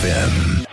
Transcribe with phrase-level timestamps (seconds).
[0.00, 0.69] FM.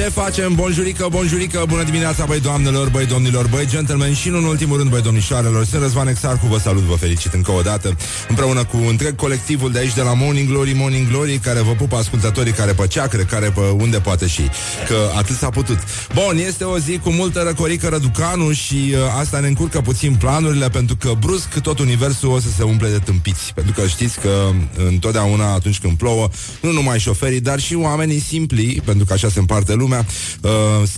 [0.00, 0.54] Ce facem?
[0.54, 4.90] Bonjurică, bonjurică, bună dimineața, băi doamnelor, băi domnilor, băi gentlemen și nu în ultimul rând,
[4.90, 5.64] băi domnișoarelor.
[5.64, 7.96] Sunt Răzvan Exarcu, vă salut, vă felicit încă o dată,
[8.28, 11.96] împreună cu întreg colectivul de aici de la Morning Glory, Morning Glory, care vă pupă
[11.96, 14.42] ascultătorii care pe ceacre, care pe unde poate și,
[14.88, 15.78] că atât s-a putut.
[16.14, 20.68] Bun, este o zi cu multă răcorică răducanu și uh, asta ne încurcă puțin planurile,
[20.68, 23.52] pentru că brusc tot universul o să se umple de tâmpiți.
[23.54, 24.50] Pentru că știți că
[24.88, 26.28] întotdeauna atunci când plouă,
[26.62, 30.50] nu numai șoferii, dar și oamenii simpli, pentru că așa se împarte lumea, uh,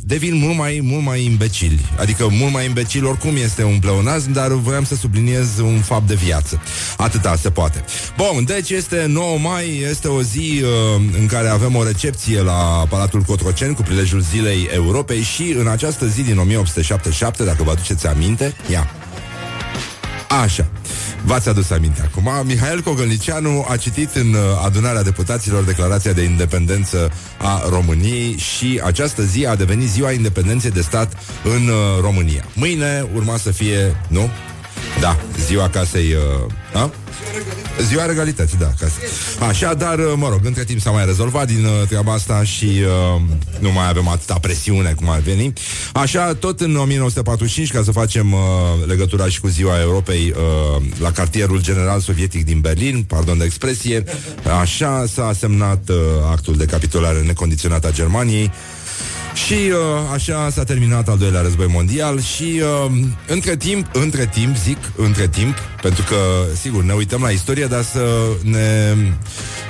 [0.02, 1.80] devin mult mai, mult mai imbecili.
[1.98, 6.14] Adică mult mai imbecili oricum este un pleonazm, dar voiam să subliniez un fapt de
[6.14, 6.62] viață.
[6.96, 7.84] Atâta se poate.
[8.16, 12.86] Bun, deci este 9 mai, este o zi uh, în care avem o recepție la
[12.88, 18.06] Palatul Cotroceni cu prilejul Zilei Europei și în această zi din 1877, dacă vă aduceți
[18.06, 18.90] aminte, ia.
[20.42, 20.66] Așa.
[21.24, 22.46] V-ați adus aminte acum.
[22.46, 29.22] Mihail Cogălnicianu a citit în uh, adunarea deputaților declarația de independență a României și această
[29.22, 31.12] zi a devenit ziua independenței de stat
[31.44, 32.44] în uh, România.
[32.54, 34.30] Mâine urma să fie, nu?
[35.00, 35.16] Da,
[35.46, 36.12] ziua casei...
[36.12, 36.90] Uh, a?
[37.82, 38.92] Ziua regalității, da, casă.
[39.48, 42.64] Așa, dar, uh, mă rog, între timp s-a mai rezolvat din uh, treaba asta și
[42.64, 43.20] uh,
[43.58, 45.52] nu mai avem atâta presiune cum ar veni.
[45.92, 48.40] Așa, tot în 1945, ca să facem uh,
[48.86, 54.04] legătura și cu Ziua Europei uh, la cartierul general sovietic din Berlin, pardon de expresie,
[54.60, 55.96] așa s-a semnat uh,
[56.30, 58.50] actul de capitulare necondiționată a Germaniei
[59.34, 59.78] și uh,
[60.12, 62.92] așa s-a terminat al doilea război mondial și uh,
[63.26, 66.16] între timp, între timp, zic, între timp, pentru că,
[66.60, 68.06] sigur, ne uităm la istorie, dar să
[68.42, 68.94] ne,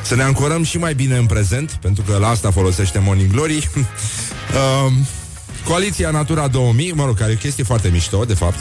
[0.02, 3.68] să ne ancorăm și mai bine în prezent, pentru că la asta folosește Morning Glory.
[3.76, 4.92] uh,
[5.68, 8.58] Coaliția Natura 2000, mă rog, care e o chestie foarte mișto, de fapt.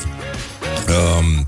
[0.88, 1.39] Uh,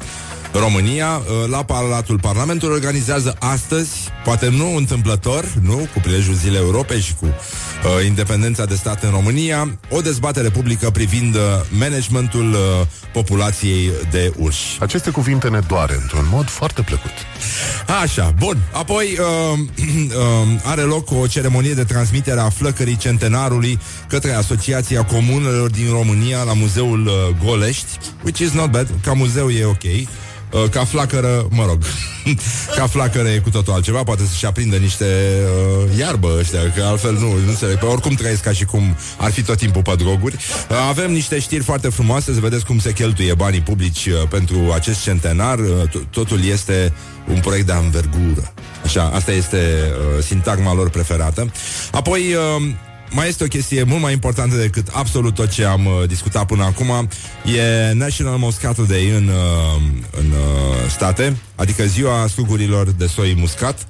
[0.59, 3.89] România, uh, la Palatul Parlamentului, organizează astăzi,
[4.23, 9.09] poate nu întâmplător, nu, cu prilejul Zilei Europei și cu uh, independența de stat în
[9.09, 11.41] România, o dezbatere publică privind uh,
[11.77, 12.57] managementul uh,
[13.13, 14.77] populației de urși.
[14.79, 17.11] Aceste cuvinte ne doare într-un mod foarte plăcut.
[18.01, 18.57] Așa, bun.
[18.71, 25.69] Apoi uh, uh, are loc o ceremonie de transmitere a flăcării centenarului către Asociația Comunelor
[25.69, 27.13] din România la Muzeul uh,
[27.45, 29.83] Golești, which is not bad, ca muzeu e ok.
[30.53, 31.83] Uh, ca flacără, mă rog,
[32.77, 37.13] ca flacără e cu totul altceva, poate să-și aprindă niște uh, iarbă ăștia, că altfel
[37.13, 37.77] nu, nu înțeleg.
[37.77, 40.35] Pe oricum trăiesc ca și cum ar fi tot timpul pe droguri.
[40.35, 44.71] Uh, avem niște știri foarte frumoase, să vedeți cum se cheltuie banii publici uh, pentru
[44.73, 45.59] acest centenar.
[45.59, 46.93] Uh, to- totul este
[47.27, 48.53] un proiect de anvergură.
[48.83, 51.51] Așa, asta este uh, sintagma lor preferată.
[51.91, 52.63] Apoi, uh,
[53.13, 56.63] mai este o chestie mult mai importantă decât absolut tot ce am uh, discutat până
[56.63, 57.09] acum.
[57.55, 59.81] E National Moscato Day în, uh,
[60.11, 63.87] în uh, state, adică ziua sugurilor de soi muscat.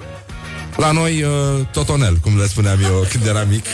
[0.77, 3.65] La noi, uh, totonel, cum le spuneam eu când eram mic.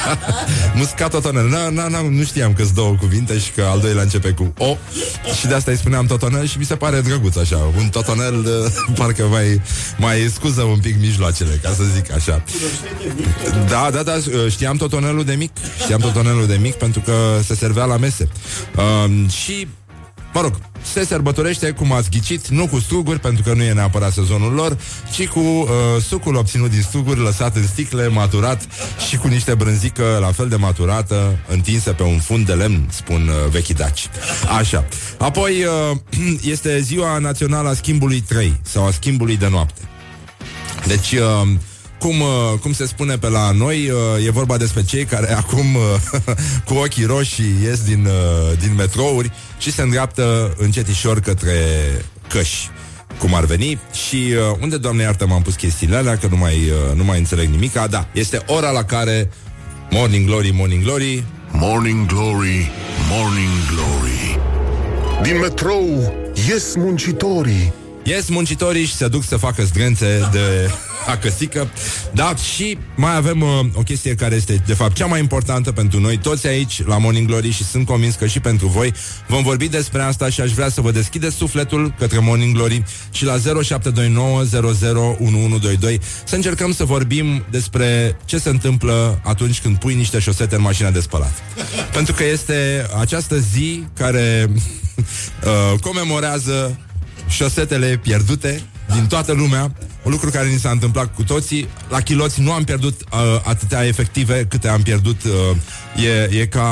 [0.74, 1.48] Muscat totonel.
[1.48, 4.52] Na, na, na, nu știam că sunt două cuvinte și că al doilea începe cu
[4.58, 4.76] O.
[5.38, 7.70] Și de asta îi spuneam totonel și mi se pare drăguț așa.
[7.76, 9.60] Un totonel, uh, parcă mai,
[9.96, 12.42] mai scuză un pic mijloacele, ca să zic așa.
[13.68, 15.50] Da, da, da, uh, știam totonelul de mic.
[15.82, 17.12] Știam totonelul de mic pentru că
[17.44, 18.28] se servea la mese.
[18.76, 19.68] Uh, și
[20.34, 24.12] Mă rog, se sărbătorește, cum ați ghicit, nu cu struguri, pentru că nu e neapărat
[24.12, 24.78] sezonul lor,
[25.12, 25.68] ci cu uh,
[26.06, 28.66] sucul obținut din struguri, lăsat în sticle, maturat
[29.08, 33.28] și cu niște brânzică la fel de maturată, întinsă pe un fund de lemn, spun
[33.28, 34.08] uh, vechii daci.
[34.58, 34.84] Așa.
[35.18, 35.96] Apoi uh,
[36.52, 39.80] este ziua națională a schimbului 3 sau a schimbului de noapte.
[40.86, 41.12] Deci...
[41.12, 41.48] Uh,
[42.04, 45.74] cum, uh, cum se spune pe la noi, uh, e vorba despre cei care acum
[45.74, 46.34] uh,
[46.66, 51.54] cu ochii roșii ies din, uh, din metrouri și se îndreaptă încetișor către
[52.28, 52.68] căși
[53.18, 56.54] cum ar veni și uh, unde, doamne iartă, m-am pus chestiile alea, că nu mai,
[56.54, 57.76] uh, nu mai înțeleg nimic.
[57.76, 59.30] Ah, da, este ora la care
[59.90, 62.70] Morning Glory, Morning Glory Morning Glory,
[63.10, 64.38] Morning Glory.
[65.22, 66.14] Din metrou
[66.48, 67.72] ies muncitorii.
[68.04, 70.70] Ies muncitorii și se duc să facă zdrențe de
[71.06, 71.70] acăsică.
[72.12, 76.00] Da, și mai avem uh, o chestie care este, de fapt, cea mai importantă pentru
[76.00, 78.92] noi, toți aici, la Morning Glory și sunt convins că și pentru voi.
[79.28, 83.24] Vom vorbi despre asta și aș vrea să vă deschideți sufletul către Morning Glory și
[83.24, 83.40] la 0729001122
[86.24, 90.90] să încercăm să vorbim despre ce se întâmplă atunci când pui niște șosete în mașina
[90.90, 91.32] de spălat.
[91.92, 96.78] pentru că este această zi care uh, comemorează
[97.28, 98.62] șosetele pierdute
[98.92, 99.72] din toată lumea
[100.02, 101.68] un lucru care ni s-a întâmplat cu toții.
[101.88, 105.24] La chiloți nu am pierdut uh, atâtea efective câte am pierdut.
[105.24, 106.66] Uh, e, e ca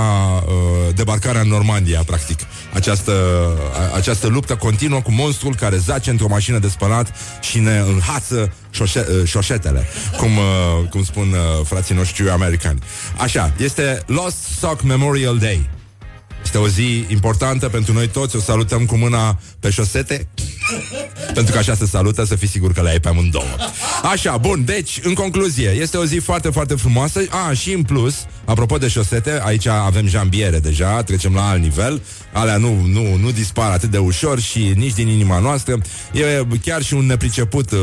[0.47, 2.39] uh, debarcarea în Normandia, practic.
[2.73, 7.79] Această, uh, această luptă continuă cu monstrul care zace într-o mașină de spălat și ne
[7.79, 12.79] înhață șoșe, uh, șoșetele, cum, uh, cum spun uh, frații noștri americani.
[13.17, 15.71] Așa, este Lost Sock Memorial Day.
[16.53, 18.37] Este o zi importantă pentru noi toți.
[18.37, 20.29] O salutăm cu mâna pe șosete.
[21.35, 23.45] pentru că așa se salută, să fii sigur că le ai pe amândouă.
[24.03, 27.21] Așa, bun, deci, în concluzie, este o zi foarte, foarte frumoasă.
[27.49, 28.15] A, și în plus,
[28.45, 32.03] apropo de șosete, aici avem jambiere deja, trecem la alt nivel.
[32.33, 35.79] Alea nu, nu, nu dispar atât de ușor și nici din inima noastră.
[36.13, 37.79] E chiar și un nepriceput uh,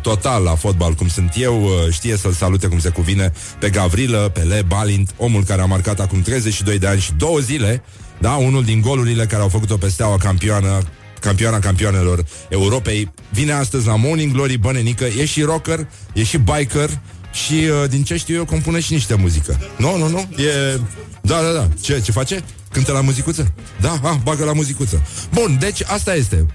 [0.00, 4.30] total la fotbal, cum sunt eu, uh, știe să-l salute cum se cuvine pe Gavrilă,
[4.34, 7.82] pe Le Balint, omul care a marcat acum 32 de ani și două zile
[8.18, 10.82] da, unul din golurile care au făcut-o pe steaua campioană
[11.20, 16.90] campioana campioanelor Europei, vine astăzi la Morning Glory Bănenică, e și rocker, e și biker
[17.32, 19.60] și, uh, din ce știu eu, compune și niște muzică.
[19.76, 20.80] Nu, nu, nu, e...
[21.20, 21.68] Da, da, da.
[21.80, 22.44] Ce, ce face?
[22.70, 23.52] Cântă la muzicuță?
[23.80, 25.02] Da, ah, bagă la muzicuță.
[25.32, 26.46] Bun, deci asta este.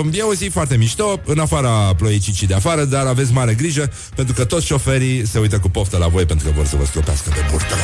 [0.00, 3.92] Uh, e o zi foarte mișto, în afara ploiecicii de afară, dar aveți mare grijă,
[4.14, 6.84] pentru că toți șoferii se uită cu poftă la voi pentru că vor să vă
[6.84, 7.74] stropească pe burtă.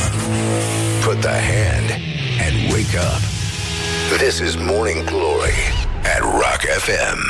[1.05, 2.12] Put the hand
[2.47, 3.23] and wake up.
[4.19, 5.59] This is Morning Glory
[6.15, 7.21] at Rock FM.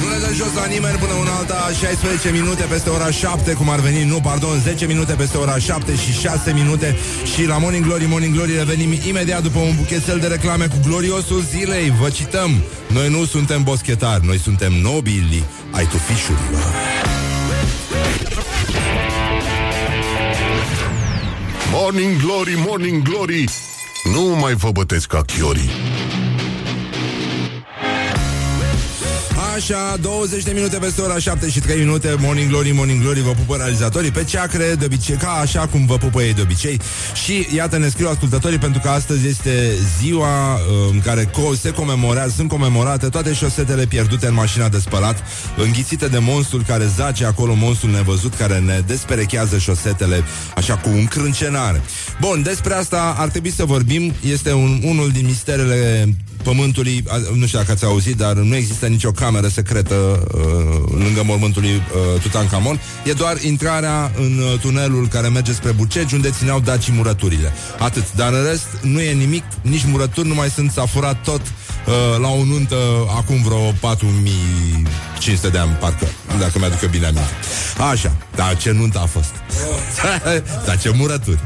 [0.00, 3.68] Nu ne dă jos la nimeni până una alta 16 minute peste ora 7 Cum
[3.70, 6.96] ar veni, nu, pardon 10 minute peste ora 7 și 6 minute
[7.34, 11.42] Și la Morning Glory, Morning Glory Revenim imediat după un buchetel de reclame Cu gloriosul
[11.50, 16.64] zilei, vă cităm Noi nu suntem boschetari, noi suntem nobili Ai tu fișurilor
[21.72, 23.44] Morning Glory, Morning Glory
[24.04, 25.70] nu mai vă bătesc ca chiorii.
[29.54, 33.30] Așa, 20 de minute peste ora 7 și 3 minute Morning Glory, Morning Glory Vă
[33.30, 36.80] pupă realizatorii pe ceacre De obicei, ca așa cum vă pupă ei de obicei.
[37.24, 40.58] Și iată ne scriu ascultătorii Pentru că astăzi este ziua
[40.90, 45.22] În care co- se comemorează Sunt comemorate toate șosetele pierdute în mașina de spălat
[45.56, 50.22] Înghițite de monstrul care zace acolo Monstrul nevăzut care ne desperechează șosetele
[50.56, 51.82] Așa cu un crâncenare.
[52.20, 54.12] Bun, despre asta ar trebui să vorbim.
[54.32, 57.04] Este un, unul din misterele Pământului,
[57.34, 60.42] nu știu dacă ați auzit, dar nu există nicio cameră secretă uh,
[60.98, 62.80] lângă mormântul lui uh, Tutankamon.
[63.04, 67.52] E doar intrarea în uh, tunelul care merge spre Bucegi, unde țineau daci murăturile.
[67.78, 68.12] Atât.
[68.14, 71.40] Dar în rest nu e nimic, nici murături, nu mai sunt, s-a furat tot
[71.86, 72.76] uh, la o nuntă
[73.16, 76.06] acum vreo 4500 de ani, parcă,
[76.38, 77.30] dacă mi-aduc bine aminte.
[77.90, 79.34] Așa, dar ce nuntă a fost?
[80.66, 81.38] dar ce murături!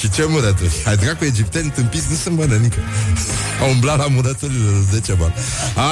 [0.00, 0.82] Și ce murături?
[0.84, 2.78] Hai dracu, egipteni tâmpiți nu se mănănică.
[3.62, 5.32] Au umblat la murăturile de ceva.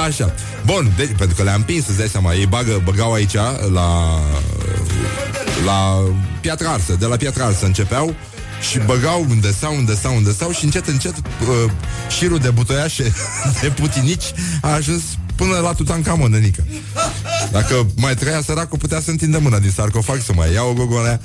[0.05, 0.33] Așa.
[0.65, 3.35] Bun, deci, pentru că le-am pins, îți dai seama, ei bagă, băgau aici
[3.73, 4.19] la
[5.65, 6.03] la
[6.41, 8.15] piatra arsă, de la piatra arsă începeau
[8.69, 11.71] și băgau unde stau, unde stau, unde stau și încet, încet uh,
[12.17, 13.13] șirul de butoiașe
[13.61, 15.01] de putinici a ajuns
[15.35, 16.63] până la Tutankamon, nenică.
[17.51, 21.21] Dacă mai trăia săracul, putea să întindă mâna din sarcofag să mai ia o gogolea.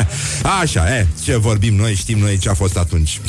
[0.60, 3.20] Așa, e, ce vorbim noi, știm noi ce a fost atunci.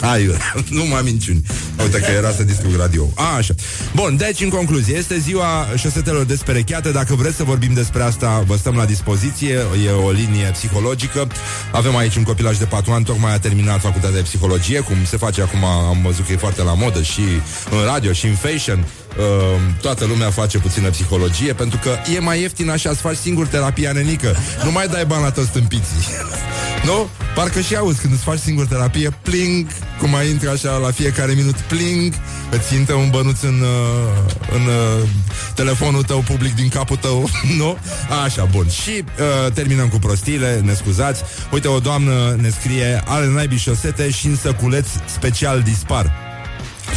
[0.00, 0.34] Hai,
[0.78, 1.42] nu mai minciuni.
[1.82, 3.08] Uite că era să distrug radio.
[3.14, 3.54] A, așa.
[3.94, 6.90] Bun, deci, în concluzie, este ziua șosetelor desperecheate.
[6.90, 9.58] Dacă vreți să vorbim despre asta, vă stăm la dispoziție.
[9.86, 11.26] E o linie psihologică.
[11.72, 15.16] Avem aici un copilaj de patru ani, tocmai a terminat facultatea de psihologie, cum se
[15.16, 17.22] face acum, am văzut că e foarte la modă și
[17.70, 18.86] în radio și în fashion.
[19.18, 23.46] Uh, toată lumea face puțină psihologie Pentru că e mai ieftin așa Să faci singur
[23.46, 26.04] terapia nenică Nu mai dai bani la toți stâmpiții
[26.84, 27.08] Nu?
[27.34, 29.66] Parcă și auzi când îți faci singur terapie Pling,
[30.00, 32.14] cum mai intră așa la fiecare minut Pling,
[32.50, 35.08] îți intră un bănuț în, uh, în uh,
[35.54, 37.78] telefonul tău public din capul tău Nu?
[38.24, 41.22] Așa, bun Și uh, terminăm cu prostiile, ne scuzați
[41.52, 46.12] Uite, o doamnă ne scrie Are naibii șosete și în săculeț special dispar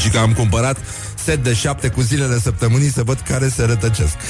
[0.01, 0.77] Și că am cumpărat
[1.23, 4.15] set de șapte cu zilele săptămânii să văd care se rătăcesc.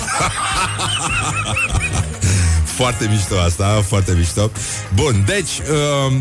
[2.78, 4.52] foarte mișto asta, foarte mișto.
[4.94, 6.20] Bun, deci, uh,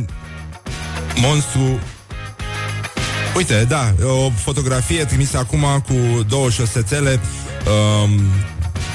[1.15, 1.81] monstru
[3.37, 7.21] Uite, da, o fotografie trimisă acum cu două șosețele
[8.03, 8.21] um,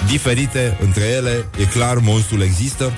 [0.07, 1.45] diferite între ele.
[1.59, 2.91] E clar, monstrul există.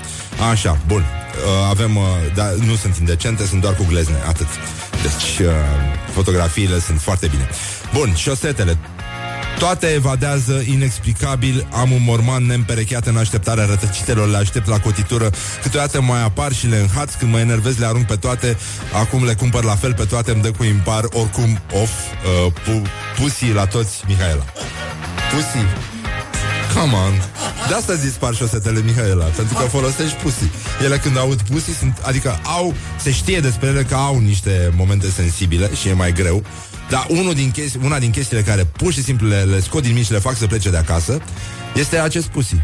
[0.50, 0.98] Așa, bun.
[1.00, 2.02] Uh, avem, uh,
[2.34, 4.46] da, nu sunt indecente, sunt doar cu glezne, atât.
[5.02, 5.52] Deci, uh,
[6.12, 7.48] fotografiile sunt foarte bine.
[7.92, 8.78] Bun, șosetele.
[9.58, 14.28] Toate evadează inexplicabil Am un morman neîmperecheat în așteptarea rătăcitelor.
[14.28, 15.30] Le aștept la cotitură.
[15.62, 18.56] Câteodată mai apar și le înhaț Când mă enervez le arunc pe toate.
[18.92, 20.30] Acum le cumpăr la fel pe toate.
[20.30, 21.04] Îmi dă cu impar.
[21.12, 21.92] Oricum off
[22.46, 22.82] uh, pu-
[23.20, 24.44] Pusi la toți Mihaela.
[25.32, 25.64] Pusi.
[26.74, 27.22] Come on.
[27.68, 30.50] De asta dispar șosetele Mihaela, pentru că folosești pusi.
[30.84, 35.10] Ele când aud pusi, sunt, adică au, se știe despre ele că au niște momente
[35.10, 36.44] sensibile și e mai greu.
[36.94, 39.92] Dar unul din chesti, una din chestiile care pur și simplu le, le scot din
[39.92, 41.20] mine și le fac să plece de acasă
[41.74, 42.56] este acest pusi.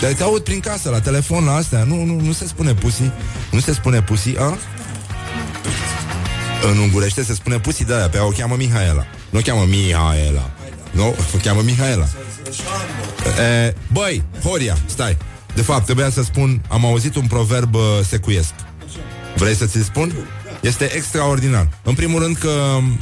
[0.00, 1.84] Dar te aud prin casă, la telefon, la astea.
[1.84, 3.10] Nu, nu, nu se spune pusi.
[3.50, 4.58] Nu se spune pusi, a?
[6.70, 9.06] În ungurește se spune pusi de aia, pe aia o cheamă Mihaela.
[9.30, 10.50] Nu o cheamă Mihaela.
[10.90, 12.06] Nu, o cheamă Mihaela.
[13.66, 15.16] E, băi, Horia, stai.
[15.54, 18.52] De fapt, trebuia să spun, am auzit un proverb uh, secuiesc.
[19.36, 20.14] Vrei să ți-l spun?
[20.60, 21.68] Este extraordinar.
[21.82, 22.98] În primul rând că um,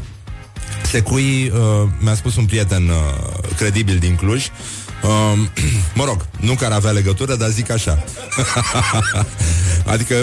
[0.92, 4.46] secui, uh, mi-a spus un prieten uh, credibil din Cluj,
[5.02, 5.38] uh,
[5.98, 8.04] mă rog, nu care avea legătură, dar zic așa.
[9.92, 10.14] adică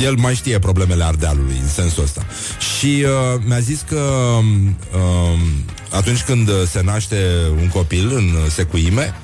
[0.00, 2.26] el mai știe problemele Ardealului în sensul ăsta.
[2.76, 4.00] Și uh, mi-a zis că
[4.94, 5.40] uh,
[5.90, 7.16] atunci când se naște
[7.60, 9.14] un copil în secuime,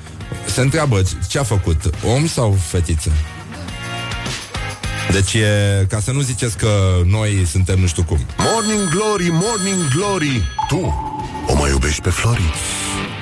[0.53, 3.11] se întreabă ce a făcut, om sau fetiță?
[5.13, 8.19] Deci e, ca să nu ziceți că noi suntem nu știu cum.
[8.37, 10.93] Morning Glory, Morning Glory, tu
[11.47, 12.53] o mai iubești pe Flori?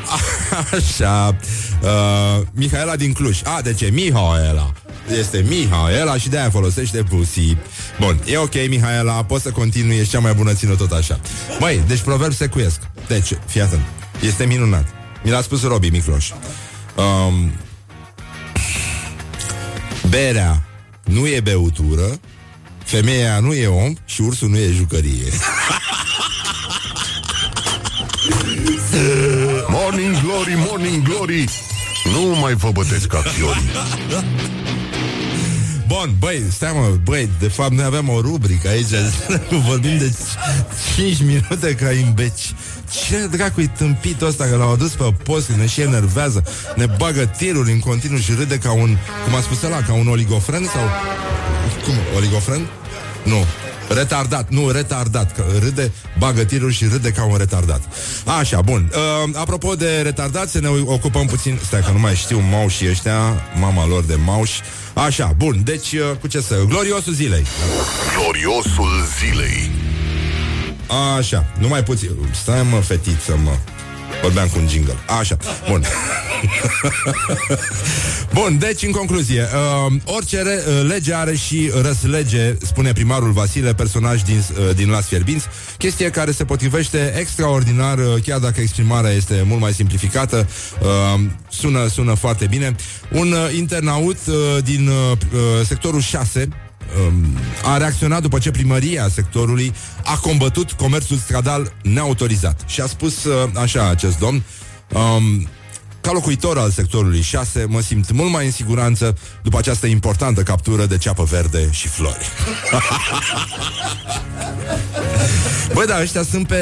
[0.78, 1.36] Așa.
[1.82, 3.42] Uh, Mihaela din Cluj.
[3.44, 3.90] A, de ce?
[3.94, 4.72] Mihaela.
[5.20, 7.58] Este Mihaela și de-aia folosește pussy.
[8.00, 11.20] Bun, e ok, Mihaela, poți să continui, ești cea mai bună, țină tot așa.
[11.60, 12.80] Băi, deci proverb secuiesc.
[13.08, 13.86] Deci, fii atent.
[14.22, 14.86] Este minunat.
[15.24, 16.30] Mi l-a spus Robi Micloș.
[16.96, 17.52] Um,
[20.10, 20.66] berea
[21.04, 22.20] nu e beutură,
[22.84, 25.32] femeia nu e om și ursul nu e jucărie.
[29.68, 31.46] Morning Glory, Morning Glory,
[32.14, 33.62] nu mai vă bătesc ca fiori.
[35.92, 38.86] Bun, băi, stai mă, băi, de fapt noi avem o rubrică aici
[39.68, 40.14] Vorbim de
[40.96, 42.54] 5 minute ca imbeci
[43.08, 46.44] Ce dracu-i tâmpit ăsta că l-au adus pe post, ne și enervează
[46.76, 50.08] Ne bagă tiruri în continuu și râde ca un, cum a spus ăla, ca un
[50.08, 50.90] oligofren sau...
[51.84, 52.68] Cum, oligofren?
[53.24, 53.46] Nu,
[53.94, 57.82] Retardat, nu, retardat că Râde, bagă tiruri și râde ca un retardat.
[58.40, 58.92] Așa, bun.
[58.94, 63.20] Uh, Apropo de retardat, să ne ocupăm puțin Stai că nu mai știu maușii ăștia
[63.60, 64.62] Mama lor de mauși.
[64.94, 66.56] Așa, bun, deci uh, cu ce să...
[66.68, 67.46] Gloriosul zilei.
[68.18, 69.72] Gloriosul zilei.
[71.18, 73.52] Așa, numai puțin Stai mă, fetiță, mă
[74.22, 74.96] Vorbeam cu un jingle.
[75.20, 75.38] Așa,
[75.70, 75.84] bun.
[78.34, 83.74] bun, deci, în concluzie, uh, orice re, uh, lege are și răslege, spune primarul Vasile,
[83.74, 89.12] personaj din, uh, din Las Fierbinți, chestie care se potrivește extraordinar, uh, chiar dacă exprimarea
[89.12, 90.48] este mult mai simplificată,
[90.82, 92.76] uh, sună, sună foarte bine.
[93.12, 96.54] Un uh, internaut uh, din uh, uh, sectorul 6, um,
[97.64, 102.64] a reacționat după ce primăria sectorului a combătut comerțul stradal neautorizat.
[102.68, 104.44] Și a spus uh, așa acest domn,
[104.94, 105.48] um,
[106.02, 110.86] ca locuitor al sectorului 6, mă simt mult mai în siguranță după această importantă captură
[110.86, 112.30] de ceapă verde și flori.
[115.74, 116.56] Băi, da, ăștia sunt pe,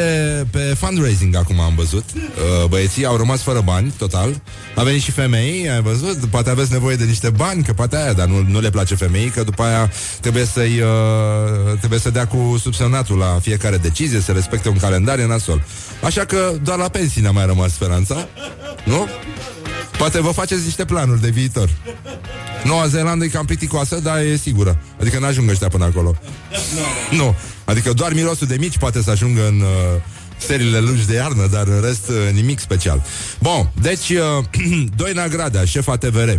[0.52, 2.04] pe fundraising acum, am văzut.
[2.14, 4.42] Uh, Băieții au rămas fără bani, total.
[4.76, 6.26] A venit și femei, ai văzut?
[6.26, 9.30] Poate aveți nevoie de niște bani, că poate aia, dar nu, nu le place femeii,
[9.30, 14.32] că după aia trebuie să-i uh, trebuie să dea cu subsemnatul la fiecare decizie, să
[14.32, 15.64] respecte un calendar, e nasol.
[16.04, 18.28] Așa că doar la pensii ne-a mai rămas speranța,
[18.84, 19.08] nu?
[20.00, 21.70] Poate vă faceți niște planuri de viitor.
[22.64, 24.82] Noua Zeelandă e cam plicticoasă, dar e sigură.
[25.00, 26.16] Adică n-ajung ăștia până acolo.
[27.12, 27.36] Nu.
[27.66, 29.68] Adică doar mirosul de mici poate să ajungă în uh,
[30.38, 33.04] seriile lungi de iarnă, dar în rest uh, nimic special.
[33.40, 34.46] Bun, deci uh,
[34.96, 36.30] Doina Gradea, șefa TVR,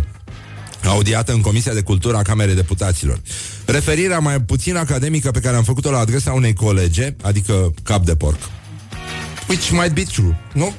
[0.85, 3.21] audiată în Comisia de Cultură a Camerei Deputaților.
[3.65, 8.15] Referirea mai puțin academică pe care am făcut-o la adresa unei colege, adică cap de
[8.15, 8.39] porc.
[9.47, 10.73] Which might be true, nu?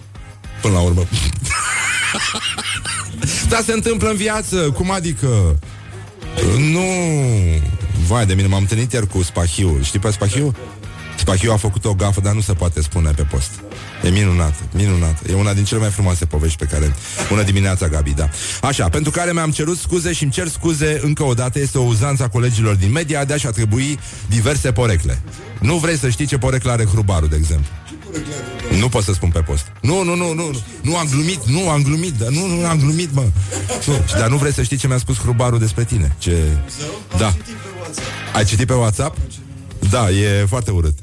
[0.61, 1.03] Până la urmă.
[3.49, 5.59] Dar se întâmplă în viață, cum adică?
[6.59, 6.81] Nu...
[8.07, 9.79] Vai de mine, m-am întâlnit ieri cu Spahiu.
[9.83, 10.55] Știi pe Spahiu?
[11.17, 13.50] Spahiu a făcut o gafă, dar nu se poate spune pe post.
[14.05, 15.19] E minunat, minunat.
[15.31, 16.95] E una din cele mai frumoase povești pe care...
[17.29, 18.29] Bună dimineața, Gabi, da.
[18.62, 21.59] Așa, pentru care mi-am cerut scuze și îmi cer scuze încă o dată.
[21.59, 23.99] Este o uzanță a colegilor din media de a-și atribui
[24.29, 25.23] diverse porecle.
[25.61, 27.67] Nu vrei să știi ce poreclă are Hrubaru, de exemplu.
[28.78, 29.66] Nu pot să spun pe post.
[29.81, 30.50] Nu, nu, nu, nu,
[30.83, 33.25] nu am glumit, nu am glumit, dar nu, nu am glumit, mă.
[33.87, 36.16] Nu, dar nu vrei să știi ce mi-a spus Hrubaru despre tine?
[36.19, 36.37] Ce...
[37.19, 37.35] Da.
[38.35, 39.16] Ai citit pe WhatsApp?
[39.90, 40.99] Da, e foarte urât.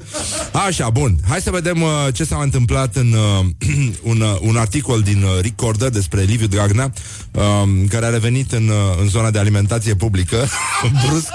[0.66, 1.16] Așa, bun.
[1.28, 3.46] Hai să vedem uh, ce s-a întâmplat în uh,
[4.10, 6.92] un, uh, un articol din uh, Recorder despre Liviu Dragnea,
[7.30, 7.42] uh,
[7.88, 10.46] care a revenit în, uh, în zona de alimentație publică,
[11.06, 11.32] brusc,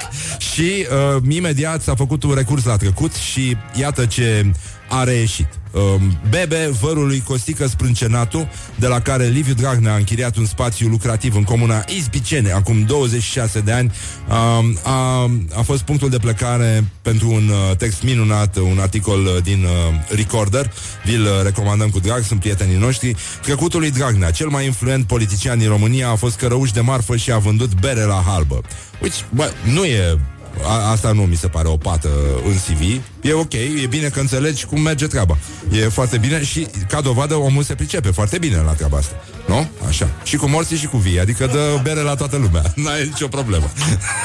[0.53, 4.51] și uh, imediat s-a făcut un recurs la trecut și iată ce
[4.89, 5.48] a reieșit.
[5.75, 11.36] Um, Bebe, vărului Costică Sprâncenatu, de la care Liviu Dragnea a închiriat un spațiu lucrativ
[11.36, 13.91] în comuna Izbicene, acum 26 de ani,
[14.29, 19.44] um, a, a fost punctul de plecare pentru un uh, text minunat, un articol uh,
[19.44, 20.72] din uh, Recorder.
[21.05, 23.15] Vi-l uh, recomandăm cu drag, sunt prietenii noștri.
[23.41, 27.32] Trecutul lui Dragnea, cel mai influent politician din România, a fost cărăuș de marfă și
[27.32, 28.62] a vândut bere la halbă.
[29.01, 30.20] Uite, bă, nu e
[30.63, 32.10] a, asta nu mi se pare o pată
[32.46, 33.01] în CV.
[33.25, 35.38] E ok, e bine că înțelegi cum merge treaba.
[35.72, 39.15] E foarte bine și, ca dovadă, omul se pricepe foarte bine la treaba asta.
[39.48, 39.67] Nu?
[39.88, 40.10] Așa.
[40.24, 42.62] Și cu morții și cu vii, adică dă bere la toată lumea.
[42.84, 43.72] N-ai nicio problemă.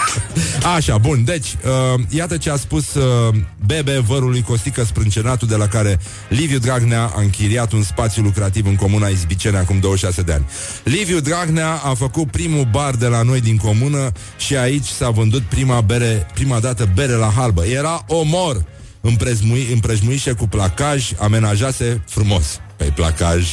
[0.77, 1.25] Așa, bun.
[1.25, 1.57] Deci,
[1.95, 3.35] uh, iată ce a spus uh,
[3.67, 8.77] Bebe, vărului Costică Sprâncenatul, de la care Liviu Dragnea a închiriat un spațiu lucrativ în
[8.77, 10.45] comuna Izbicene acum 26 de ani.
[10.85, 15.43] Liviu Dragnea a făcut primul bar de la noi din comună și aici s-a vândut
[15.43, 17.65] prima bere, prima dată bere la halbă.
[17.65, 18.65] Era omor!
[19.01, 22.61] Împrejmui, împrejmuișe cu placaj, amenajase frumos.
[22.77, 23.47] Pe placaj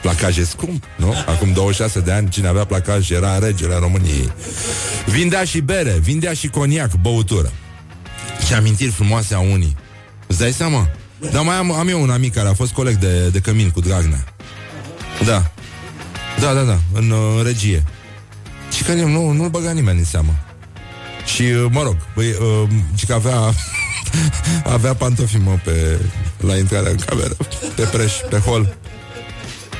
[0.00, 1.14] Placaj e scump, nu?
[1.26, 4.32] Acum 26 de ani, cine avea placaj era regele României.
[5.06, 7.52] Vindea și bere, vindea și coniac, băutură.
[8.46, 9.76] Și amintiri frumoase a unii.
[10.26, 10.88] Îți dai seama?
[11.32, 13.80] Dar mai am, am eu un amic care a fost coleg de, de cămin cu
[13.80, 14.24] Dragnea.
[15.24, 15.50] Da.
[16.40, 17.84] Da, da, da, în, în regie.
[18.76, 20.38] Și că nu, nu-l băga nimeni în seamă.
[21.34, 22.68] Și, mă rog, băi, uh,
[23.06, 23.52] că avea
[24.64, 25.98] avea pantofi, mă, pe,
[26.40, 27.36] la intrarea în cameră,
[27.74, 28.76] pe preș, pe hol.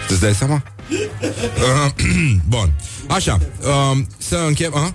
[0.09, 0.63] Îți dai seama?
[2.49, 2.73] Bun.
[3.09, 4.73] Așa, uh, să închem...
[4.75, 4.89] Uh?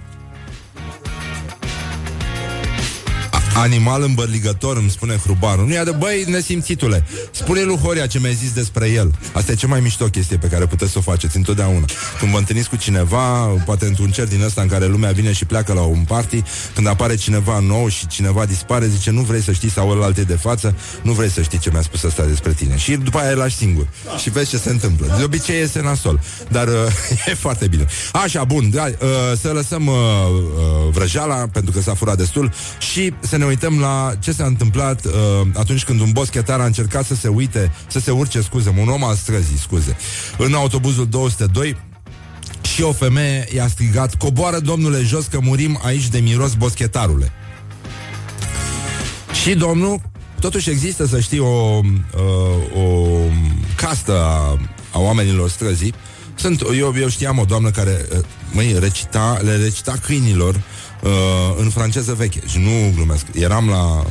[3.55, 5.67] Animal îmbărligător, îmi spune Hrubarul.
[5.67, 7.05] Nu e de băi, nesimțitule.
[7.31, 9.11] Spune lui Horia ce mi-ai zis despre el.
[9.33, 11.85] Asta e cea mai mișto chestie pe care puteți să o faceți întotdeauna.
[12.19, 15.45] Când vă întâlniți cu cineva, poate într-un cer din ăsta în care lumea vine și
[15.45, 16.43] pleacă la un party,
[16.75, 20.23] când apare cineva nou și cineva dispare, zice, nu vrei să știi sau ălalt e
[20.23, 22.77] de față, nu vrei să știi ce mi-a spus asta despre tine.
[22.77, 23.87] Și după aia îl lași singur.
[24.05, 24.17] Da.
[24.17, 25.15] Și vezi ce se întâmplă.
[25.17, 26.19] De obicei este nasol.
[26.49, 26.73] Dar uh,
[27.29, 27.85] e foarte bine.
[28.11, 29.07] Așa, bun, da, uh,
[29.41, 34.13] să lăsăm uh, uh, vrăjeala, pentru că s-a furat destul, și să ne uităm la
[34.19, 35.11] ce s-a întâmplat uh,
[35.53, 39.03] atunci când un boschetar a încercat să se uite, să se urce, scuze, un om
[39.03, 39.97] al străzii, scuze,
[40.37, 41.77] în autobuzul 202
[42.61, 47.31] și o femeie i-a strigat Coboară, domnule, jos că murim aici de miros boschetarule.
[49.41, 50.01] Și domnul,
[50.39, 53.07] totuși există, să știi, o, uh, o
[53.75, 54.59] castă a,
[54.91, 55.93] a oamenilor străzii.
[56.35, 58.19] Sunt, eu, eu știam o doamnă care, uh,
[58.51, 60.61] măi, recita, le recita câinilor
[61.03, 61.09] uh,
[61.57, 62.39] în franceză veche.
[62.45, 63.25] Și nu glumesc.
[63.33, 64.05] Eram la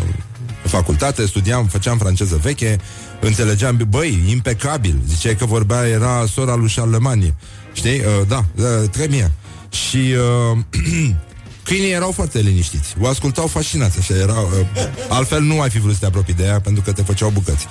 [0.63, 2.79] facultate, studiam, făceam franceză veche,
[3.21, 5.01] înțelegeam, băi, impecabil.
[5.09, 7.35] Ziceai că vorbea, era sora lui Charlemagne.
[7.73, 7.99] Știi?
[7.99, 9.33] Uh, da, uh, trebuie.
[9.71, 10.15] Și
[10.53, 10.59] uh,
[11.69, 12.95] câinii erau foarte liniștiți.
[13.01, 14.39] O ascultau fascinați, așa era.
[14.39, 14.67] Uh,
[15.09, 17.67] altfel nu ai fi vrut să te apropii de ea, pentru că te făceau bucăți.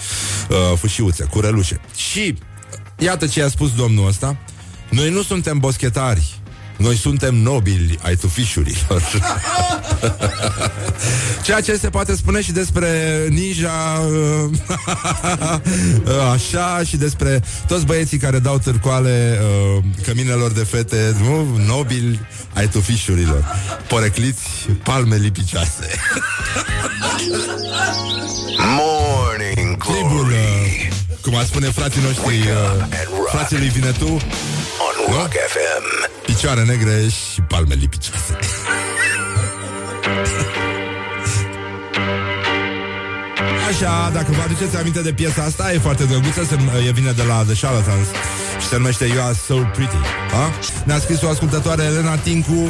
[0.49, 1.81] Uh, fâșiuțe, cu relușe.
[1.95, 2.37] Și
[2.97, 4.37] iată ce a spus domnul ăsta.
[4.89, 6.38] Noi nu suntem boschetari,
[6.79, 9.01] noi suntem nobili ai tufișurilor.
[11.43, 14.01] Ceea ce se poate spune și despre Ninja
[16.33, 21.57] Așa Și despre toți băieții care dau târcoale uh, Căminelor de fete nu?
[21.65, 22.19] Nobili
[22.53, 23.45] ai tufișurilor.
[23.87, 24.41] Porecliți
[24.83, 25.87] palme lipicioase.
[28.77, 30.89] Morning Glory.
[30.89, 32.85] Uh, Cum a spune frații noștri uh,
[33.31, 38.37] Frații lui Vinetu On Rock FM Picioare negre și palme lipicioase.
[43.69, 47.23] Așa, dacă vă aduceți aminte de piesa asta, e foarte drăguță, se, e vine de
[47.23, 48.07] la The Charlatans
[48.59, 49.95] și se numește You Are So Pretty.
[50.33, 50.51] A?
[50.83, 52.69] Ne-a scris o ascultătoare Elena Tincu uh,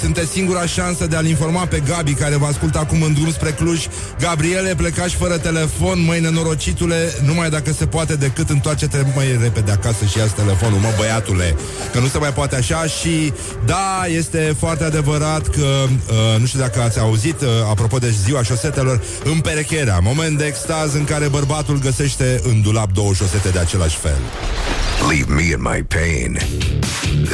[0.00, 3.50] Sunteți singura șansă de a-l informa pe Gabi Care vă ascultă acum în drum spre
[3.50, 3.86] Cluj
[4.20, 10.04] Gabriele, plecași fără telefon Măi nenorocitule, numai dacă se poate Decât întoarce-te mai repede acasă
[10.04, 11.56] Și ia telefonul, mă băiatule
[11.92, 13.32] Că nu se mai poate așa și
[13.64, 18.42] da, este foarte adevărat Că, uh, nu știu dacă ați auzit uh, Apropo de ziua
[18.42, 23.96] șosetelor Împerecherea, moment de extaz în care bărbatul Găsește în dulap două șosete de același
[23.96, 24.18] fel
[25.02, 26.38] Leave me in my pain.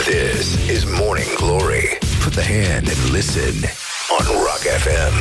[0.07, 1.99] This is Morning Glory.
[2.23, 3.55] Put the hand and listen
[4.11, 5.14] on Rock FM.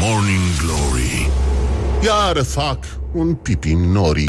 [0.00, 1.30] Morning Glory
[2.04, 2.78] Iar fac
[3.12, 4.24] un pipi nori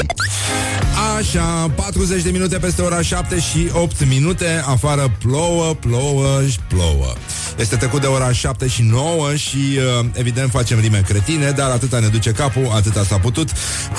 [1.18, 7.12] Așa, 40 de minute peste ora 7 și 8 minute Afară plouă, plouă și plouă
[7.58, 11.98] Este trecut de ora 7 și 9 și uh, evident facem rime cretine, dar atâta
[11.98, 13.48] ne duce capul, atâta s-a putut.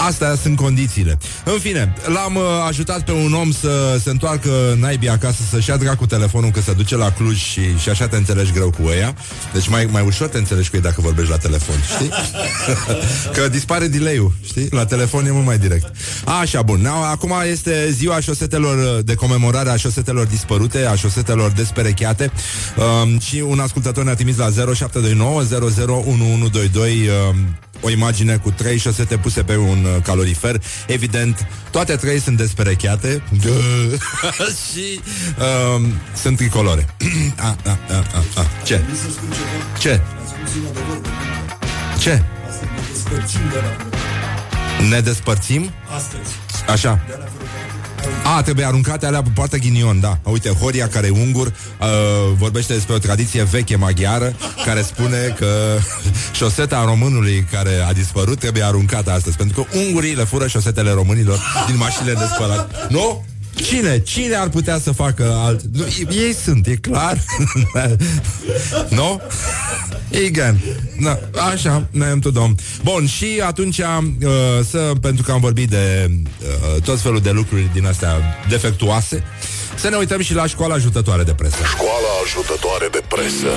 [0.07, 1.17] Astea sunt condițiile.
[1.43, 5.77] În fine, l-am uh, ajutat pe un om să se întoarcă naibii acasă, să-și ia
[5.77, 9.15] dracu telefonul că se duce la Cluj și, și așa te înțelegi greu cu ea.
[9.53, 12.09] Deci mai, mai ușor te înțelegi cu ei dacă vorbești la telefon, știi?
[13.35, 14.67] că dispare delay-ul, știi?
[14.71, 15.95] La telefon e mult mai direct.
[16.41, 16.85] Așa, bun.
[16.85, 22.31] Acum este ziua șosetelor de comemorare a șosetelor dispărute, a șosetelor desperecheate
[23.03, 29.17] um, și un ascultător ne-a trimis la 0729 001122 um, o imagine cu trei șosete
[29.17, 30.61] puse pe un uh, calorifer.
[30.87, 33.23] Evident, toate trei sunt desperecheate
[34.71, 34.99] și
[35.75, 36.95] um, sunt tricolore.
[37.37, 38.45] a, a, a, a, a.
[38.63, 38.81] Ce?
[39.79, 40.01] Ce?
[41.99, 42.23] Ce?
[44.89, 45.71] Ne despărțim?
[45.95, 46.35] Astăzi.
[46.67, 46.99] Așa.
[48.23, 50.17] A, trebuie aruncate alea pe poartă ghinion, da.
[50.23, 51.87] Uite, Horia, care e ungur, uh,
[52.37, 54.35] vorbește despre o tradiție veche maghiară,
[54.65, 55.77] care spune că
[56.39, 61.39] șoseta românului care a dispărut trebuie aruncată astăzi, pentru că ungurii le fură șosetele românilor
[61.67, 62.89] din mașinile de spălat.
[62.89, 63.25] Nu?
[63.63, 63.99] Cine?
[63.99, 65.61] Cine ar putea să facă alt...
[65.73, 67.23] Nu, ei sunt, e clar.
[68.97, 69.21] nu?
[70.09, 70.59] Igen.
[70.97, 71.19] Na,
[71.51, 72.55] așa, ne am tot domn.
[72.83, 73.85] Bun, și atunci, uh,
[74.69, 78.17] să, pentru că am vorbit de uh, tot felul de lucruri din astea
[78.49, 79.23] defectuoase,
[79.75, 81.55] să ne uităm și la școala ajutătoare de presă.
[81.63, 83.47] Școala ajutătoare de presă.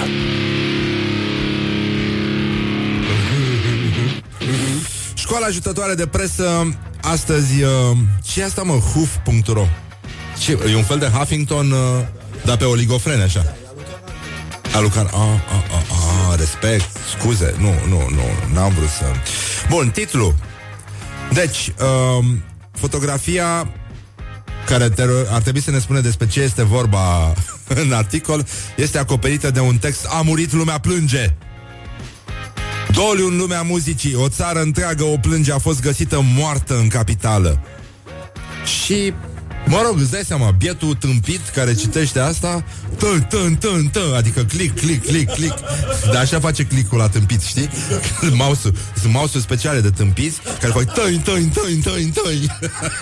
[5.14, 9.66] Școala ajutătoare de presă, astăzi, uh, ce asta mă, huf.ro
[10.42, 11.78] ce, e un fel de Huffington, uh,
[12.44, 13.56] dar pe oligofrene, așa.
[14.74, 19.04] Alucan, a, a, a, a, respect, scuze, nu, nu, nu, n-am vrut să...
[19.68, 20.34] Bun, titlu.
[21.32, 21.72] Deci,
[22.18, 23.72] um, fotografia
[24.66, 27.34] care te, ar trebui să ne spune despre ce este vorba
[27.82, 31.34] în articol, este acoperită de un text A murit, lumea plânge.
[32.92, 37.60] Doliu în lumea muzicii, o țară întreagă o plânge, a fost găsită moartă în capitală.
[38.84, 39.12] Și
[39.66, 42.64] Mă rog, îți dai seama, bietul tâmpit care citește asta
[42.98, 45.58] tân, tân, tân, tân, adică click, click, click, click
[46.12, 47.68] Dar așa face click-ul la tâmpit, știi?
[48.42, 52.50] mouse sunt mouse speciale de tâmpiți Care fac tăi, tăi, tăi, tăi, tăi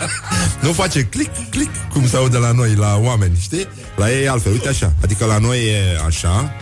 [0.63, 3.69] Nu face click, click Cum se aude la noi, la oameni, știi?
[3.97, 6.55] La ei e altfel, uite așa Adică la noi e așa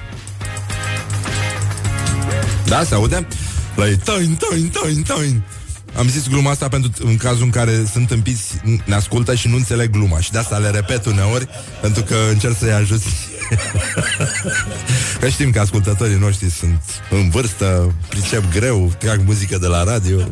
[2.67, 3.27] Da, se aude?
[3.75, 5.43] La ei tăi, tăi, tăi, tăi
[5.99, 9.57] am zis gluma asta pentru în cazul în care sunt împiți, ne ascultă și nu
[9.57, 10.21] înțeleg gluma.
[10.21, 11.49] Și de asta le repet uneori,
[11.81, 13.03] pentru că încerc să-i ajut.
[15.21, 20.19] că știm că ascultătorii noștri sunt în vârstă, pricep greu, trag muzică de la radio.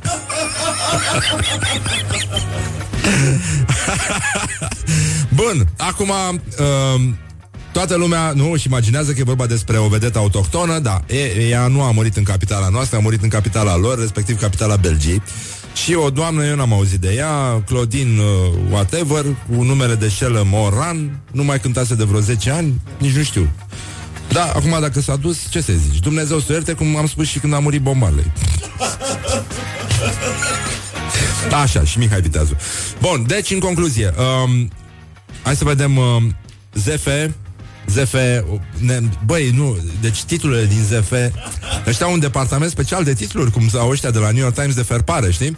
[5.28, 7.00] Bun, acum uh,
[7.76, 11.66] Toată lumea, nu, își imaginează că e vorba despre o vedetă autohtonă, da, e, ea
[11.66, 15.22] nu a murit în capitala noastră, a murit în capitala lor, respectiv capitala Belgiei.
[15.74, 18.26] Și o doamnă, eu n-am auzit de ea, Claudine uh,
[18.70, 23.22] whatever, cu numele de șelă Moran, nu mai cântase de vreo 10 ani, nici nu
[23.22, 23.50] știu.
[24.28, 25.98] Da, acum dacă s-a dus, ce să zici?
[25.98, 28.32] Dumnezeu să ierte, cum am spus și când a murit bombarlei.
[31.62, 32.56] Așa, și Mihai Viteazu.
[33.00, 34.70] Bun, deci, în concluzie, um,
[35.42, 36.22] hai să vedem uh,
[36.74, 37.08] ZF,
[37.86, 38.14] ZF,
[38.78, 41.12] ne, băi, nu, deci titlurile din ZF,
[41.86, 44.74] ăștia au un departament special de titluri, cum sau ăștia de la New York Times
[44.74, 45.56] de ferpare, știi?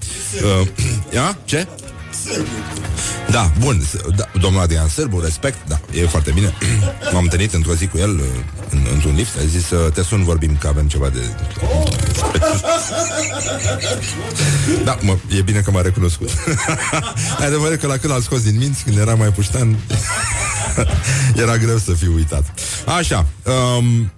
[0.61, 0.69] Uh,
[1.15, 1.39] ia?
[1.45, 1.67] Ce?
[3.31, 3.83] Da, bun,
[4.17, 6.55] da, domnul Adrian Sârbu, respect, da, e foarte bine.
[7.13, 8.25] M-am întâlnit într-o zi cu el uh,
[8.71, 11.21] în, într-un lift, a zis, uh, te sun, vorbim, că avem ceva de...
[14.85, 16.31] Da, mă, e bine că m-a recunoscut.
[17.47, 19.77] Adevărat că la când l-a scos din minți, când era mai puștan,
[21.43, 22.45] era greu să fiu uitat.
[22.87, 23.27] Așa,
[23.77, 24.13] um,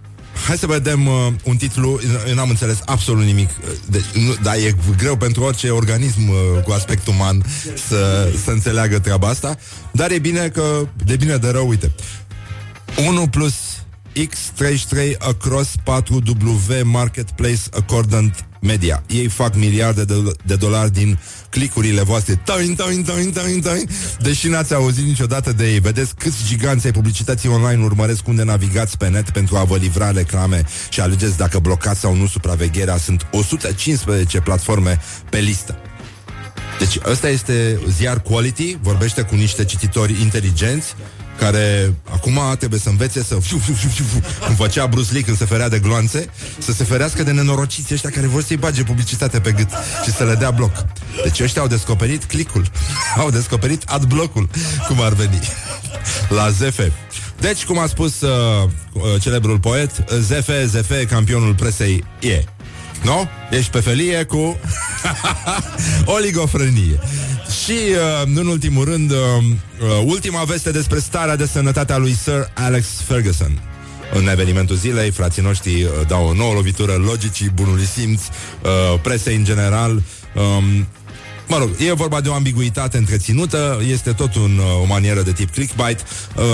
[0.47, 3.49] Hai să vedem uh, un titlu Eu n-am înțeles absolut nimic
[3.87, 7.45] de, nu, Dar e greu pentru orice organism uh, Cu aspect uman
[7.89, 9.57] să, să înțeleagă treaba asta
[9.91, 11.93] Dar e bine că De bine de rău, uite.
[13.09, 13.55] 1 plus
[14.17, 19.03] X33 across 4W Marketplace Accordant Media.
[19.07, 21.19] Ei fac miliarde de, de dolari din
[21.51, 22.35] clicurile voastre.
[22.45, 23.89] Tain, tain, tain, tain, tain.
[24.19, 25.79] Deși n-ați auzit niciodată de ei.
[25.79, 30.11] Vedeți câți giganți ai publicității online urmăresc unde navigați pe net pentru a vă livra
[30.11, 32.97] reclame și alegeți dacă blocați sau nu supravegherea.
[32.97, 35.79] Sunt 115 platforme pe listă.
[36.79, 40.95] Deci ăsta este ziar quality, vorbește cu niște cititori inteligenți
[41.41, 45.23] care acum trebuie să învețe să fiu, fiu, fiu, fiu, fiu, cum făcea Bruce Lee
[45.23, 48.83] când se ferea de gloanțe, să se ferească de nenorociți ăștia care vor să-i bage
[48.83, 49.69] publicitate pe gât
[50.05, 50.85] și să le dea bloc.
[51.23, 52.71] Deci ăștia au descoperit clicul,
[53.23, 54.49] au descoperit adblock-ul,
[54.89, 55.41] cum ar veni,
[56.39, 56.81] la ZF.
[57.41, 58.31] Deci, cum a spus uh,
[58.93, 62.45] uh, celebrul poet, Zefe, Zefe, campionul presei e.
[63.03, 63.29] Nu?
[63.51, 64.59] Ești pe felie cu
[66.17, 66.99] oligofrenie.
[67.65, 72.15] Și, uh, în ultimul rând, uh, uh, ultima veste despre starea de sănătate a lui
[72.15, 73.63] Sir Alex Ferguson.
[74.13, 79.37] În evenimentul zilei, frații noștri uh, dau o nouă lovitură logicii, bunului simț, uh, presei
[79.37, 80.03] în general.
[80.35, 80.87] Um,
[81.51, 85.33] Mă rog, e vorba de o ambiguitate întreținută, este tot un, uh, o manieră de
[85.33, 86.05] tip clickbait.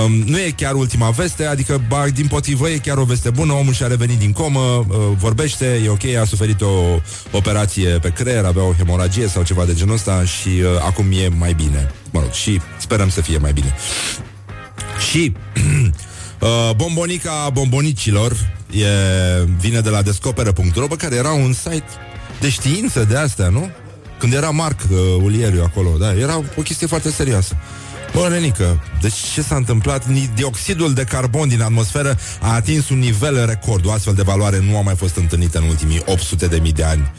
[0.05, 3.53] Um, nu e chiar ultima veste, adică, ba, din potrivă, e chiar o veste bună,
[3.53, 8.45] omul și-a revenit din comă, uh, vorbește, e ok, a suferit o operație pe creier,
[8.45, 11.93] avea o hemoragie sau ceva de genul ăsta și uh, acum e mai bine.
[12.11, 13.75] Mă rog, și sperăm să fie mai bine.
[15.11, 15.33] Și
[16.41, 18.33] uh, bombonica bombonicilor
[18.71, 18.87] e,
[19.59, 21.89] vine de la descoperă.ro, bă, care era un site
[22.41, 23.71] de știință de astea, nu?
[24.19, 27.57] Când era Marc uh, Ulieriu acolo, da, era o chestie foarte serioasă.
[28.13, 30.05] Bă, Renică, deci ce s-a întâmplat?
[30.35, 33.87] Dioxidul de carbon din atmosferă a atins un nivel record.
[33.87, 36.85] O astfel de valoare nu a mai fost întâlnită în ultimii 800 de mii de
[36.85, 37.13] ani.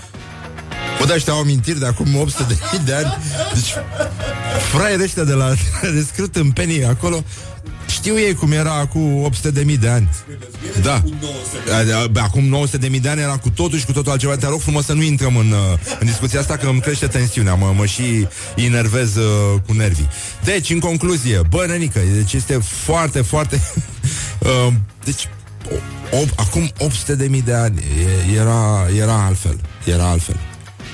[1.00, 3.18] Bă, dar ăștia au amintiri de acum 800 de mii de ani.
[3.54, 3.74] Deci,
[4.72, 5.54] fraierii ăștia de la
[6.00, 7.24] descrât în penii acolo
[7.98, 10.10] știu ei cum era cu 800 de mii de ani.
[10.82, 11.04] Da.
[12.22, 14.36] Acum 900 de mii de ani era cu totul și cu totul altceva.
[14.36, 17.54] Te rog frumos să nu intrăm în, uh, în discuția asta, că îmi crește tensiunea.
[17.54, 20.08] Mă, mă și enervez uh, cu nervii.
[20.44, 23.62] Deci, în concluzie, bă, nenică, deci este foarte, foarte...
[24.40, 25.30] uh, deci,
[26.12, 27.84] o, o, acum 800 de mii de ani
[28.36, 29.60] era, era altfel.
[29.86, 30.40] Era altfel.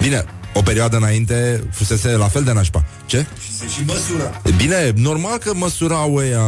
[0.01, 2.85] Bine, o perioadă înainte fusese la fel de nașpa.
[3.05, 3.25] Ce?
[3.43, 4.41] Și se și măsura.
[4.57, 6.43] Bine, normal că măsurau ăia.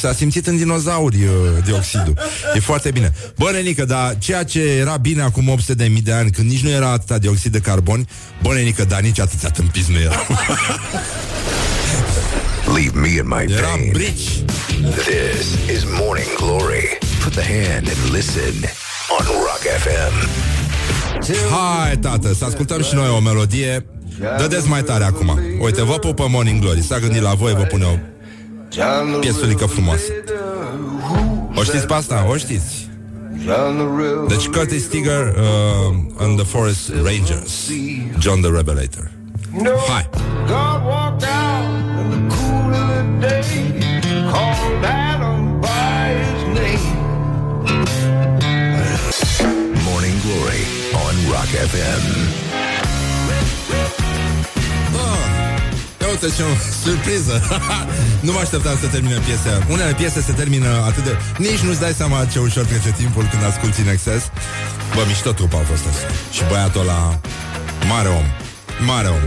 [0.00, 1.30] S-a simțit în dinozauri uh,
[1.64, 2.18] dioxidul.
[2.54, 3.12] E foarte bine.
[3.38, 6.60] Bă, Nenică, dar ceea ce era bine acum 800 de mii de ani, când nici
[6.62, 8.08] nu era atâta dioxid de carbon,
[8.42, 10.26] bă, Nenică, dar nici atâția tâmpiți nu era.
[12.74, 13.90] Leave me in my Era pain.
[13.92, 14.28] brici.
[15.06, 16.98] This is Morning Glory.
[17.22, 18.54] Put the hand and listen
[19.18, 20.28] on Rock FM.
[21.50, 23.86] Hai, tată, să ascultăm și noi o melodie.
[24.38, 25.38] Dădeți mai tare acum.
[25.60, 26.82] Uite, vă pupă Morning Glory.
[26.82, 27.96] S-a gândit la voi, vă pune o
[29.20, 30.02] piesulică frumoasă.
[31.54, 32.26] O știți pe asta?
[32.30, 32.90] O știți?
[34.28, 37.70] Deci Curtis Stigger uh, and the Forest Rangers
[38.18, 39.10] John the Revelator
[39.88, 40.08] Hai
[51.70, 52.02] FM.
[56.00, 57.42] Ia uite ce o surpriză.
[58.26, 61.16] Nu mă așteptam să termine piesa Unele piese se termină atât de...
[61.38, 64.22] Nici nu-ți dai seama ce ușor trece timpul Când asculti în exces.
[64.94, 67.20] Bă, mișto trupa a fost asta Și băiatul ăla
[67.88, 68.24] Mare om.
[68.86, 69.24] Mare om.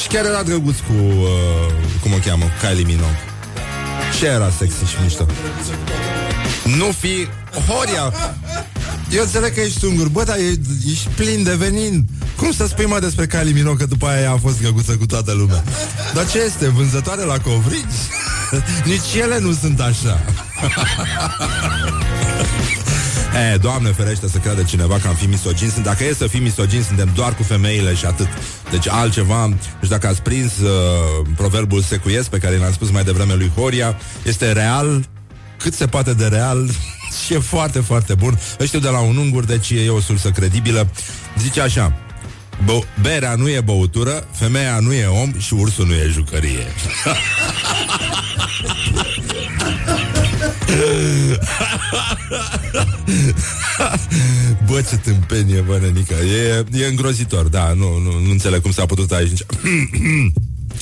[0.00, 1.28] Și chiar era drăguț cu uh,
[2.02, 2.44] Cum o cheamă?
[2.44, 3.20] Cu Kylie Minogue.
[4.16, 5.26] Și era sexy și mișto.
[6.64, 7.28] Nu fi
[7.66, 8.12] Horia
[9.12, 12.06] Eu înțeleg că ești sungur Bă, dar e, ești plin de venin.
[12.36, 15.06] Cum să spui mă despre Kylie Minogue Că după aia ea a fost găguță cu
[15.06, 15.64] toată lumea?
[16.14, 16.68] Dar ce este?
[16.68, 17.96] Vânzătoare la covrigi?
[18.90, 20.20] Nici ele nu sunt așa.
[23.52, 26.82] E, doamne ferește să creadă cineva că am fi misogin Dacă e să fim misogin,
[26.82, 28.28] suntem doar cu femeile și atât.
[28.70, 33.04] Deci altceva Nu știu dacă ați prins uh, proverbul secuiesc Pe care l-am spus mai
[33.04, 33.96] devreme lui Horia.
[34.22, 35.08] Este real?
[35.56, 36.70] Cât se poate de real
[37.26, 38.38] și e foarte, foarte bun.
[38.58, 40.88] Îl știu de la un ungur, deci e o sursă credibilă.
[41.38, 41.92] Zice așa,
[42.64, 46.66] Bă- berea nu e băutură, femeia nu e om și ursul nu e jucărie.
[54.66, 56.14] Bă, ce tâmpenie, bă, nenică.
[56.14, 59.40] E, e îngrozitor, da, nu, nu, nu înțeleg cum s-a putut aici.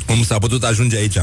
[0.09, 1.16] Cum s-a putut ajunge aici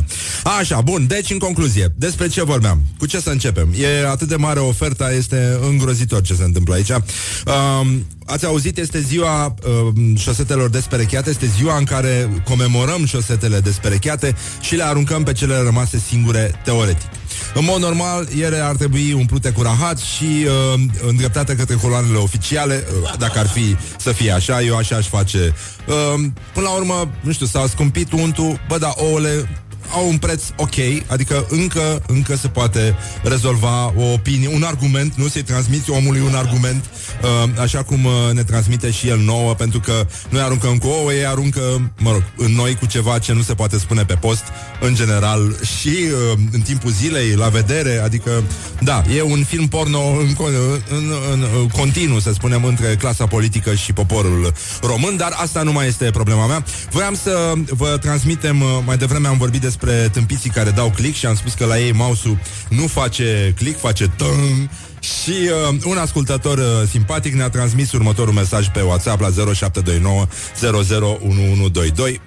[0.59, 2.81] Așa, bun, deci în concluzie Despre ce vorbeam?
[2.97, 3.73] Cu ce să începem?
[3.77, 8.99] E atât de mare oferta, este îngrozitor ce se întâmplă aici um, Ați auzit, este
[8.99, 9.55] ziua
[9.95, 15.57] um, șosetelor desperecheate Este ziua în care comemorăm șosetele desperecheate Și le aruncăm pe cele
[15.57, 17.07] rămase singure teoretic
[17.53, 22.83] în mod normal, ele ar trebui umplute cu rahat și uh, îndreptate către coloanele oficiale,
[23.03, 25.55] uh, dacă ar fi să fie așa, eu așa aș face.
[25.87, 29.49] Uh, până la urmă, nu știu, s-a scumpit untul, bă, da, ouăle
[29.91, 30.75] au un preț ok,
[31.07, 36.35] adică încă, încă se poate rezolva o opinie, un argument, nu să-i transmiți omului un
[36.35, 36.85] argument,
[37.21, 41.13] uh, așa cum uh, ne transmite și el nouă, pentru că noi aruncăm cu ouă,
[41.13, 44.43] ei aruncă, mă rog, în noi cu ceva ce nu se poate spune pe post,
[44.79, 48.43] în general, și uh, în timpul zilei, la vedere, adică,
[48.81, 50.55] da, e un film porno în, în,
[50.89, 55.87] în, în continuu, să spunem, între clasa politică și poporul român, dar asta nu mai
[55.87, 56.65] este problema mea.
[56.91, 61.15] Voiam să vă transmitem, uh, mai devreme am vorbit despre despre tâmpiții care dau click
[61.15, 62.37] și am spus că la ei mouse-ul
[62.69, 68.67] nu face click, face tâng și uh, un ascultător uh, simpatic ne-a transmis următorul mesaj
[68.67, 70.27] pe WhatsApp la 0729
[70.61, 72.21] 001122.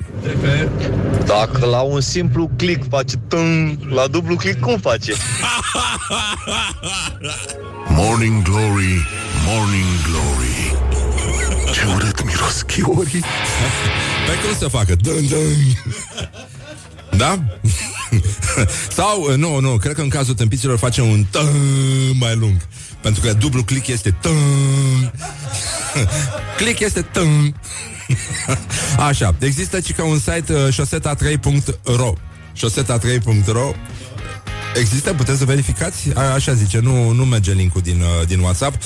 [1.26, 5.12] Dacă la un simplu click face tân, la dublu click cum face?
[7.88, 9.06] Morning Glory,
[9.46, 10.76] Morning Glory
[11.72, 13.24] Ce urât miros chiorii
[14.26, 14.94] Pe cum să facă?
[14.94, 15.56] Dâng, dâng.
[17.18, 17.38] Da?
[18.96, 21.46] Sau, uh, nu, nu, cred că în cazul tâmpiților face un tân
[22.18, 22.57] mai lung.
[23.00, 25.12] Pentru că dublu click este tân.
[26.59, 27.54] click este tân.
[29.09, 32.12] Așa, există și ca un site uh, șoseta3.ro
[32.57, 33.72] șoseta3.ro
[34.79, 35.14] Există?
[35.14, 36.09] Puteți să verificați?
[36.14, 38.83] A, așa zice, nu, nu merge linkul din, uh, din WhatsApp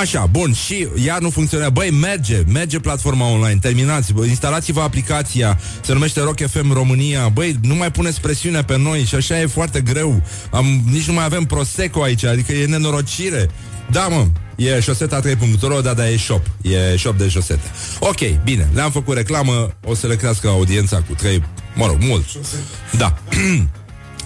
[0.00, 5.58] Așa, bun, și ea nu funcționează Băi, merge, merge platforma online Terminați, bă, instalați-vă aplicația
[5.80, 9.46] Se numește Rock FM România Băi, nu mai puneți presiune pe noi Și așa e
[9.46, 13.50] foarte greu Am, Nici nu mai avem Prosecco aici Adică e nenorocire
[13.90, 16.46] da, mă, e șoseta 3.ro, da, da, e shop.
[16.62, 17.70] E shop de șosete.
[17.98, 21.42] Ok, bine, le-am făcut reclamă, o să le crească audiența cu 3,
[21.74, 22.24] mă rog, mult.
[22.96, 23.18] Da.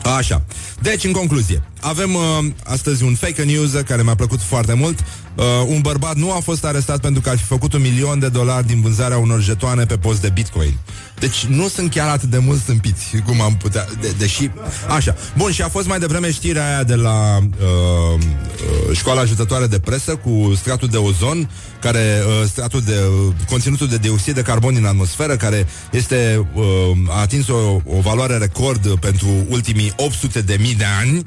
[0.04, 0.42] Așa.
[0.80, 2.22] Deci, în concluzie, avem uh,
[2.64, 4.98] astăzi un fake news care mi-a plăcut foarte mult.
[5.34, 8.28] Uh, un bărbat nu a fost arestat pentru că ar fi făcut un milion de
[8.28, 10.78] dolari din vânzarea unor jetoane pe post de bitcoin.
[11.18, 14.50] Deci nu sunt chiar atât de mulți stâmpiți cum am putea, de, deși...
[14.88, 15.14] Așa.
[15.36, 19.78] Bun, și a fost mai devreme știrea aia de la uh, uh, școala ajutătoare de
[19.78, 24.74] presă cu stratul de ozon, care uh, stratul de uh, conținutul de dioxid de carbon
[24.74, 26.64] din atmosferă, care este uh,
[27.08, 31.22] a atins o, o valoare record pentru ultimii 800 de mii de ani.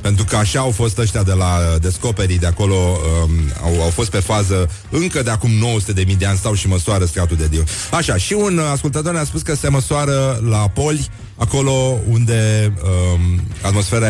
[0.00, 3.30] Pentru că așa au fost ăștia de la uh, descoperii de acolo um,
[3.62, 6.68] au, au fost pe fază încă de acum 900 de mii de ani stau și
[6.68, 7.62] măsoară stratul de dio.
[7.90, 11.08] Așa, și un uh, ascultător ne-a spus că se măsoară la poli
[11.38, 14.08] acolo unde um, atmosfera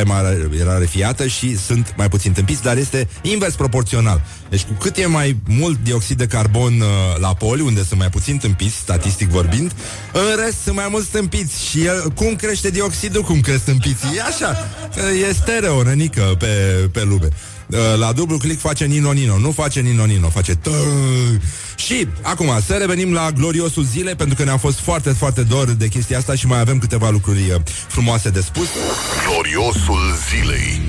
[0.61, 4.23] era refiată și sunt mai puțin tâmpiți, dar este invers proporțional.
[4.49, 6.87] Deci cu cât e mai mult dioxid de carbon uh,
[7.21, 9.73] la poli, unde sunt mai puțin tâmpiți, statistic vorbind,
[10.13, 11.65] în rest sunt mai mulți tâmpiți.
[11.65, 14.09] Și el, cum crește dioxidul, cum cresc tâmpiții?
[14.17, 14.57] E așa,
[15.29, 16.47] e stereo, nănică pe,
[16.93, 17.29] pe lume.
[17.71, 20.71] Uh, la dublu click face Nino Nino, nu face Nino Nino, face tă.
[21.77, 25.89] Și acum să revenim la gloriosul zilei pentru că ne-a fost foarte, foarte dor de
[25.89, 28.67] chestia asta și mai avem câteva lucruri uh, frumoase de spus.
[29.27, 30.81] Gloriosul zilei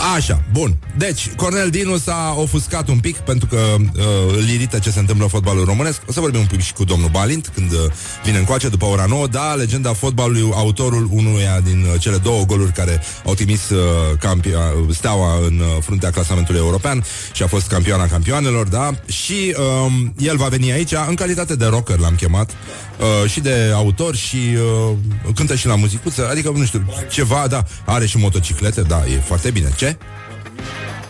[0.00, 0.76] Așa, bun.
[0.96, 5.24] Deci, Cornel Dinu s-a ofuscat un pic pentru că uh, îl irită ce se întâmplă
[5.24, 6.00] în fotbalul românesc.
[6.08, 7.78] O să vorbim un pic și cu domnul Balint când uh,
[8.24, 9.26] vine încoace după ora 9.
[9.26, 13.78] Da, legenda fotbalului, autorul unuia din uh, cele două goluri care au trimis uh,
[14.18, 18.90] campio- uh, steaua în uh, fruntea clasamentului european și a fost campioana campioanelor, da?
[19.06, 23.70] Și uh, el va veni aici în calitate de rocker, l-am chemat, uh, și de
[23.74, 24.96] autor și uh,
[25.34, 29.50] cântă și la muzicuță, adică, nu știu, ceva, da, are și motociclete, da, e foarte
[29.50, 29.72] bine.
[29.76, 29.89] Ce?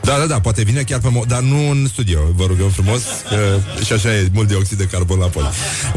[0.03, 3.03] Da, da, da, poate vine chiar pe mo- Dar nu în studio, vă rugăm frumos
[3.29, 5.49] că Și așa e mult dioxid de carbon la poli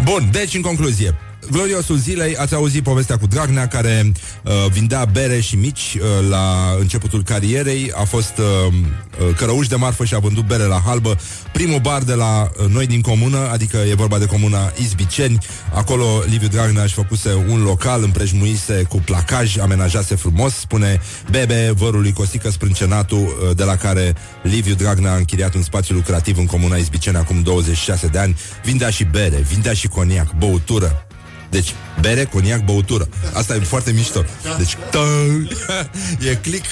[0.04, 1.17] Bun, deci în concluzie
[1.51, 4.12] Gloriosul zilei, ați auzit povestea cu Dragnea care
[4.43, 9.75] uh, vindea bere și mici uh, la începutul carierei, a fost uh, uh, cărăuș de
[9.75, 11.17] marfă și a vândut bere la halbă.
[11.51, 15.38] Primul bar de la uh, noi din comună, adică e vorba de comuna Izbiceni,
[15.73, 21.01] acolo Liviu Dragnea își făcuse un local, împrejmuise cu placaj, amenajase frumos, spune
[21.32, 26.38] Bebe, vărului Costică Sprâncenatul, uh, de la care Liviu Dragnea a închiriat un spațiu lucrativ
[26.38, 31.06] în comuna Izbiceni acum 26 de ani, vindea și bere, vindea și coniac, băutură,
[31.54, 33.08] deci, bere, coniac, băutură.
[33.34, 34.24] Asta e foarte mișto.
[34.58, 35.48] Deci, tă-
[36.30, 36.66] e click,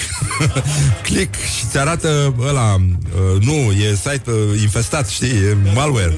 [1.07, 6.15] click și ți arată ăla, uh, nu, e site uh, infestat, știi, e malware.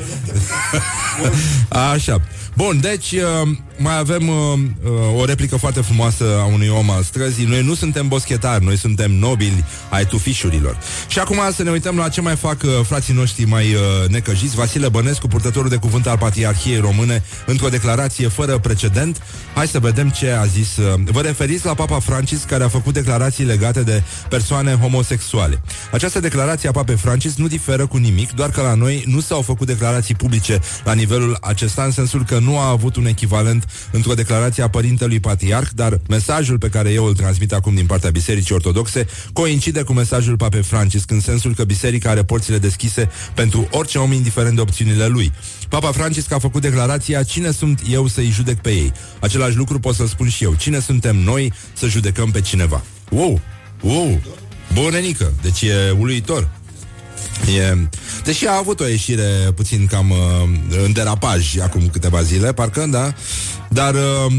[1.94, 2.22] Așa.
[2.56, 4.36] Bun, deci uh, mai avem uh,
[4.84, 7.46] uh, o replică foarte frumoasă a unui om al străzii.
[7.46, 10.78] Noi nu suntem boschetari, noi suntem nobili ai tufișurilor.
[11.08, 14.56] Și acum să ne uităm la ce mai fac uh, frații noștri mai uh, necăjiți.
[14.56, 19.22] Vasile Bănescu, purtătorul de cuvânt al Patriarhiei Române, într-o declarație fără precedent.
[19.56, 20.78] Hai să vedem ce a zis.
[20.78, 25.62] Uh, vă referiți la Papa Francis, care a făcut declarații legate de persoane homosexuale.
[25.92, 29.42] Această declarație a Papei Francis nu diferă cu nimic, doar că la noi nu s-au
[29.42, 34.14] făcut declarații publice la nivelul acesta, în sensul că nu a avut un echivalent într-o
[34.14, 38.56] declarație a părintelui patriarh, dar mesajul pe care eu îl transmit acum din partea Bisericii
[38.56, 43.98] Ortodoxe coincide cu mesajul Papei Francis, în sensul că biserica are porțile deschise pentru orice
[43.98, 45.32] om, indiferent de opțiunile lui.
[45.70, 48.92] Papa Francis a făcut declarația Cine sunt eu să-i judec pe ei?
[49.20, 50.54] Același lucru pot să-l spun și eu.
[50.56, 52.84] Cine suntem noi să judecăm pe cineva?
[53.10, 53.42] Wow!
[53.82, 54.22] Wow!
[54.74, 55.34] Bunenică!
[55.42, 56.50] Deci e uluitor.
[57.58, 57.78] E...
[58.24, 60.18] Deși a avut o ieșire puțin cam uh,
[60.86, 63.14] în derapaj acum câteva zile, parcă, da?
[63.70, 64.34] Dar uh,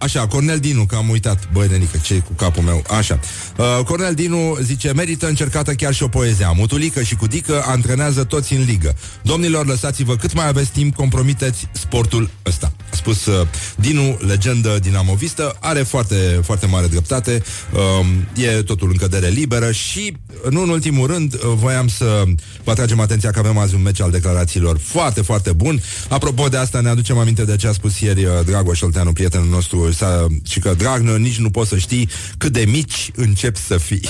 [0.00, 3.20] așa, Cornel Dinu, că am uitat, băi, nenică, ce cu capul meu, așa.
[3.56, 6.52] Uh, Cornel Dinu zice, merită încercată chiar și o poezie.
[6.56, 8.94] Mutulică și Cudică antrenează toți în ligă.
[9.22, 12.72] Domnilor, lăsați-vă cât mai aveți timp, compromiteți sportul ăsta.
[12.92, 13.46] A spus uh,
[13.76, 17.42] Dinu, legendă dinamovistă, are foarte, foarte mare dreptate,
[17.72, 20.16] uh, e totul în cădere liberă și,
[20.50, 22.22] nu în ultimul rând, uh, voiam să
[22.64, 25.82] vă atragem atenția că avem azi un meci al declarațiilor foarte, foarte bun.
[26.08, 29.48] Apropo de asta, ne aducem aminte de ce a spus ieri uh, Dragoș Olteanu, prietenul
[29.48, 33.76] nostru, sa, și că, Dragnă, nici nu poți să știi cât de mici încep să
[33.76, 34.08] fii.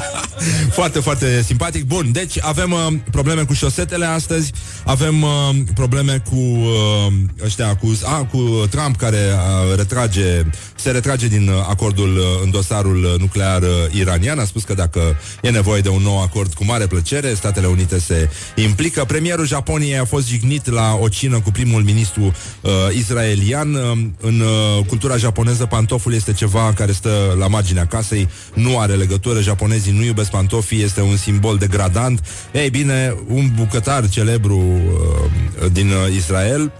[0.78, 1.84] foarte, foarte simpatic.
[1.84, 4.52] Bun, deci avem uh, probleme cu șosetele astăzi,
[4.84, 5.28] avem uh,
[5.74, 7.12] probleme cu uh,
[7.44, 10.44] ăștia, cu, a, cu Trump care uh, retrage,
[10.74, 14.38] se retrage din uh, acordul uh, în dosarul uh, nuclear uh, iranian.
[14.38, 15.00] A spus că dacă
[15.42, 19.04] e nevoie de un nou acord, cu mare plăcere, Statele Unite se implică.
[19.04, 22.22] Premierul Japoniei a fost jignit la o cină cu primul ministru
[22.60, 23.74] uh, israelian.
[23.74, 28.94] Uh, în uh, cultura japoneză, pantoful este ceva care stă la marginea casei, nu are
[28.94, 32.20] legătură, japonezii nu iubesc pantofii, este un simbol degradant.
[32.52, 36.72] Ei bine, un bucătar celebru uh, din uh, Israel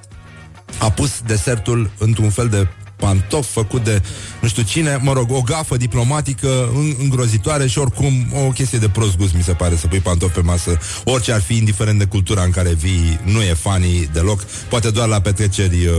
[0.79, 2.67] a pus desertul într-un fel de
[3.01, 4.03] pantof făcut de
[4.41, 8.13] nu știu cine, mă rog, o gafă diplomatică în, îngrozitoare și oricum
[8.47, 11.41] o chestie de prost gust mi se pare să pui pantof pe masă, orice ar
[11.41, 15.87] fi, indiferent de cultura în care vii, nu e funny deloc, poate doar la petreceri,
[15.87, 15.95] uh,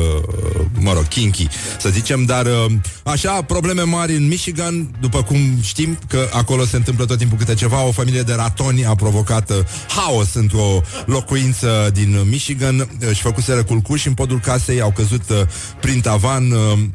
[0.80, 1.48] mă rog, kinky,
[1.80, 2.66] să zicem, dar uh,
[3.04, 7.54] așa, probleme mari în Michigan, după cum știm că acolo se întâmplă tot timpul câte
[7.54, 13.64] ceva, o familie de ratoni a provocat uh, haos într-o locuință din Michigan, își făcuseră
[13.64, 15.42] culcuși în podul casei, au căzut uh,
[15.82, 16.54] prin tavan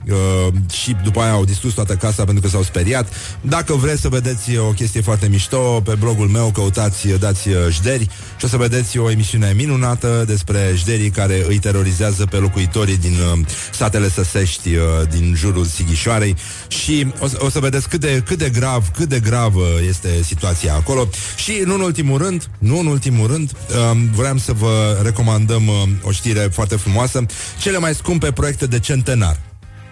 [0.08, 0.14] uh,
[0.46, 3.12] uh, și după aia au distrus toată casa pentru că s-au speriat.
[3.40, 8.08] Dacă vreți să vedeți o chestie foarte mișto, pe blogul meu căutați, dați uh, Jderi
[8.38, 13.12] și o să vedeți o emisiune minunată despre jderii care îi terorizează pe locuitorii din
[13.12, 13.38] uh,
[13.72, 16.36] satele săsești uh, din jurul Sighișoarei
[16.68, 20.08] și o, să- o să vedeți cât de, cât de grav, cât de gravă este
[20.24, 21.08] situația acolo.
[21.36, 23.50] Și nu în ultimul rând, nu în ultimul rând,
[23.92, 27.26] um, vreau să vă recomandăm uh, o știre foarte frumoasă,
[27.60, 29.40] cele mai scumpe proiecte de centenar.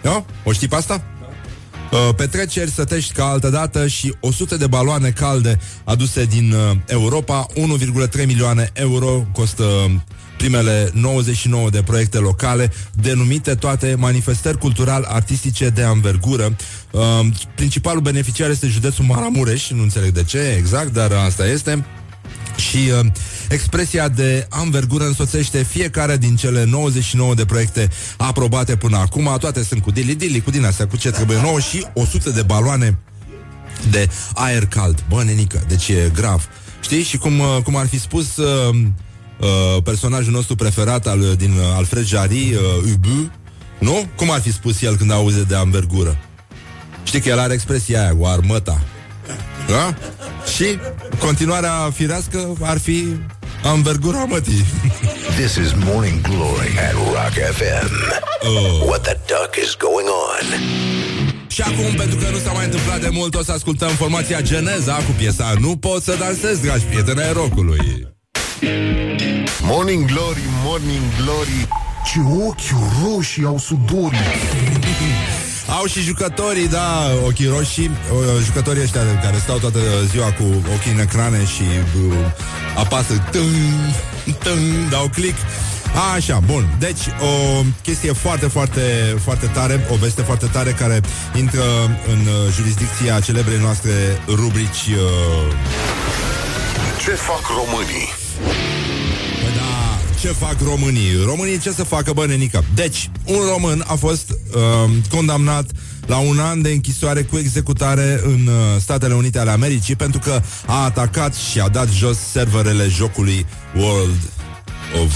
[0.05, 0.25] Da?
[0.43, 1.03] O știi pe asta?
[1.91, 7.45] Uh, petreceri sătești ca altă dată și 100 de baloane calde aduse din uh, Europa,
[8.19, 9.91] 1,3 milioane euro costă uh,
[10.37, 16.55] primele 99 de proiecte locale, denumite toate manifestări cultural-artistice de anvergură.
[16.91, 17.01] Uh,
[17.55, 21.85] principalul beneficiar este județul Maramureș, nu înțeleg de ce exact, dar asta este.
[22.55, 23.05] Și uh,
[23.49, 29.35] expresia de anvergură însoțește fiecare din cele 99 de proiecte aprobate până acum.
[29.39, 32.97] Toate sunt cu dili-dili, cu din astea, cu ce trebuie nouă și 100 de baloane
[33.89, 35.03] de aer cald.
[35.09, 36.47] Bă, nenică, deci e grav.
[36.81, 37.03] Știi?
[37.03, 38.75] Și cum, uh, cum ar fi spus uh,
[39.39, 43.31] uh, personajul nostru preferat al, din uh, Alfred Jarry, uh, Ubu,
[43.79, 44.07] nu?
[44.15, 46.17] Cum ar fi spus el când auze de anvergură?
[47.03, 48.81] Știi că el are expresia aia cu armăta.
[49.67, 49.93] Da?
[50.55, 50.79] Și
[51.19, 53.05] continuarea firească ar fi
[53.63, 54.65] anvergura mătii.
[55.35, 57.91] This is Morning Glory at Rock FM.
[58.41, 58.87] Oh.
[58.87, 60.59] What the duck is going on?
[61.47, 64.93] Și acum, pentru că nu s-a mai întâmplat de mult, o să ascultăm formația Geneza
[64.93, 68.07] cu piesa Nu pot să dansez, dragi prieteni ai rockului.
[69.61, 71.67] Morning Glory, Morning Glory
[72.05, 74.19] Ce ochi roșii au sudorii
[75.67, 80.43] Au și jucătorii, da, ochii roșii uh, Jucătorii ăștia care stau toată ziua cu
[80.75, 81.63] ochii în ecrane și
[82.09, 82.13] uh,
[82.75, 83.55] apasă tâng,
[84.43, 85.37] tâng, dau click
[86.15, 86.75] Așa, bun.
[86.79, 91.01] Deci, o chestie foarte, foarte, foarte tare, o veste foarte tare care
[91.35, 91.63] intră
[92.07, 93.91] în uh, jurisdicția celebrei noastre
[94.27, 95.53] rubrici uh,
[97.03, 98.09] Ce fac românii?
[100.15, 101.23] Păi da, ce fac românii?
[101.25, 102.63] Românii ce să facă, bă, nenică?
[102.73, 105.65] Deci, un român a fost uh, condamnat
[106.05, 110.41] la un an de închisoare cu executare în uh, Statele Unite ale Americii pentru că
[110.65, 113.45] a atacat și a dat jos serverele jocului
[113.75, 114.29] World
[115.03, 115.13] of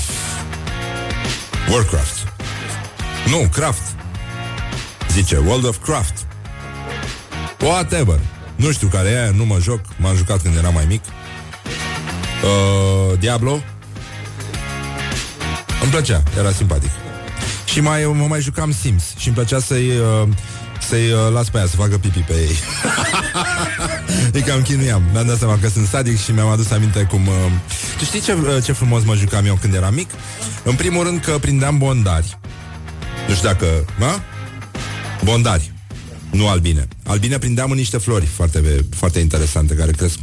[1.72, 2.34] Warcraft.
[3.30, 3.96] Nu, Craft.
[5.12, 6.28] Zice, World of Craft.
[7.62, 8.20] Whatever.
[8.56, 11.04] Nu știu care e, nu mă joc, m-am jucat când eram mai mic.
[12.44, 13.62] Uh, Diablo,
[15.82, 16.90] îmi plăcea, era simpatic.
[17.66, 20.28] Și mai, mă mai jucam Sims și îmi plăcea să-i, uh,
[20.88, 22.56] să-i uh, las pe aia să facă pipi pe ei.
[24.40, 25.04] e cam chinuiam.
[25.12, 27.28] Mi-am dat seama că sunt sadic și mi-am adus aminte cum...
[27.28, 27.34] Uh...
[27.98, 30.10] Tu știi ce, uh, ce frumos mă jucam eu când eram mic?
[30.64, 32.40] În primul rând că prindeam bondari.
[33.28, 33.66] Nu știu dacă...
[34.00, 34.22] Ma?
[35.24, 35.74] Bondari.
[36.32, 36.88] Nu albine.
[37.06, 40.18] Albine prindeam în niște flori foarte, foarte interesante care cresc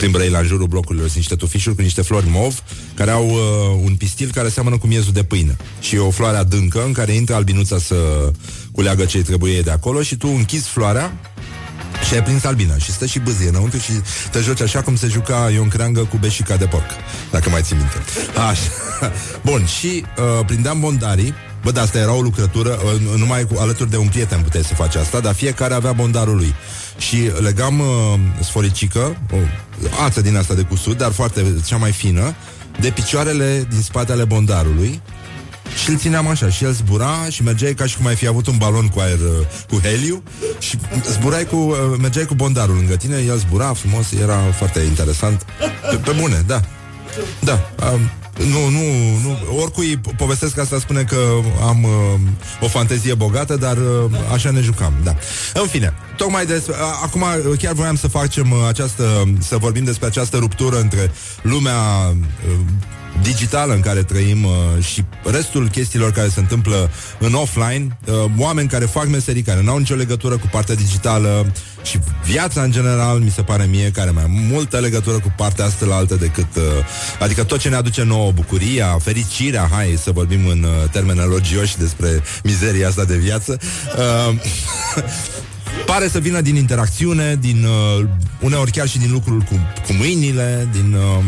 [0.00, 1.04] prin Brăila în jurul blocurilor.
[1.04, 2.62] Sunt niște tufișuri cu niște flori mov
[2.94, 5.56] care au uh, un pistil care seamănă cu miezul de pâine.
[5.80, 8.32] Și e o floare adâncă în care intră albinuța să, cu
[8.72, 11.20] culeagă ce trebuie de acolo și tu închizi floarea
[12.08, 13.92] și ai prins albina și stă și bâzie înăuntru și
[14.30, 16.90] te joci așa cum se juca Ion Creangă cu beșica de porc,
[17.30, 17.96] dacă mai ții minte.
[18.50, 19.12] Așa.
[19.50, 23.90] Bun, și uh, prindeam bondarii, Bă, dar asta era o lucrătură, uh, numai cu, alături
[23.90, 26.54] de un prieten puteai să faci asta, dar fiecare avea bondarul lui.
[27.00, 27.86] Și legam uh,
[28.40, 29.36] sforicică, o
[30.04, 32.34] ață din asta de cusut, dar foarte, cea mai fină,
[32.80, 35.02] de picioarele din spatele bondarului
[35.82, 38.46] și îl țineam așa și el zbura și mergeai ca și cum ai fi avut
[38.46, 40.22] un balon cu aer, uh, cu heliu
[40.58, 40.78] și
[41.10, 45.46] zburai cu, uh, mergeai cu bondarul lângă tine, el zbura frumos, era foarte interesant.
[45.90, 46.60] Pe, pe bune, da.
[47.40, 47.70] Da.
[47.92, 48.00] Um,
[48.48, 48.82] nu, nu,
[49.22, 49.58] nu.
[49.60, 51.16] Oricui povestesc asta spune că
[51.66, 51.90] am uh,
[52.60, 55.16] o fantezie bogată, dar uh, așa ne jucam, da.
[55.54, 59.84] În fine, tocmai des, uh, acum uh, chiar voiam să facem uh, această, să vorbim
[59.84, 61.12] despre această ruptură între
[61.42, 61.76] lumea
[62.08, 62.58] uh,
[63.22, 68.68] digitală în care trăim uh, și restul chestiilor care se întâmplă în offline, uh, oameni
[68.68, 71.52] care fac meserii care nu au nicio legătură cu partea digitală
[71.82, 75.86] și viața în general, mi se pare mie, care mai multă legătură cu partea asta
[75.86, 76.62] la altă decât, uh,
[77.18, 81.78] adică tot ce ne aduce nouă bucuria, fericirea, hai să vorbim în uh, termeni elogioși
[81.78, 83.58] despre mizeria asta de viață.
[83.96, 84.34] Uh,
[85.86, 88.06] Pare să vină din interacțiune, din uh,
[88.40, 89.54] uneori chiar și din lucruri cu,
[89.86, 91.24] cu mâinile, din uh,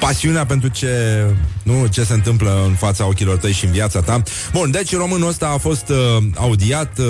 [0.00, 1.24] pasiunea pentru ce,
[1.62, 4.22] nu, ce se întâmplă în fața ochilor tăi și în viața ta.
[4.52, 7.06] Bun, deci românul ăsta a fost uh, audiat uh,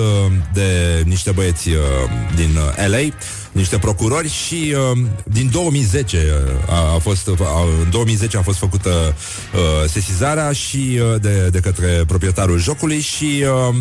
[0.53, 1.75] de niște băieți uh,
[2.35, 3.15] din uh, LA,
[3.51, 7.37] niște procurori și uh, din 2010 uh, a, a fost, uh,
[7.83, 13.43] în 2010 a fost făcută uh, sesizarea și uh, de, de către proprietarul jocului și
[13.69, 13.75] uh,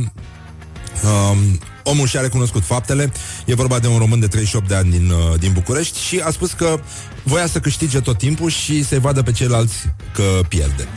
[1.05, 3.12] Um, omul și-a recunoscut faptele.
[3.44, 6.30] E vorba de un român de 38 de ani din, uh, din București Și a
[6.30, 6.80] spus că
[7.22, 9.74] voia să câștige tot timpul Și să-i vadă pe ceilalți
[10.14, 10.88] că pierde.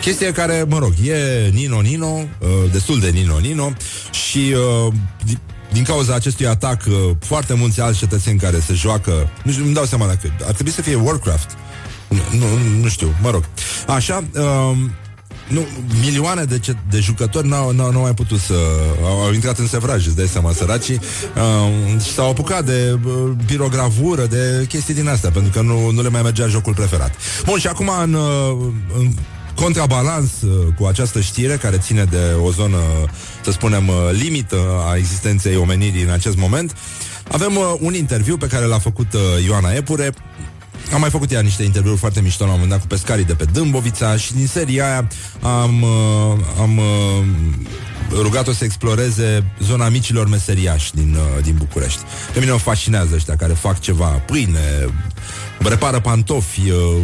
[0.00, 3.72] Chestia care, mă rog, e Nino-Nino uh, Destul de Nino-Nino
[4.10, 4.54] Și
[4.86, 4.92] uh,
[5.24, 5.38] di-
[5.72, 9.74] din cauza acestui atac uh, Foarte mulți alți cetățeni care se joacă Nu știu, îmi
[9.74, 11.50] dau seama dacă Ar trebui să fie Warcraft.
[12.08, 12.46] Nu, nu,
[12.80, 13.44] nu știu, mă rog.
[13.86, 14.92] Așa, um,
[15.52, 15.66] nu,
[16.00, 18.54] milioane de, ce, de jucători n-au, n-au, n-au mai putut să...
[19.04, 21.00] Au, au intrat în sevraj, îți dai seama, săracii
[21.36, 26.02] uh, și s-au apucat de uh, pirogravură, de chestii din astea, pentru că nu, nu
[26.02, 27.14] le mai mergea jocul preferat.
[27.44, 28.56] Bun, și acum în, uh,
[28.98, 29.12] în
[29.54, 32.78] contrabalans uh, cu această știre care ține de o zonă,
[33.44, 34.58] să spunem, uh, limită
[34.90, 36.76] a existenței omenirii în acest moment,
[37.32, 40.12] avem uh, un interviu pe care l-a făcut uh, Ioana Epure
[40.92, 43.34] am mai făcut ea niște interviuri foarte mișto la un moment dat cu pescarii de
[43.34, 45.08] pe Dâmbovița și din seria aia
[45.42, 47.24] am, uh, am uh,
[48.10, 52.00] rugat-o să exploreze zona micilor meseriași din, uh, din București.
[52.32, 54.88] Pe mine mă fascinează ăștia care fac ceva, pâine,
[55.58, 56.96] repară pantofi, uh,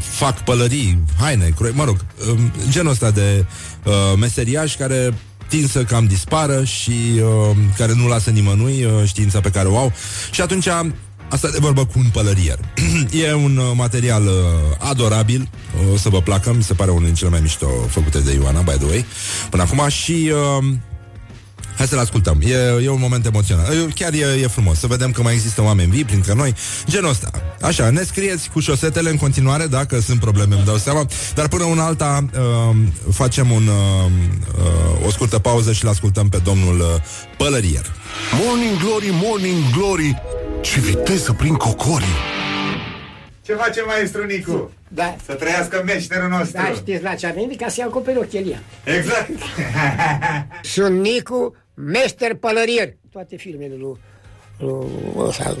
[0.00, 3.44] fac pălării, haine, croi, mă rog, uh, genul ăsta de
[3.84, 5.14] uh, meseriași care
[5.48, 9.78] tind să cam dispară și uh, care nu lasă nimănui uh, știința pe care o
[9.78, 9.92] au.
[10.30, 10.68] Și atunci
[11.28, 12.58] Asta de vorbă cu un pălărier.
[13.26, 14.32] e un uh, material uh,
[14.78, 15.48] adorabil,
[15.92, 18.60] o să vă placă, mi se pare unul din cele mai mișto făcute de Ioana,
[18.60, 19.04] by the way,
[19.50, 20.32] până acum și...
[20.58, 20.64] Uh,
[21.76, 22.40] Hai să-l ascultăm.
[22.44, 23.72] E, e un moment emoțional.
[23.72, 26.54] E, chiar e, e frumos să vedem că mai există oameni vii printre noi.
[26.88, 27.30] Genul ăsta.
[27.60, 31.06] Așa, ne scrieți cu șosetele în continuare, dacă sunt probleme, îmi dau seama.
[31.34, 32.76] Dar până una alta uh,
[33.12, 34.10] facem un, uh,
[34.58, 36.86] uh, o scurtă pauză și-l ascultăm pe domnul uh,
[37.36, 37.94] Pălărier.
[38.44, 40.22] Morning Glory, Morning Glory
[40.60, 42.06] Ce viteză prin cocorii
[43.42, 44.70] Ce face maestru Nicu?
[44.88, 46.62] Da, Să trăiască meșterul nostru.
[46.62, 48.58] da, știți la ce am venit ca să iau copilul chelia.
[48.84, 49.30] Exact.
[50.62, 52.94] Sunt Nicu, meșter pălărier.
[53.12, 53.96] Toate filmele lui,
[54.58, 54.86] lui
[55.16, 55.56] ăsta,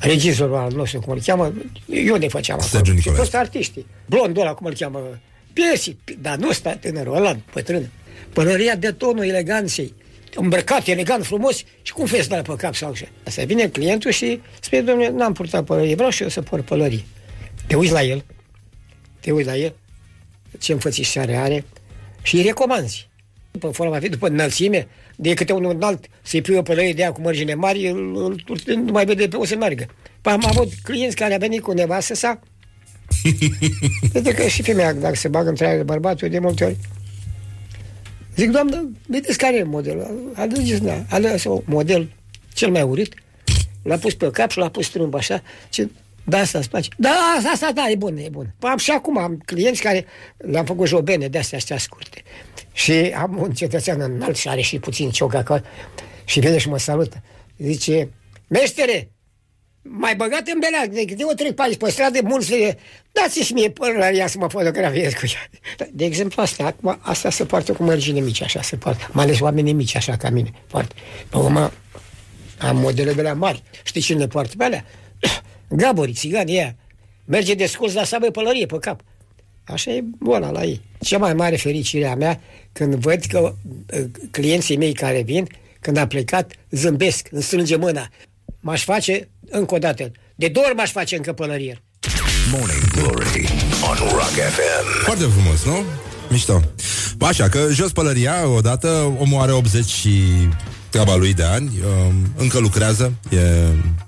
[0.00, 1.52] regizorul al nostru, cum îl cheamă,
[1.86, 2.70] eu ne făceam acolo.
[2.70, 3.22] Sergiu Și Nicolae.
[3.22, 3.86] toți artiștii.
[4.06, 5.18] Blondul ăla, cum îl cheamă,
[5.52, 7.90] Piesi, dar nu sta tânărul ăla, bătrân.
[8.32, 9.94] Pălăria de tonul eleganței.
[10.34, 13.06] Îmbrăcat, elegant, frumos și cum fes pe cap sau așa.
[13.26, 17.04] Asta vine clientul și spune, domnule, n-am purtat pălărie, vreau și eu să port pălărie.
[17.66, 18.24] Te uiți la el,
[19.20, 19.74] te uiți la el,
[20.58, 21.64] ce înfățișare are
[22.22, 23.08] și îi recomanzi.
[23.50, 27.12] După forma fi, după înălțime, de câte unul înalt să-i pui o pălărie de aia
[27.12, 29.86] cu mărgine mari, îl, îl, îl, nu mai vede pe o să meargă.
[30.20, 32.40] Păi am avut clienți care a venit cu nevastă sa,
[34.12, 36.76] Vede că și femeia, dacă se bagă între de bărbatul, de multe ori.
[38.36, 40.32] Zic, doamnă, vedeți care e modelul?
[40.34, 42.12] Alegeți, da, ales un model
[42.54, 43.14] cel mai urât,
[43.82, 45.88] l-a pus pe cap și l-a pus strâmb așa, ce,
[46.24, 46.88] da, asta îți place.
[46.96, 48.54] Da, asta, asta, da, e bun, e bun.
[48.58, 50.06] Păi am și acum am clienți care
[50.36, 52.22] le-am făcut jobene de astea, astea scurte.
[52.72, 55.60] Și am un cetățean înalt și are și puțin cioc acolo
[56.24, 57.22] și vine și mă salută.
[57.58, 58.08] Zice,
[58.48, 59.10] meștere,
[59.82, 62.78] mai băgat în belea, de câte o trec pe aici pe stradă, mulți le
[63.12, 65.86] dați-și mie pălăria să mă fotografiez cu ea.
[65.92, 69.40] De exemplu, asta, acum, asta se poartă cu mărgine mici, așa se poartă, mai ales
[69.40, 70.94] oamenii mici, așa ca mine, poartă.
[71.28, 71.72] Pe urmă,
[72.58, 73.62] am modele de alea mari.
[73.82, 74.84] Știi cine le poartă pe alea?
[75.68, 76.76] Gaborii, țigani, ea.
[77.24, 79.00] Merge de scurs, dar să aibă pălărie pe cap.
[79.64, 80.80] Așa e boala la ei.
[81.00, 82.40] Cea mai mare fericire a mea
[82.72, 83.54] când văd că
[83.94, 85.46] uh, clienții mei care vin,
[85.80, 88.08] când am plecat, zâmbesc, îmi strânge mâna.
[88.64, 91.82] M-aș face, încă o dată, de două ori m-aș face încă pălărier.
[92.52, 93.48] Morning Glory
[93.90, 95.04] on Rock FM.
[95.04, 95.84] Foarte frumos, nu?
[96.28, 96.60] Mișto.
[97.16, 100.22] Bă, Așa, că jos pălăria, odată, omul are 80 și
[100.90, 101.70] treaba lui de ani,
[102.08, 103.38] um, încă lucrează, e,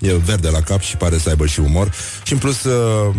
[0.09, 1.92] e verde la cap și pare să aibă și umor.
[2.22, 3.14] Și în plus, uh,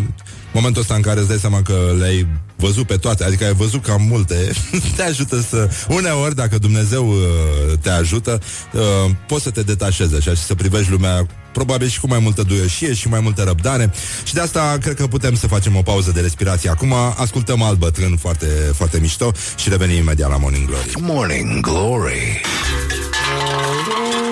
[0.53, 3.83] momentul ăsta în care îți dai seama că le-ai văzut pe toate, adică ai văzut
[3.83, 4.51] cam multe,
[4.95, 5.69] te ajută să...
[5.89, 8.39] Uneori, dacă Dumnezeu uh, te ajută,
[8.71, 12.41] uh, poți să te detașezi așa și să privești lumea probabil și cu mai multă
[12.41, 13.91] duioșie și mai multă răbdare
[14.23, 16.93] și de asta cred că putem să facem o pauză de respirație acum.
[17.15, 20.91] Ascultăm alt bătrân foarte, foarte mișto și revenim imediat la Morning Glory.
[20.99, 22.41] Morning Glory.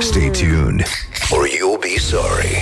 [0.01, 0.83] Stay tuned
[1.29, 2.53] or you'll be sorry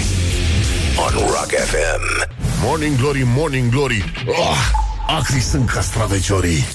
[0.97, 2.30] on Rock FM.
[2.64, 6.66] Morning Glory, Morning Glory oh, Acri sunt castraveciorii.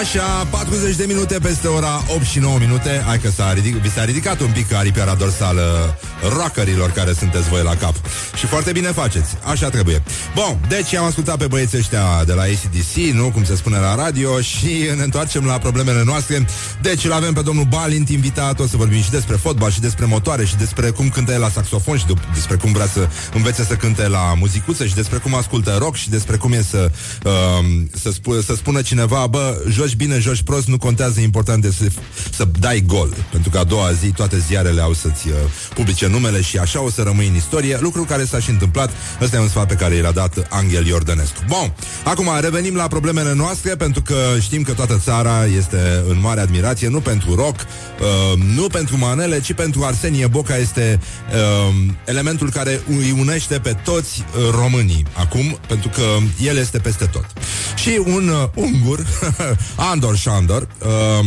[0.00, 3.02] Așa, 40 de minute peste ora 8 și 9 minute.
[3.06, 5.96] Hai că s-a ridic, vi s-a ridicat un pic aripiara dorsală
[6.36, 7.94] rockerilor care sunteți voi la cap.
[8.36, 10.02] Și foarte bine faceți, așa trebuie.
[10.34, 13.30] Bun, deci am ascultat pe băieții ăștia de la ACDC, nu?
[13.30, 14.40] Cum se spune la radio.
[14.40, 16.46] Și ne întoarcem la problemele noastre.
[16.82, 18.60] Deci îl avem pe domnul Balint invitat.
[18.60, 21.48] O să vorbim și despre fotbal și despre motoare Și despre cum cântă el la
[21.50, 25.34] saxofon Și de- despre cum vrea să învețe să cânte la muzicuță Și despre cum
[25.34, 26.90] ascultă rock Și despre cum e să,
[27.24, 27.67] um,
[28.02, 31.84] să, spu- să spună cineva Bă, joci bine, joci prost, nu contează, important e să,
[32.32, 33.14] să dai gol.
[33.30, 35.34] Pentru că a doua zi toate ziarele au să-ți uh,
[35.74, 38.90] publice numele și așa o să rămâi în istorie, lucru care s-a și întâmplat.
[39.20, 41.44] Ăsta e un sfat pe care i l-a dat Angel Iordănescu.
[41.46, 41.72] Bun,
[42.04, 46.88] acum revenim la problemele noastre, pentru că știm că toată țara este în mare admirație,
[46.88, 51.00] nu pentru rock, uh, nu pentru manele, ci pentru Arsenie Boca este
[51.32, 56.02] uh, elementul care îi unește pe toți uh, românii acum, pentru că
[56.42, 57.26] el este peste tot.
[57.74, 59.06] Și un uh, ungur,
[59.90, 61.26] Andor Shandor, uh,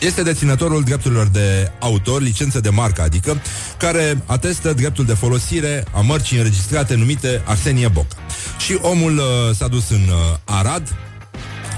[0.00, 3.40] este deținătorul drepturilor de autor, licență de marcă, adică,
[3.76, 8.16] care atestă dreptul de folosire a mărcii înregistrate numite Arsenie Boca.
[8.58, 9.24] Și omul uh,
[9.56, 10.96] s-a dus în uh, Arad,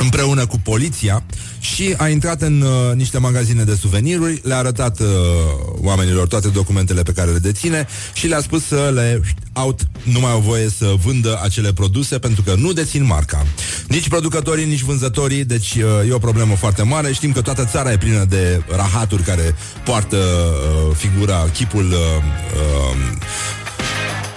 [0.01, 1.23] împreună cu poliția
[1.59, 5.07] și a intrat în uh, niște magazine de suveniruri, le-a arătat uh,
[5.81, 9.21] oamenilor toate documentele pe care le deține și le-a spus să le
[9.53, 13.47] out, nu mai au voie să vândă acele produse pentru că nu dețin marca.
[13.89, 17.13] Nici producătorii, nici vânzătorii, deci uh, e o problemă foarte mare.
[17.13, 22.97] Știm că toată țara e plină de rahaturi care poartă uh, figura, chipul uh, uh,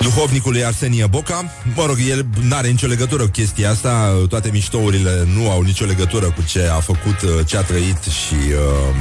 [0.03, 1.51] duhovnicului Arsenie Boca.
[1.75, 5.85] Mă rog, el nu are nicio legătură cu chestia asta, toate miștourile nu au nicio
[5.85, 8.95] legătură cu ce a făcut, uh, ce a trăit și uh,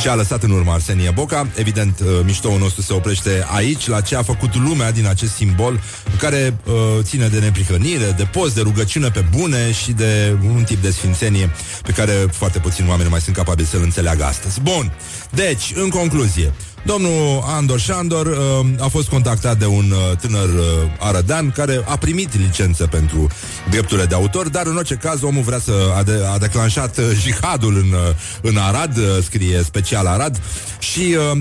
[0.00, 1.46] ce a lăsat în urmă Arsenie Boca.
[1.54, 5.80] Evident, uh, miștoul nostru se oprește aici, la ce a făcut lumea din acest simbol,
[6.18, 10.82] care uh, ține de neprihănire, de post, de rugăciune pe bune și de un tip
[10.82, 11.50] de sfințenie
[11.82, 14.60] pe care foarte puțini oameni mai sunt capabili să-l înțeleagă astăzi.
[14.60, 14.92] Bun,
[15.30, 20.62] deci, în concluzie, Domnul Andor Șandor uh, a fost contactat de un uh, tânăr uh,
[20.98, 23.26] arădean care a primit licență pentru
[23.70, 27.04] drepturile de autor, dar în orice caz omul vrea să a, de, a declanșat uh,
[27.20, 30.40] jihadul în, uh, în Arad, uh, scrie special Arad,
[30.78, 31.40] și uh,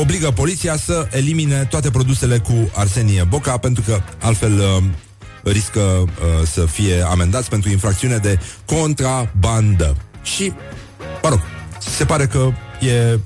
[0.00, 4.82] obligă poliția să elimine toate produsele cu Arsenie Boca, pentru că altfel uh,
[5.42, 6.06] riscă uh,
[6.46, 9.96] să fie amendați pentru infracțiune de contrabandă.
[10.22, 10.52] Și,
[11.22, 11.40] mă rog,
[11.78, 13.18] se pare că e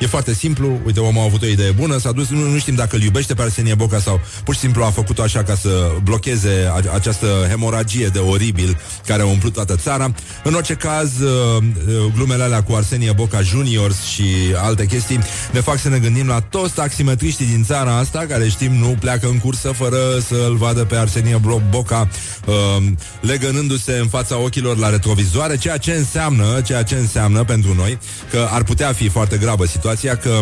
[0.00, 2.74] E foarte simplu, uite, omul a avut o idee bună, s-a dus, nu, nu știm
[2.74, 5.90] dacă îl iubește pe Arsenie Boca sau pur și simplu a făcut-o așa ca să
[6.02, 10.12] blocheze a, această hemoragie de oribil care a umplut toată țara.
[10.44, 14.24] În orice caz, uh, uh, glumele alea cu Arsenie Boca Juniors și
[14.56, 15.18] alte chestii
[15.52, 19.26] ne fac să ne gândim la toți taximetriștii din țara asta care știm nu pleacă
[19.26, 22.08] în cursă fără să-l vadă pe Arsenie Bro- Boca
[22.46, 22.86] uh,
[23.20, 27.98] legănându-se în fața ochilor la retrovizoare, ceea ce înseamnă, ceea ce înseamnă pentru noi
[28.30, 30.40] că ar putea fi foarte gravă situația că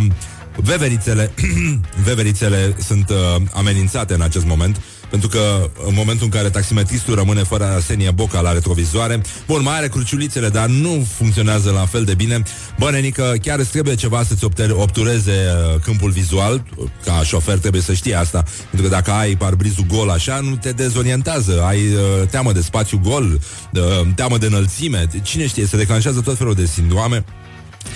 [0.56, 1.30] veverițele,
[2.08, 3.16] veverițele sunt uh,
[3.52, 4.80] amenințate în acest moment
[5.10, 9.76] pentru că în momentul în care taximetristul rămâne fără Arsenie Boca la retrovizoare, bun, mai
[9.76, 12.42] are cruciulițele, dar nu funcționează la fel de bine.
[12.78, 16.62] Bă, nenică, chiar îți trebuie ceva să-ți obte- obtureze uh, câmpul vizual,
[17.04, 20.72] ca șofer trebuie să știi asta, pentru că dacă ai parbrizul gol așa, nu te
[20.72, 23.40] dezorientează, ai uh, teamă de spațiu gol,
[23.72, 23.80] uh,
[24.14, 27.24] teamă de înălțime, cine știe, se declanșează tot felul de sindroame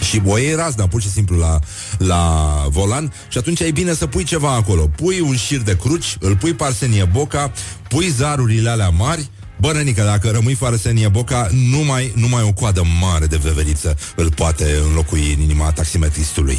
[0.02, 1.58] și o iei razna pur și simplu la,
[1.98, 4.90] la volan și atunci e bine să pui ceva acolo.
[4.96, 7.52] Pui un șir de cruci, îl pui parsenie boca,
[7.88, 9.30] pui zarurile alea mari,
[9.62, 14.32] Bă, Rănică, dacă rămâi fără senie boca, numai, numai o coadă mare de veveriță îl
[14.32, 16.56] poate înlocui în inima taximetristului.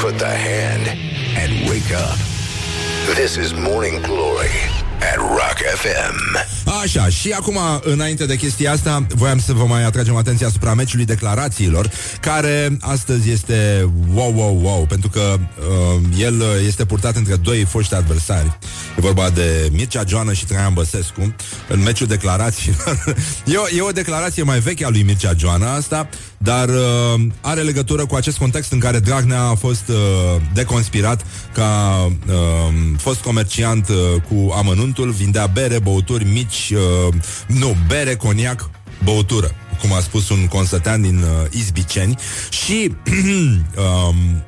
[0.00, 0.86] Put the hand
[1.36, 2.18] and wake up.
[3.14, 6.36] This is Morning Glory at Rock FM.
[6.82, 11.04] Așa, și acum, înainte de chestia asta, voiam să vă mai atragem atenția asupra meciului
[11.04, 11.90] declarațiilor,
[12.20, 17.94] care astăzi este wow, wow, wow, pentru că uh, el este purtat între doi foști
[17.94, 18.58] adversari.
[18.96, 21.34] E vorba de Mircea Joană și Traian Băsescu
[21.68, 23.04] în meciul declarațiilor.
[23.52, 27.60] e, o, e o declarație mai veche a lui Mircea Joană asta, dar uh, are
[27.60, 29.96] legătură cu acest context în care Dragnea a fost uh,
[30.54, 31.24] deconspirat
[31.54, 32.34] ca uh,
[32.98, 33.96] fost comerciant uh,
[34.28, 34.52] cu
[34.88, 37.14] amănuntul, vindea bere, băuturi mici, uh,
[37.46, 38.70] nu, bere, coniac,
[39.04, 42.18] băutură, cum a spus un consătean din uh, Izbiceni
[42.50, 42.92] și
[44.08, 44.44] um,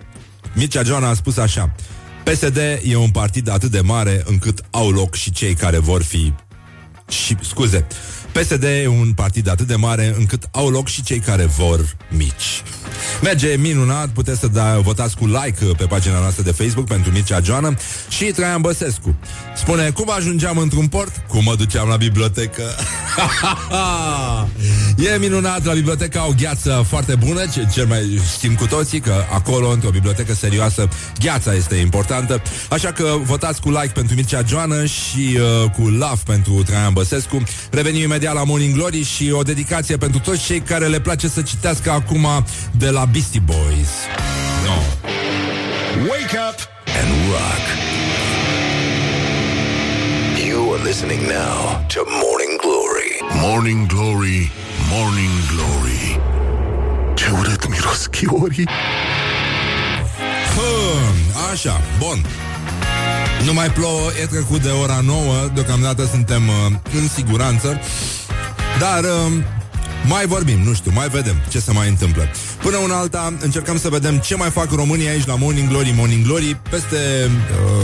[0.55, 1.75] Mircea Joana a spus așa
[2.23, 6.33] PSD e un partid atât de mare încât au loc și cei care vor fi
[7.09, 7.87] și, scuze,
[8.33, 12.63] PSD e un partid atât de mare încât au loc și cei care vor mici.
[13.23, 17.41] Merge minunat, puteți să da, votați cu like pe pagina noastră de Facebook pentru Mircea
[17.41, 17.75] Joană
[18.09, 19.15] și Traian Băsescu.
[19.57, 21.23] Spune, cum ajungeam într-un port?
[21.29, 22.63] Cum mă duceam la bibliotecă?
[25.15, 29.15] e minunat, la bibliotecă au gheață foarte bună, ce, cel mai știm cu toții că
[29.33, 30.89] acolo, într-o bibliotecă serioasă,
[31.19, 32.43] gheața este importantă.
[32.69, 37.43] Așa că votați cu like pentru Mircea Joană și uh, cu love pentru Traian Băsescu.
[37.71, 41.43] Revenim imediat la Morning Glory și o dedicație pentru toți cei care le place să
[41.43, 42.27] citească acum
[42.81, 44.09] de la Beastie Boys.
[44.65, 44.77] No.
[46.09, 46.57] Wake up
[46.99, 47.65] and rock.
[50.47, 53.13] You are listening now to Morning Glory.
[53.35, 54.51] Morning Glory,
[54.93, 56.21] Morning Glory
[57.15, 58.69] Ce urât miros chiorii
[60.55, 60.97] Hă,
[61.53, 62.25] Așa, bun.
[63.45, 66.55] Nu mai plouă, e trecut de ora 9, deocamdată suntem uh,
[67.01, 67.81] în siguranță,
[68.79, 69.33] dar uh,
[70.09, 72.29] mai vorbim, nu știu, mai vedem ce se mai întâmplă.
[72.63, 76.27] Până una alta, încercăm să vedem ce mai fac românii aici la Morning Glory, Morning
[76.27, 76.61] Glory.
[76.71, 77.31] Peste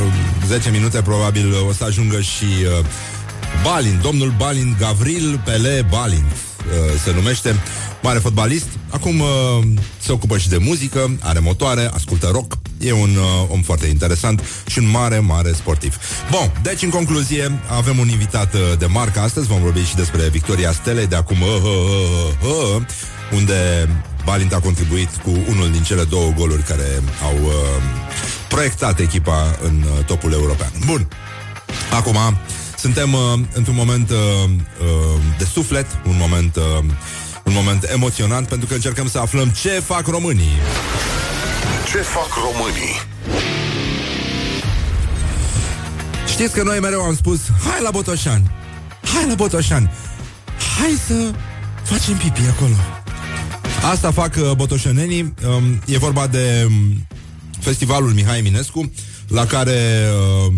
[0.00, 0.12] uh,
[0.46, 2.86] 10 minute probabil o să ajungă și uh,
[3.62, 6.45] Balin, domnul Balin, Gavril Pele Balin uh,
[7.04, 7.54] se numește,
[8.02, 8.66] mare fotbalist.
[8.90, 9.28] Acum uh,
[9.98, 12.58] se ocupă și de muzică, are motoare, ascultă rock.
[12.78, 15.98] E un uh, om foarte interesant și un mare, mare sportiv.
[16.30, 20.28] Bun, deci în concluzie avem un invitat uh, de marcă astăzi, vom vorbi și despre
[20.28, 21.68] Victoria Stelei de acum uh, uh,
[22.42, 22.82] uh, uh,
[23.32, 23.88] unde
[24.24, 27.52] Balint a contribuit cu unul din cele două goluri care au uh,
[28.48, 30.70] proiectat echipa în uh, topul european.
[30.86, 31.08] Bun,
[31.90, 32.16] acum
[32.86, 33.20] suntem uh,
[33.52, 36.62] într-un moment uh, uh, de suflet, un moment, uh,
[37.44, 40.52] un moment emoționant, pentru că încercăm să aflăm ce fac românii.
[41.90, 42.94] Ce fac românii?
[46.28, 48.50] Știți că noi mereu am spus Hai la Botoșani
[49.14, 49.90] Hai la Botoșani
[50.78, 51.30] Hai să
[51.82, 52.74] facem pipi acolo
[53.90, 57.06] Asta fac uh, botoșenenii um, E vorba de um,
[57.60, 58.92] Festivalul Mihai Eminescu
[59.28, 60.08] La care
[60.46, 60.54] um,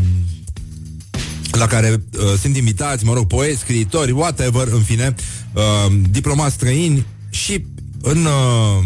[1.59, 5.15] la care uh, sunt invitați, mă rog, poeți, scriitori, whatever, în fine,
[5.53, 7.65] uh, diplomați străini și
[8.03, 8.85] în, uh,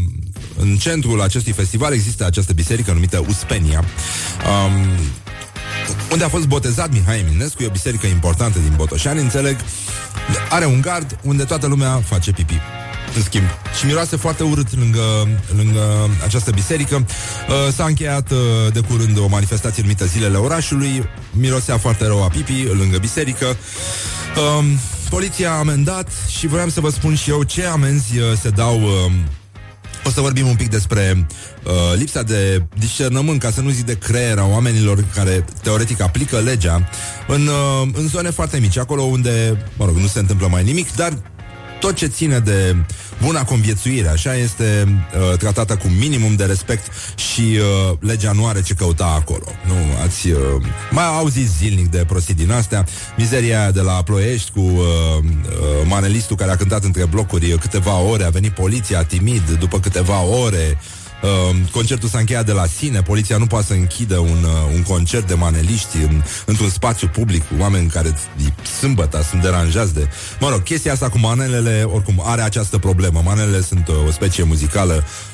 [0.56, 3.84] în centrul acestui festival există această biserică numită Uspenia,
[4.64, 4.86] um,
[6.12, 9.56] unde a fost botezat Mihai Eminescu, e o biserică importantă din Botoșani, înțeleg,
[10.50, 12.60] are un gard unde toată lumea face pipi.
[13.16, 13.44] În schimb.
[13.78, 16.94] Și miroase foarte urât lângă, lângă această biserică.
[16.96, 18.38] Uh, s-a încheiat uh,
[18.72, 21.08] de curând o manifestație numită Zilele Orașului.
[21.30, 23.46] Mirosea foarte rău a pipi lângă biserică.
[23.46, 24.64] Uh,
[25.10, 26.08] poliția a amendat
[26.38, 29.12] și vreau să vă spun și eu ce amenzi uh, se dau uh,
[30.04, 31.26] o să vorbim un pic despre
[31.64, 36.38] uh, lipsa de discernământ, ca să nu zic de creier a oamenilor care teoretic aplică
[36.38, 36.88] legea
[37.28, 40.94] în, uh, în zone foarte mici, acolo unde, mă rog, nu se întâmplă mai nimic,
[40.94, 41.12] dar
[41.82, 42.76] tot ce ține de
[43.22, 48.62] buna conviețuire, așa este uh, tratată cu minimum de respect și uh, legea nu are
[48.62, 49.44] ce căuta acolo.
[49.66, 50.38] Nu, ați uh,
[50.90, 54.84] mai auzit zilnic de prostii din astea, mizeria aia de la Ploiești cu uh,
[55.18, 55.22] uh,
[55.88, 60.78] manelistul care a cântat între blocuri câteva ore, a venit poliția timid după câteva ore,
[60.78, 61.01] Uh,
[61.70, 65.26] concertul s-a încheiat de la sine, poliția nu poate să închidă un, uh, un concert
[65.26, 68.14] de maneliști în, într-un spațiu public cu oameni care
[68.80, 70.08] sâmbătă sunt deranjați de...
[70.40, 73.20] Mă rog, chestia asta cu manelele, oricum, are această problemă.
[73.24, 75.31] Manelele sunt uh, o specie muzicală uh,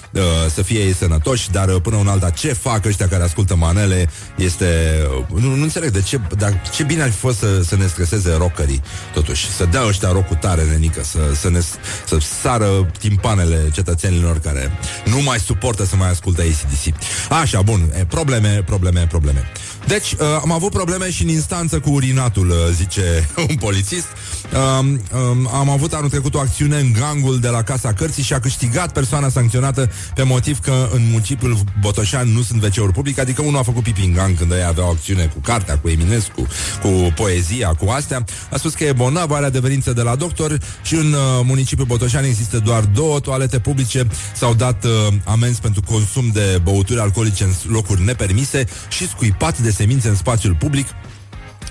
[0.54, 4.08] să fie ei sănătoși, dar uh, până un alta ce fac ăștia care ascultă manele
[4.36, 4.98] este...
[5.30, 7.86] Uh, nu, nu înțeleg de ce, dar ce bine ar fi fost să, să ne
[7.86, 8.82] streseze rockerii,
[9.14, 11.60] totuși, să dea ăștia rocul tare, nenică, să, să, ne,
[12.06, 17.04] să sară timpanele cetățenilor care nu mai suportă să mai asculte ACDC.
[17.30, 19.50] Așa, bun, e, probleme, probleme, probleme.
[19.86, 24.06] Deci, uh, am avut probleme și în instanță cu urinatul, uh, zice un polițist.
[24.52, 28.32] Uh, uh, am avut anul trecut o acțiune în gangul de la Casa Cărții și
[28.32, 33.42] a câștigat persoana sancționată pe motiv că în municipiul Botoșan nu sunt WC-uri publice, adică
[33.42, 36.46] unul a făcut pipi în gang când ei aveau o acțiune cu cartea, cu Eminescu,
[36.82, 38.24] cu poezia, cu astea.
[38.50, 42.24] A spus că e bolnav, are adeverință de la doctor și în uh, municipiul Botoșan
[42.24, 44.06] există doar două toalete publice.
[44.34, 44.90] S-au dat uh,
[45.24, 50.54] amenzi pentru consum de băuturi alcoolice în locuri nepermise și scuipat de semințe în spațiul
[50.54, 50.86] public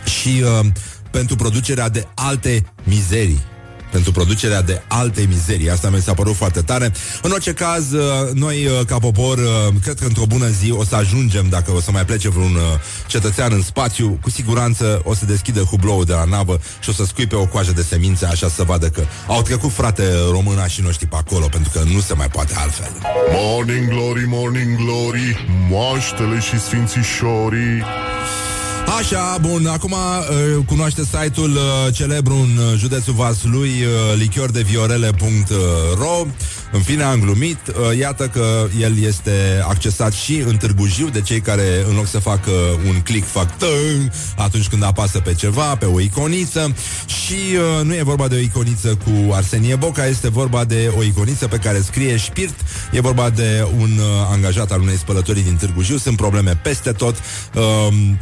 [0.07, 0.65] și uh,
[1.11, 3.41] pentru producerea de alte mizerii
[3.91, 5.69] pentru producerea de alte mizerii.
[5.69, 6.91] Asta mi s-a părut foarte tare.
[7.21, 10.83] În orice caz, uh, noi, uh, ca popor, uh, cred că într-o bună zi o
[10.83, 12.61] să ajungem, dacă o să mai plece vreun uh,
[13.07, 17.05] cetățean în spațiu, cu siguranță o să deschidă hubloul de la navă și o să
[17.05, 21.05] scuipe o coajă de semințe, așa să vadă că au trecut, frate, româna și noștri
[21.05, 22.91] pe acolo, pentru că nu se mai poate altfel.
[23.31, 27.83] Morning Glory, Morning Glory, moaștele și sfințișorii.
[28.95, 29.97] Așa, bun, acum uh,
[30.65, 36.25] cunoaște site-ul uh, celebru în uh, județul Vaslui, uh, lichiordeviorele.ro
[36.71, 41.21] În fine, am glumit, uh, iată că el este accesat și în Târgu Jiu de
[41.21, 42.51] cei care, în loc să facă
[42.87, 47.33] un click, fac tâng atunci când apasă pe ceva, pe o iconiță și
[47.79, 51.47] uh, nu e vorba de o iconiță cu Arsenie Boca, este vorba de o iconiță
[51.47, 52.55] pe care scrie Spirit,
[52.91, 56.91] e vorba de un uh, angajat al unei spălătorii din Târgu Jiu, sunt probleme peste
[56.91, 57.15] tot.
[57.55, 58.19] Um,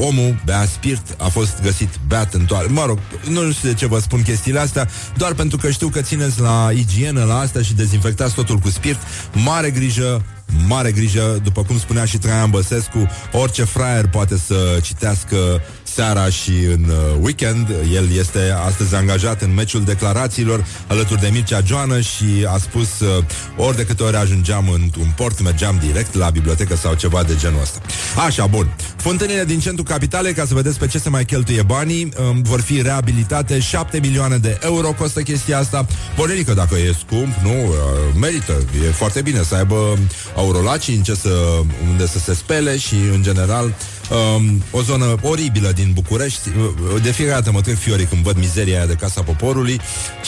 [0.00, 2.66] omul bea spirit, a fost găsit beat în toare.
[2.66, 6.00] Mă rog, nu știu de ce vă spun chestiile astea, doar pentru că știu că
[6.00, 8.98] țineți la igienă, la asta și dezinfectați totul cu spirit.
[9.32, 10.24] Mare grijă,
[10.66, 15.62] mare grijă, după cum spunea și Traian Băsescu, orice fraier poate să citească
[15.94, 17.68] seara și în uh, weekend.
[17.92, 23.24] El este astăzi angajat în meciul declarațiilor alături de Mircea Joană și a spus uh,
[23.56, 27.60] ori de câte ori ajungeam într-un port, mergeam direct la bibliotecă sau ceva de genul
[27.60, 27.80] ăsta.
[28.26, 28.76] Așa, bun.
[28.96, 32.60] Fântânile din centrul capitale, ca să vedeți pe ce se mai cheltuie banii, um, vor
[32.60, 35.86] fi reabilitate 7 milioane de euro costă chestia asta.
[36.16, 37.74] Borelică, dacă e scump, nu, uh,
[38.20, 38.52] merită.
[38.86, 39.98] E foarte bine să aibă
[40.36, 43.74] aurolaci în ce să, unde să se spele și, în general,
[44.10, 46.48] um, o zonă oribilă din București.
[46.48, 49.80] Uh, De fiecare dată mă trec fiorii când văd mizeria aia de Casa Poporului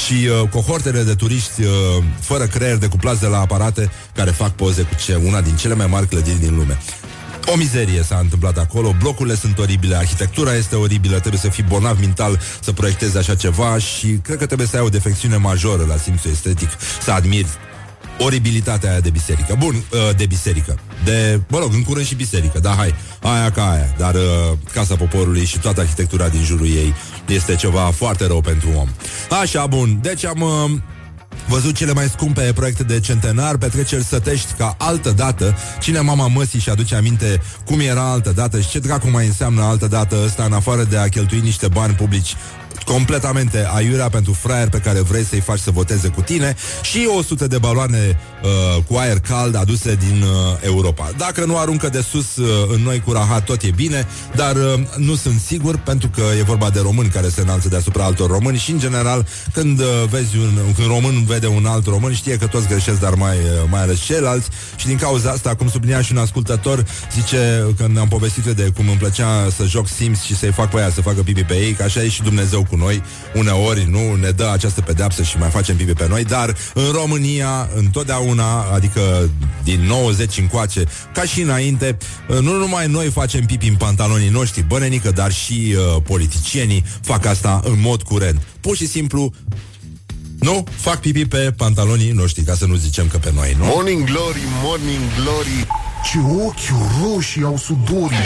[0.07, 1.69] și uh, cohortele de turiști uh,
[2.21, 5.87] fără creier decuplați de la aparate care fac poze cu ce, una din cele mai
[5.87, 6.79] mari clădiri din lume.
[7.53, 11.99] O mizerie s-a întâmplat acolo, blocurile sunt oribile, arhitectura este oribilă, trebuie să fii bolnav
[12.01, 15.97] mental să proiectezi așa ceva și cred că trebuie să ai o defecțiune majoră la
[15.97, 16.69] simțul estetic,
[17.03, 17.49] să admiri
[18.19, 19.57] oribilitatea aia de biserică.
[19.59, 20.79] Bun, uh, de biserică.
[21.05, 23.95] De, mă rog, în curând și biserică, da, hai, aia ca aia.
[23.99, 24.21] Dar uh,
[24.73, 26.95] Casa Poporului și toată arhitectura din jurul ei
[27.27, 28.89] este ceva foarte rău pentru om.
[29.41, 30.41] Așa, bun, deci am...
[30.41, 30.71] Uh,
[31.49, 35.57] Văzut cele mai scumpe proiecte de centenar, petreceri sătești ca altă dată.
[35.81, 39.63] Cine mama măsii și aduce aminte cum era altă dată și ce dracu mai înseamnă
[39.63, 42.35] altă dată ăsta, în afară de a cheltui niște bani publici
[42.87, 47.47] completamente aiurea pentru fraier pe care vrei să-i faci să voteze cu tine și 100
[47.47, 50.29] de baloane uh, cu aer cald aduse din uh,
[50.61, 51.11] Europa.
[51.17, 54.81] Dacă nu aruncă de sus uh, în noi cu rahat, tot e bine, dar uh,
[54.97, 58.59] nu sunt sigur pentru că e vorba de români care se înalță deasupra altor români
[58.59, 62.47] și în general când uh, vezi un, când român vede un alt român știe că
[62.47, 66.13] toți greșesc, dar mai, uh, mai ales ceilalți și din cauza asta, cum sublinia și
[66.13, 66.85] un ascultător,
[67.15, 70.79] zice că ne-am povestit de cum îmi plăcea să joc Sims și să-i fac pe
[70.79, 73.03] aia să facă pipi pe ei, că așa e și Dumnezeu cu noi.
[73.35, 77.69] Uneori nu ne dă această pedeapsă și mai facem pipi pe noi, dar în România,
[77.77, 79.31] întotdeauna, adică
[79.65, 81.97] din 90 încoace, ca și înainte,
[82.29, 87.61] nu numai noi facem pipi în pantalonii noștri, bănenică, dar și uh, politicienii fac asta
[87.65, 88.43] în mod curent.
[88.61, 89.33] Pur și simplu
[90.39, 93.65] nu, fac pipi pe pantalonii noștri, ca să nu zicem că pe noi, nu?
[93.65, 95.67] Morning Glory, Morning Glory.
[96.11, 98.17] Ce ochi roșii au sudorii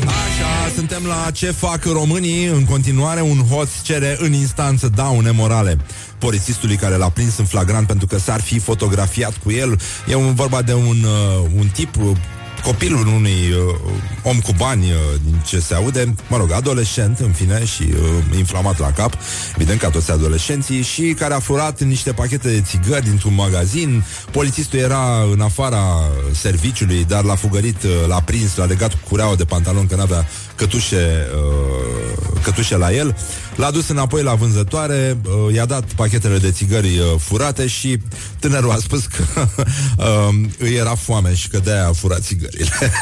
[0.00, 2.46] Așa, suntem la ce fac românii.
[2.46, 5.78] În continuare, un hoț cere în instanță daune morale
[6.18, 9.80] polițistului care l-a prins în flagrant pentru că s-ar fi fotografiat cu el.
[10.08, 12.16] E un, vorba de un, uh, un tip uh,
[12.64, 13.90] copilul unui uh,
[14.22, 18.36] om cu bani, uh, din ce se aude, mă rog, adolescent, în fine, și uh,
[18.36, 19.16] inflamat la cap,
[19.54, 24.04] evident ca toți adolescenții, și care a furat niște pachete de țigări dintr-un magazin.
[24.30, 25.84] Polițistul era în afara
[26.32, 30.26] serviciului, dar l-a fugărit, uh, l-a prins, l-a legat cu cureaua de pantalon, că n-avea
[30.54, 33.16] cătușe, uh, cătușe la el.
[33.56, 37.98] L-a dus înapoi la vânzătoare, uh, i-a dat pachetele de țigări uh, furate și
[38.38, 39.24] tânărul a spus că
[39.96, 42.68] uh, îi era foame și că de-aia a furat țigările.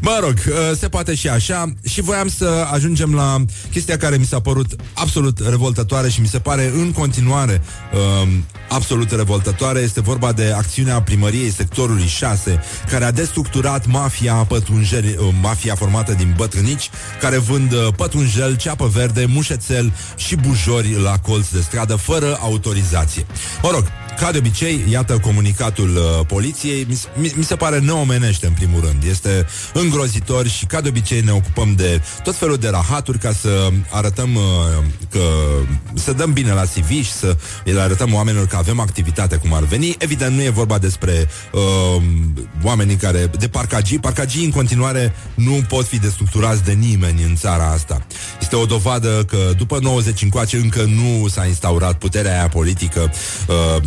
[0.00, 4.24] mă rog, uh, se poate și așa și voiam să ajungem la chestia care mi
[4.24, 7.62] s-a părut absolut revoltătoare și mi se pare în continuare
[7.92, 8.28] uh,
[8.68, 9.80] absolut revoltătoare.
[9.80, 12.60] Este vorba de acțiunea primăriei sectorului 6
[12.90, 16.90] care a destructurat mafia pătrunjeli, uh, mafia formată din bătrânici
[17.20, 23.26] care vând uh, pătrunjel, ceapă verde, mușețel și bujori la colț de stradă fără autorizație.
[23.62, 23.84] Mă rog,
[24.18, 28.80] ca de obicei, iată comunicatul uh, poliției, mi, mi, mi se pare neomenește în primul
[28.80, 29.02] rând.
[29.02, 33.68] Este îngrozitor și ca de obicei ne ocupăm de tot felul de rahaturi ca să
[33.90, 34.42] arătăm uh,
[35.10, 35.20] că
[35.94, 39.62] să dăm bine la CV și să le arătăm oamenilor că avem activitate cum ar
[39.62, 39.96] veni.
[39.98, 42.02] Evident, nu e vorba despre uh,
[42.62, 43.98] oamenii care, de parcagii.
[43.98, 48.06] Parcagii în continuare nu pot fi destructurați de nimeni în țara asta.
[48.40, 53.12] Este o dovadă că după 90 încoace încă nu s-a instaurat puterea aia politică
[53.48, 53.82] uh,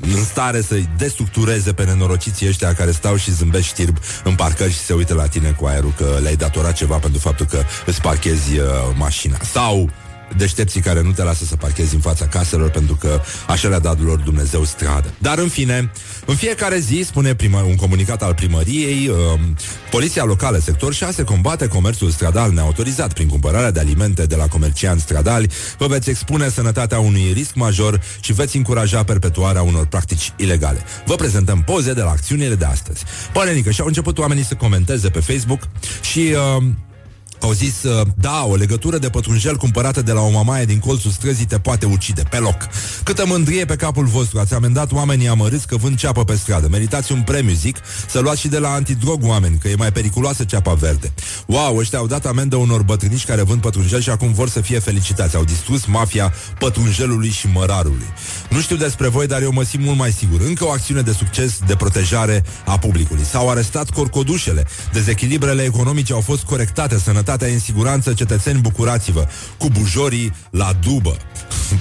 [0.00, 4.78] în stare să-i destructureze pe nenorociții ăștia care stau și zâmbesc știrb în parcări și
[4.78, 8.58] se uită la tine cu aerul că le-ai datorat ceva pentru faptul că îți parchezi
[8.58, 9.36] uh, mașina.
[9.52, 9.90] Sau
[10.36, 14.02] deștepții care nu te lasă să parchezi în fața caselor pentru că așa le-a dat
[14.02, 15.14] lor Dumnezeu stradă.
[15.18, 15.92] Dar în fine,
[16.26, 19.56] în fiecare zi, spune prima, un comunicat al primăriei, um,
[19.90, 25.02] Poliția locală, sector 6, combate comerțul stradal neautorizat prin cumpărarea de alimente de la comercianți
[25.02, 30.82] stradali, vă veți expune sănătatea unui risc major și veți încuraja perpetuarea unor practici ilegale.
[31.06, 33.04] Vă prezentăm poze de la acțiunile de astăzi.
[33.32, 35.60] Părenică, și au început oamenii să comenteze pe Facebook
[36.00, 36.34] și...
[36.58, 36.64] Uh,
[37.40, 41.10] au zis, uh, da, o legătură de pătrunjel cumpărată de la o mamaie din colțul
[41.10, 42.56] străzii te poate ucide, pe loc.
[43.02, 46.68] Câtă mândrie pe capul vostru, ați amendat oamenii amărâți că vând ceapă pe stradă.
[46.68, 47.76] Meritați un premiu, zic,
[48.08, 51.12] să luați și de la antidrog oameni, că e mai periculoasă ceapa verde.
[51.46, 54.78] Wow, ăștia au dat amendă unor bătrânici care vând pătrunjel și acum vor să fie
[54.78, 55.36] felicitați.
[55.36, 58.06] Au distrus mafia pătrunjelului și mărarului.
[58.48, 60.40] Nu știu despre voi, dar eu mă simt mult mai sigur.
[60.40, 63.24] Încă o acțiune de succes de protejare a publicului.
[63.24, 64.66] S-au arestat corcodușele.
[64.92, 66.98] Dezechilibrele economice au fost corectate,
[67.30, 69.26] sănătatea e în siguranță, cetățeni bucurați-vă.
[69.58, 71.16] Cu bujorii la dubă.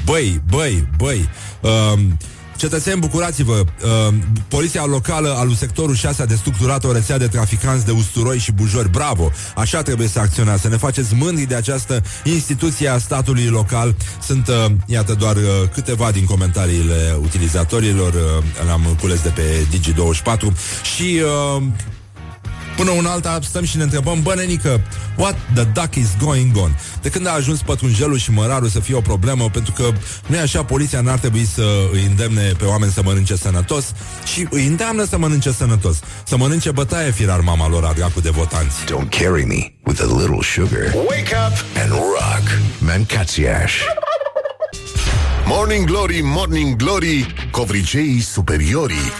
[0.06, 1.30] Băi, băi, băi.
[1.62, 2.18] Um,
[2.58, 3.64] Cetățeni, bucurați-vă!
[3.84, 4.14] Uh,
[4.48, 8.90] poliția locală al sectorul 6 a destructurat o rețea de traficanți de usturoi și bujori.
[8.90, 9.32] Bravo!
[9.56, 13.96] Așa trebuie să acționați, să ne faceți mândri de această instituție a statului local.
[14.22, 15.44] Sunt, uh, iată, doar uh,
[15.74, 18.14] câteva din comentariile utilizatorilor.
[18.14, 20.54] Uh, le-am cules de pe Digi24
[20.96, 21.22] și...
[21.58, 21.64] Uh,
[22.80, 24.82] Până una alta stăm și ne întrebăm, bă, nenică,
[25.16, 26.78] what the duck is going on?
[27.02, 29.92] De când a ajuns pătrunjelul și mărarul să fie o problemă, pentru că
[30.28, 33.86] nu e așa, poliția n-ar trebui să îi îndemne pe oameni să mănânce sănătos
[34.34, 36.00] și îi îndeamnă să mănânce sănătos.
[36.24, 38.84] Să mănânce bătaie firar mama lor a dracu de votanți.
[38.84, 40.94] Don't carry me with a little sugar.
[40.94, 42.48] Wake up And rock.
[42.78, 43.74] Mancațiaș.
[45.46, 49.12] Morning Glory, Morning Glory, covriceii superiorii.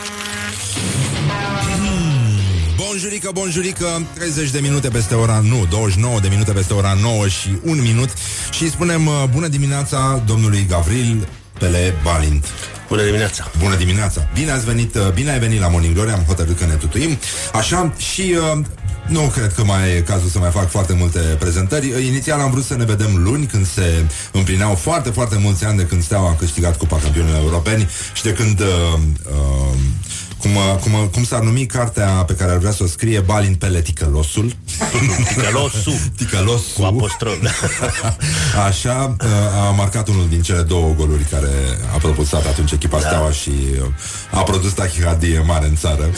[2.88, 7.50] Bonjurică, bonjurică 30 de minute peste ora Nu, 29 de minute peste ora 9 și
[7.64, 8.10] 1 minut
[8.52, 11.28] Și spunem uh, bună dimineața domnului Gavril
[11.60, 12.46] Pele Balint
[12.88, 13.52] Bună dimineața!
[13.58, 14.30] Bună dimineața!
[14.34, 17.18] Bine ați venit, uh, bine ai venit la Morning Glory, am hotărât că ne tutuim.
[17.54, 18.66] Așa, și uh,
[19.08, 21.92] nu cred că mai e cazul să mai fac foarte multe prezentări.
[21.92, 25.78] Uh, Inițial am vrut să ne vedem luni, când se împlineau foarte, foarte mulți ani
[25.78, 28.60] de când Steaua a câștigat Cupa Campionilor Europeni și de când...
[28.60, 28.68] Uh,
[29.32, 29.78] uh,
[30.40, 33.20] cum, uh, cum, uh, cum s-ar numi cartea pe care ar vrea să o scrie
[33.20, 34.56] Balin Pele Ticălosul
[35.34, 35.94] Ticălosul.
[36.18, 37.38] Ticălosul Cu apostrof.
[38.68, 41.50] Așa, uh, a marcat unul din cele două goluri care
[41.94, 43.08] a propulsat atunci echipa da.
[43.08, 46.04] Steaua și uh, a produs tachicardie mare în țară.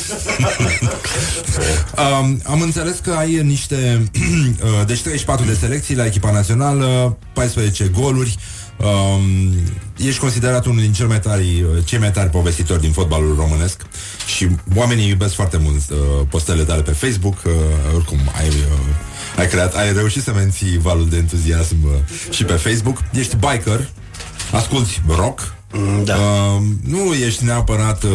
[2.22, 4.10] um, am înțeles că ai niște...
[4.64, 8.38] uh, deci 34 de selecții la echipa națională, 14 goluri.
[8.84, 9.54] Um,
[9.98, 13.82] ești considerat unul din cel mai tari, uh, cei mai tari povestitori din fotbalul românesc
[14.26, 15.98] și oamenii iubesc foarte mult uh,
[16.30, 17.36] postele tale pe Facebook.
[17.46, 17.52] Uh,
[17.96, 21.92] oricum, ai, uh, ai creat, ai reușit să menții valul de entuziasm uh,
[22.34, 22.98] și pe Facebook.
[23.12, 23.90] Ești biker,
[24.52, 25.54] asculti rock,
[26.04, 26.16] Da.
[26.16, 28.10] Uh, nu ești neapărat uh,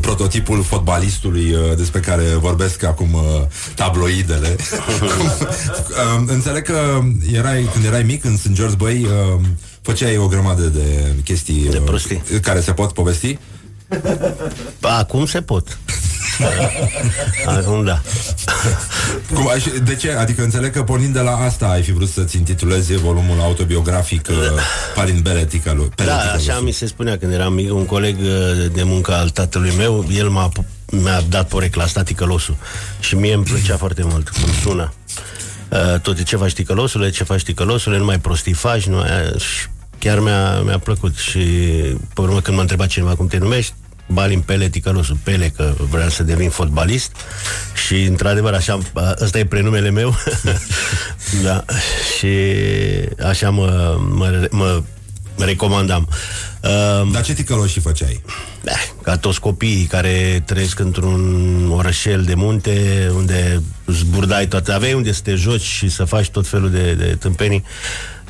[0.00, 3.20] prototipul fotbalistului uh, despre care vorbesc acum uh,
[3.74, 4.56] tabloidele.
[4.60, 7.00] uh, înțeleg că
[7.32, 8.50] erai, când erai mic în St.
[8.52, 9.40] George Bay, uh,
[9.82, 12.22] făceai o grămadă de chestii De uh, prostii.
[12.42, 13.38] care se pot povesti.
[14.80, 15.68] Acum se pot.
[17.58, 18.00] Acum da.
[19.34, 20.12] Cum, aș, de ce?
[20.12, 24.36] Adică înțeleg că pornind de la asta ai fi vrut să-ți intitulezi volumul autobiografic uh,
[24.94, 25.88] Palin Beletica lui.
[25.94, 29.72] Da, așa mi se spunea când eram mic, un coleg uh, de muncă al tatălui
[29.76, 30.48] meu, el m-a,
[30.90, 32.56] mi-a dat porecla asta ticălosul.
[33.00, 34.92] Și mie îmi plăcea foarte mult cum sună.
[35.68, 39.08] Uh, tot ce faci ticălosule, ce faci ticălosule, nu mai prostii faci, nu mai...
[39.38, 39.66] Și
[39.98, 41.38] chiar mi-a, mi-a plăcut și
[42.14, 43.74] pe urmă când m-a întrebat cineva cum te numești,
[44.06, 47.12] Balin Pele Ticălosul Pele, că vreau să devin fotbalist
[47.86, 48.78] și într-adevăr așa,
[49.20, 50.14] ăsta e prenumele meu
[51.44, 51.64] da,
[52.18, 52.28] și
[53.26, 54.82] așa mă, mă, mă
[55.38, 56.08] recomandam.
[56.62, 58.22] Uh, Dar ce ticăloși făceai?
[58.62, 65.12] da, ca toți copiii care trăiesc într-un orășel de munte unde zburdai toate, aveai unde
[65.12, 67.64] să te joci și să faci tot felul de, de tâmpenii.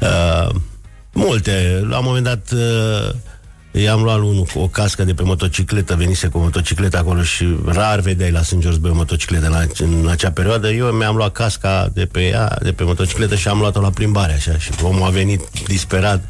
[0.01, 0.55] Uh,
[1.13, 1.85] multe.
[1.89, 3.15] La un moment dat uh,
[3.83, 7.57] i-am luat unul cu o cască de pe motocicletă, venise cu o motocicletă acolo și
[7.67, 8.59] rar vedeai la St.
[8.59, 10.71] George Bay o motocicletă la, în acea perioadă.
[10.71, 14.33] Eu mi-am luat casca de pe ea, de pe motocicletă și am luat-o la plimbare
[14.33, 16.25] așa și omul a venit disperat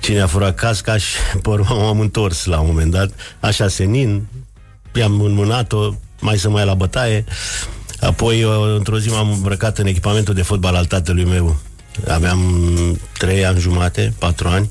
[0.00, 3.10] cine a furat casca și pe urmă m-am întors la un moment dat,
[3.40, 4.26] așa senin,
[4.94, 7.24] i-am înmânat-o, mai să mai la bătaie,
[8.00, 11.56] apoi eu, într-o zi m-am îmbrăcat în echipamentul de fotbal al tatălui meu.
[12.08, 12.40] Aveam
[13.18, 14.70] trei ani jumate, patru ani.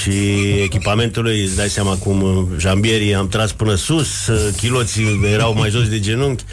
[0.00, 5.20] Și echipamentul lui, îți dai seama cum uh, jambierii am tras până sus, uh, chiloții
[5.32, 6.44] erau mai jos de genunchi,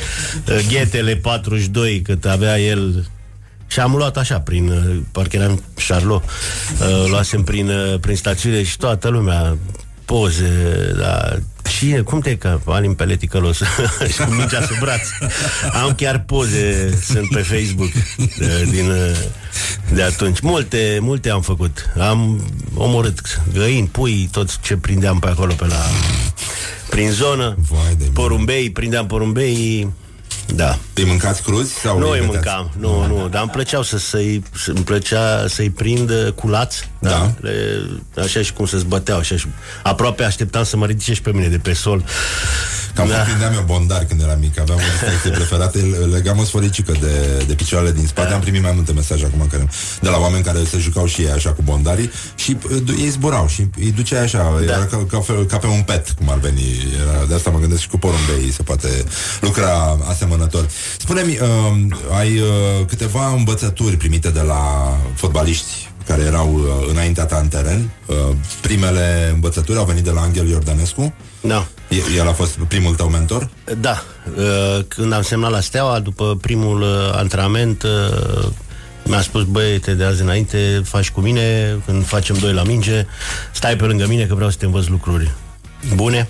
[0.48, 3.08] uh, ghetele 42 cât avea el.
[3.68, 8.64] Și am luat așa, prin, uh, parcă eram Charlot, uh, luasem prin, uh, prin stațiune
[8.64, 9.58] și toată lumea,
[10.10, 11.38] poze, da,
[11.78, 13.58] Cine, cum te că Alin Peleti călos
[14.14, 15.08] și cu mingea sub braț.
[15.84, 17.92] Am chiar poze, sunt pe Facebook
[18.38, 19.18] de, din, uh,
[19.94, 20.40] de atunci.
[20.40, 21.94] Multe, multe am făcut.
[22.00, 22.42] Am
[22.76, 25.86] omorât găini, pui, tot ce prindeam pe acolo, pe la
[26.90, 27.56] prin zonă.
[27.70, 28.10] Vai de mine.
[28.14, 29.88] porumbei, prindeam porumbei.
[30.56, 30.78] Da.
[30.94, 31.74] Îi mâncați cruzi?
[31.74, 32.34] Sau Nu îi vedeați?
[32.36, 36.90] mâncam, nu, nu, dar îmi plăceau să, să-i, să, îmi plăcea să-i prind uh, culați,
[37.00, 37.10] da.
[37.10, 37.32] Da.
[37.42, 37.54] Le,
[38.24, 39.46] așa și cum se zbăteau, așa și
[39.84, 42.04] aproape așteptam să mă ridice și pe mine de pe sol.
[42.94, 43.16] Cam Da.
[43.16, 43.22] da.
[43.22, 45.78] prindeam eu bondar când eram mic Aveam o distracție preferată
[46.12, 48.36] Legam o sforicică de, de picioarele din spate Da.
[48.36, 49.68] Am primit mai multe mesaje acum care,
[50.02, 53.10] De la oameni care se jucau și ei așa cu bondarii Și uh, du- ei
[53.10, 54.74] zburau și îi duceai așa Da.
[54.74, 56.62] Era ca, ca, fel- ca pe un pet Cum ar veni
[57.02, 59.04] era, De asta mă gândesc și cu porumbei Se poate
[59.42, 60.39] lucra asemănător
[60.98, 62.48] Spune-mi, uh, ai uh,
[62.88, 67.90] câteva învățături primite de la fotbaliști care erau uh, înaintea ta în teren.
[68.06, 68.16] Uh,
[68.62, 71.14] primele învățături au venit de la Angel Iordănescu.
[71.42, 71.68] Da.
[71.90, 73.50] E- El a fost primul tău mentor?
[73.80, 74.04] Da,
[74.38, 78.48] uh, când am semnat la Steaua, după primul uh, antrenament, uh,
[79.06, 83.06] mi-a spus, băi, te de azi înainte, faci cu mine, când facem doi la minge,
[83.52, 85.32] stai pe lângă mine că vreau să te învăț lucruri
[85.96, 86.30] bune.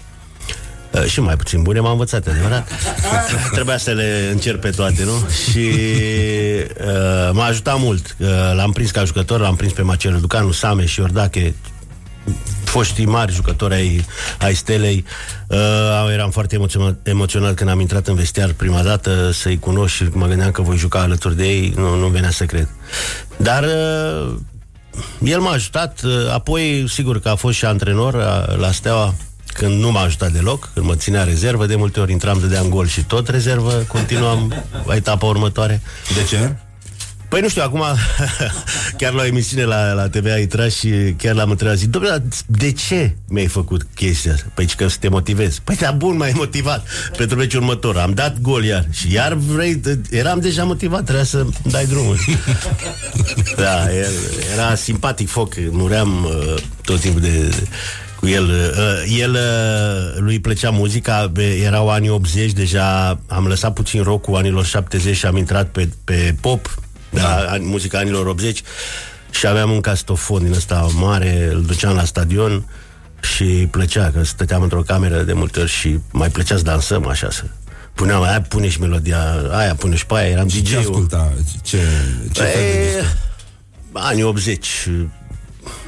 [0.91, 2.69] Uh, și mai puțin bune m-am învățat, e adevărat.
[3.51, 5.29] Trebuia să le încerc pe toate, nu?
[5.51, 5.69] Și
[6.85, 8.15] uh, m-a ajutat mult.
[8.19, 11.53] Uh, l-am prins ca jucător, l-am prins pe Marcel Ducanu, Same și Iordache,
[12.63, 14.05] foștii mari jucători ai,
[14.39, 15.05] ai Stelei.
[15.47, 15.57] Uh,
[16.13, 20.27] eram foarte emoționat, emoționat când am intrat în vestiar prima dată să-i cunosc și mă
[20.27, 21.73] gândeam că voi juca alături de ei.
[21.75, 22.69] Nu, nu venea să cred.
[23.37, 24.35] Dar uh,
[25.23, 26.01] el m-a ajutat.
[26.03, 29.15] Uh, apoi, sigur că a fost și antrenor uh, la Steaua
[29.53, 32.87] când nu m-a ajutat deloc, când mă ținea rezervă, de multe ori intram, dădeam gol
[32.87, 34.53] și tot rezervă, continuam
[34.85, 35.81] la etapa următoare.
[36.15, 36.55] De ce?
[37.29, 37.83] Păi nu știu, acum
[38.97, 42.27] chiar la o emisiune la, la TVA Itra și chiar l-am întrebat, zic, domnule, dar
[42.45, 44.45] de ce mi-ai făcut chestia asta?
[44.53, 45.61] Păi că să te motivezi.
[45.63, 46.87] Păi da, bun, m-ai motivat
[47.17, 47.97] pentru meciul următor.
[47.97, 52.17] Am dat gol iar și iar vrei, eram deja motivat, trebuia să dai drumul.
[53.63, 54.11] da, el,
[54.53, 57.53] era simpatic foc, muream uh, tot timpul de
[58.19, 58.43] cu el.
[58.49, 64.03] Uh, el uh, lui îi plăcea muzica, be, erau anii 80, deja am lăsat puțin
[64.03, 67.21] rock-ul anilor 70 și am intrat pe, pe pop, da.
[67.21, 68.61] da, muzica anilor 80
[69.31, 72.65] și aveam un castofon din ăsta mare, îl duceam la stadion
[73.21, 77.07] și îi plăcea, că stăteam într-o cameră de multe ori și mai plăcea să dansăm
[77.07, 77.43] așa, să
[77.93, 79.19] puneam, aia pune și melodia,
[79.51, 80.79] aia pune și pe aia, eram Ce DJ-ul.
[80.79, 81.33] asculta?
[81.63, 81.77] Ce,
[82.31, 83.15] ce fel de E, disc?
[83.91, 84.67] anii 80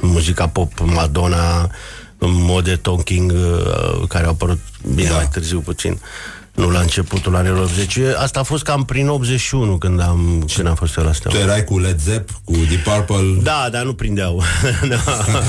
[0.00, 1.70] muzica pop, Madonna
[2.30, 4.60] Mode Talking uh, care au apărut
[4.94, 5.14] bine Da.
[5.14, 5.98] mai târziu puțin
[6.52, 10.74] nu la începutul anilor 80 asta a fost cam prin 81 când am, când am
[10.74, 13.94] fost eu la Steaua Tu erai cu Led Zepp, cu Deep Purple da, dar nu
[13.94, 14.42] prindeau.
[14.88, 14.96] no,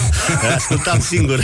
[0.55, 1.39] ascultam singur.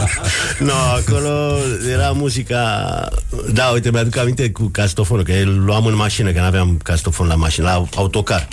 [0.58, 1.56] no, acolo
[1.92, 3.08] era muzica...
[3.52, 7.26] Da, uite, mi-aduc aminte cu castofonul, că îl luam în mașină, că nu aveam castofon
[7.26, 8.48] la mașină, la autocar.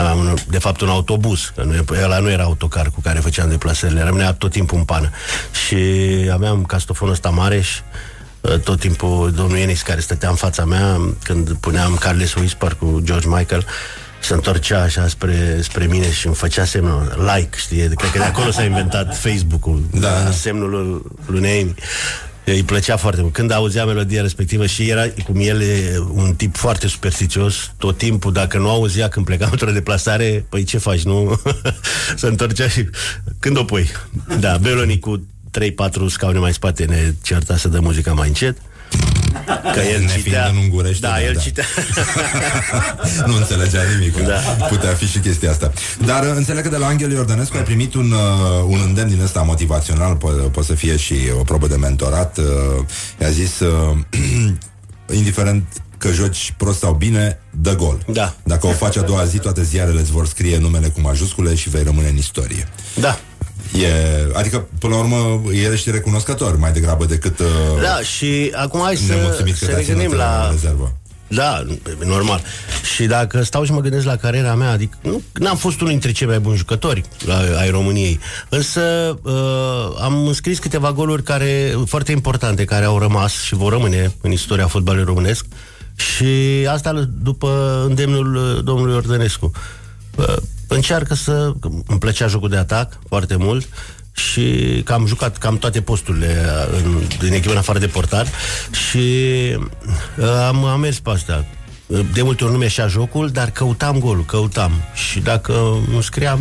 [0.00, 3.18] Aveam, un, de fapt, un autobuz, că nu, e- ăla nu era autocar cu care
[3.18, 5.10] făceam deplasările, rămânea tot timpul în pană.
[5.66, 5.76] Și
[6.32, 7.80] aveam castofonul ăsta mare și
[8.40, 13.00] uh, tot timpul domnul Enis care stătea în fața mea când puneam Carles Whisper cu
[13.04, 13.66] George Michael
[14.22, 17.76] se întorcea așa spre, spre mine și îmi făcea semnul like, știi?
[17.88, 20.30] Cred că de acolo s-a inventat Facebook-ul, Da.
[20.30, 21.74] semnul lui, lui Neemi.
[22.52, 23.32] Îi plăcea foarte mult.
[23.32, 28.32] Când auzea melodia respectivă și era, cum el e un tip foarte superstițios, tot timpul,
[28.32, 31.40] dacă nu auzea când pleca într-o deplasare, păi ce faci, nu?
[32.16, 32.88] Se întorcea și...
[33.38, 33.90] Când o pui?
[34.40, 35.26] Da, Beloni cu
[35.58, 35.62] 3-4
[36.08, 38.56] scaune mai spate ne certa să dă muzica mai încet.
[39.72, 40.42] Că el Ne citea...
[40.42, 41.40] fiind în ungurește, da, da, el da.
[41.40, 41.64] citea...
[43.26, 44.16] nu înțelegea nimic.
[44.16, 44.26] Da.
[44.58, 44.64] Da.
[44.64, 45.72] Putea fi și chestia asta.
[46.04, 49.20] Dar uh, înțeleg că de la Angel Iordănescu ai primit un, uh, un îndemn din
[49.22, 52.38] ăsta motivațional, po- poate să fie și o probă de mentorat.
[52.38, 52.44] Uh,
[53.20, 53.96] i-a zis, uh,
[55.20, 55.64] indiferent
[55.98, 58.04] că joci prost sau bine, dă gol.
[58.12, 58.34] Da.
[58.42, 61.68] Dacă o faci a doua zi, toate ziarele îți vor scrie numele cu majuscule și
[61.68, 62.68] vei rămâne în istorie.
[63.00, 63.18] Da.
[63.72, 63.88] E,
[64.32, 67.46] adică, până la urmă, el ești recunoscător mai degrabă decât uh,
[67.82, 70.44] Da, și acum hai să, nemulțumit că să te-a ne gândim ținut la...
[70.44, 70.94] în rezervă.
[71.28, 71.64] Da,
[72.00, 72.42] e normal.
[72.94, 76.12] Și dacă stau și mă gândesc la cariera mea, adică nu n-am fost unul dintre
[76.12, 78.80] cei mai buni jucători ai, ai României, însă
[79.22, 84.30] uh, am înscris câteva goluri care foarte importante, care au rămas și vor rămâne în
[84.30, 85.44] istoria fotbalului românesc
[85.94, 89.50] și asta după îndemnul uh, domnului Ordănescu.
[90.16, 90.36] Uh,
[90.74, 91.52] încearcă să...
[91.60, 93.68] că Îmi plăcea jocul de atac foarte mult
[94.12, 98.26] și că am jucat cam toate posturile uh, în, din echipa în afară de portar
[98.88, 99.08] și
[100.18, 101.46] uh, am, am mers pe astea.
[101.86, 104.72] Uh, De multe ori nu mi-așa jocul, dar căutam golul, căutam.
[104.94, 105.52] Și dacă
[105.90, 106.40] nu scriam,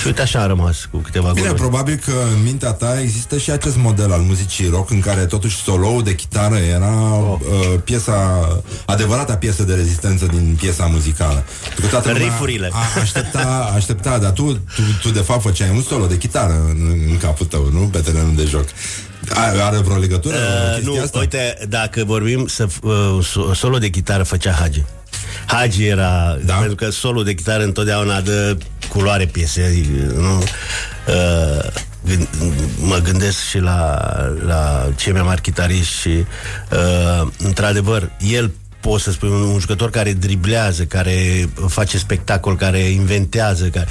[0.00, 1.60] și uite așa am rămas cu câteva Bine, goluri.
[1.60, 5.56] probabil că în mintea ta există și acest model al muzicii rock în care totuși
[5.62, 7.38] solo de chitară era oh.
[7.40, 8.48] uh, piesa,
[8.86, 11.44] adevărata piesă de rezistență din piesa muzicală.
[11.64, 12.68] Pentru că toată lumea Riffurile.
[12.72, 17.04] A, aștepta, aștepta, dar tu, tu, tu de fapt făceai un solo de chitară în,
[17.10, 17.80] în capul tău, nu?
[17.80, 18.64] Pe terenul de joc.
[19.28, 21.18] Are, are vreo legătură Uh, chestia nu, asta?
[21.18, 22.92] uite, dacă vorbim să, uh,
[23.22, 24.82] so- solo de chitară făcea Hagi.
[25.46, 26.54] Hagi era, Da.
[26.54, 28.56] pentru că solo de chitară întotdeauna dă
[28.88, 30.38] culoare piesei, nu?
[30.38, 31.70] Uh,
[32.04, 32.28] gând,
[32.80, 34.00] mă gândesc și la,
[34.46, 36.24] la cei mai mari chitariști și
[36.72, 38.50] uh, într-adevăr, el
[38.80, 43.86] poți să spui un, un jucător care driblează, care face spectacol, care inventează, care,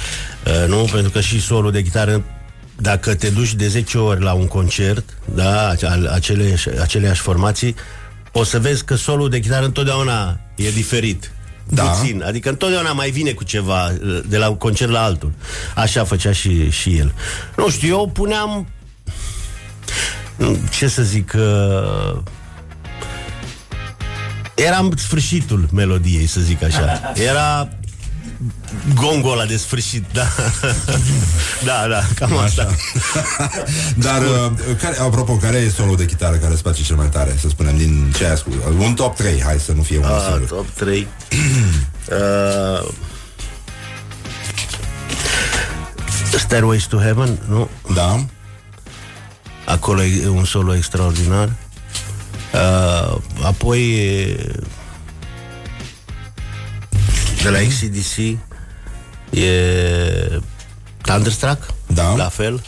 [0.46, 0.88] uh, nu?
[0.92, 2.22] Pentru că și solo de chitară
[2.76, 5.04] dacă te duci de 10 ori la un concert,
[5.34, 7.74] da, al aceleași, aceleași formații,
[8.32, 11.32] o să vezi că solul de chitară întotdeauna e diferit.
[11.68, 11.82] Da.
[11.82, 12.22] Puțin.
[12.26, 15.32] Adică întotdeauna mai vine cu ceva uh, de la un concert la altul.
[15.74, 17.12] Așa făcea și, și el.
[17.56, 18.66] Nu știu, eu puneam
[20.36, 22.18] nu, ce să zic uh,
[24.54, 27.12] Eram sfârșitul melodiei, să zic așa.
[27.14, 27.68] Era
[28.94, 30.26] gongul ăla de sfârșit, da.
[31.68, 32.74] da, da, cam asta.
[33.96, 34.50] Dar, uh,
[34.80, 37.76] care, apropo, care e solo de chitară care îți place cel mai tare, să spunem,
[37.76, 38.68] din ce ai ascultat?
[38.78, 40.48] Un top 3, hai să nu fie unul Ah, singur.
[40.48, 41.06] top 3.
[42.10, 42.88] uh,
[46.38, 47.68] Stairways to Heaven, nu?
[47.94, 48.24] Da?
[49.64, 51.48] Acolo e un solo extraordinar.
[52.54, 54.36] Uh, apoi e,
[57.42, 58.16] de la XCDC
[59.30, 60.40] e
[61.02, 62.14] Thunderstruck, Da.
[62.16, 62.62] la fel.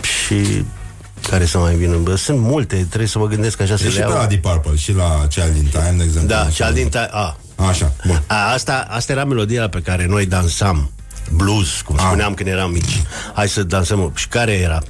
[0.00, 0.64] Și
[1.28, 1.96] care să mai vină?
[1.96, 4.12] Bă, sunt multe, trebuie să mă gândesc așa să E le și pe iau.
[4.18, 6.28] la Deep Purple și la Child in Time, de exemplu.
[6.28, 7.36] Da, cea din ta- a,
[7.68, 8.22] Așa, bun.
[8.26, 10.90] a, asta, asta era melodia pe care noi dansam
[11.32, 12.04] blues, cum Ah.
[12.06, 13.02] spuneam când eram mici.
[13.34, 14.12] Hai să dansăm.
[14.14, 14.82] Și care era?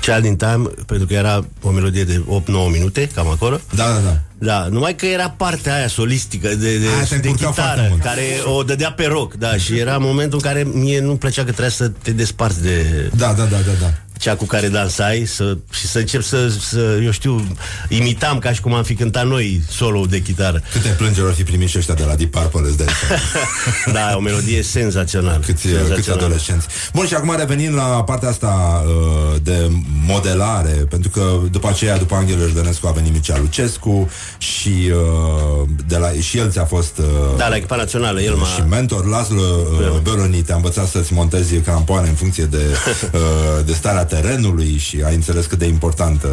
[0.00, 3.60] Cea din Time, pentru că era o melodie de 8-9 minute, cam acolo.
[3.74, 4.18] Da, da, da.
[4.40, 7.86] Da, numai că era partea aia solistică de, de, Aia te de încurca foarte chitară,
[7.90, 8.02] mult.
[8.02, 11.48] care o dădea pe rock, da, și era momentul în care mie nu plăcea că
[11.50, 13.92] trebuia să te desparți de Da, da, da, da, da.
[14.18, 17.56] Cea cu care dansai să, și să încep să, să, eu știu,
[17.88, 20.62] imitam ca și cum am fi cântat noi solo de chitară.
[20.72, 23.22] Câte plângeri ar fi primit și ăștia de la Deep Purple, îți dai seama.
[23.98, 25.42] Da, o melodie senzațională.
[25.46, 26.24] câți, câți senzațională.
[26.24, 26.66] adolescenți.
[26.94, 29.70] Bun, și acum revenim la partea asta uh, de
[30.06, 35.96] modelare, pentru că după aceea, după Angel Iordănescu a venit Mircea Lucescu și, uh, de
[35.96, 37.04] la, și el ți-a fost uh,
[37.36, 38.46] Da, la echipa națională, el m-a...
[38.46, 39.06] și mentor.
[39.06, 42.62] Laslo uh, Beloni te-a învățat să-ți montezi crampoane în funcție de,
[43.12, 43.20] uh,
[43.64, 46.28] de starea terenului și ai înțeles cât de importantă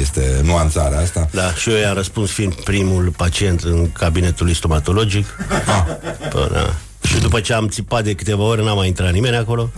[0.00, 1.28] este nuanțarea asta.
[1.30, 5.26] Da, și eu i-am răspuns fiind primul pacient în cabinetul stomatologic.
[5.66, 5.84] Ah.
[6.30, 6.74] Pă, da.
[7.08, 9.70] Și după ce am țipat de câteva ore, n-a mai intrat nimeni acolo.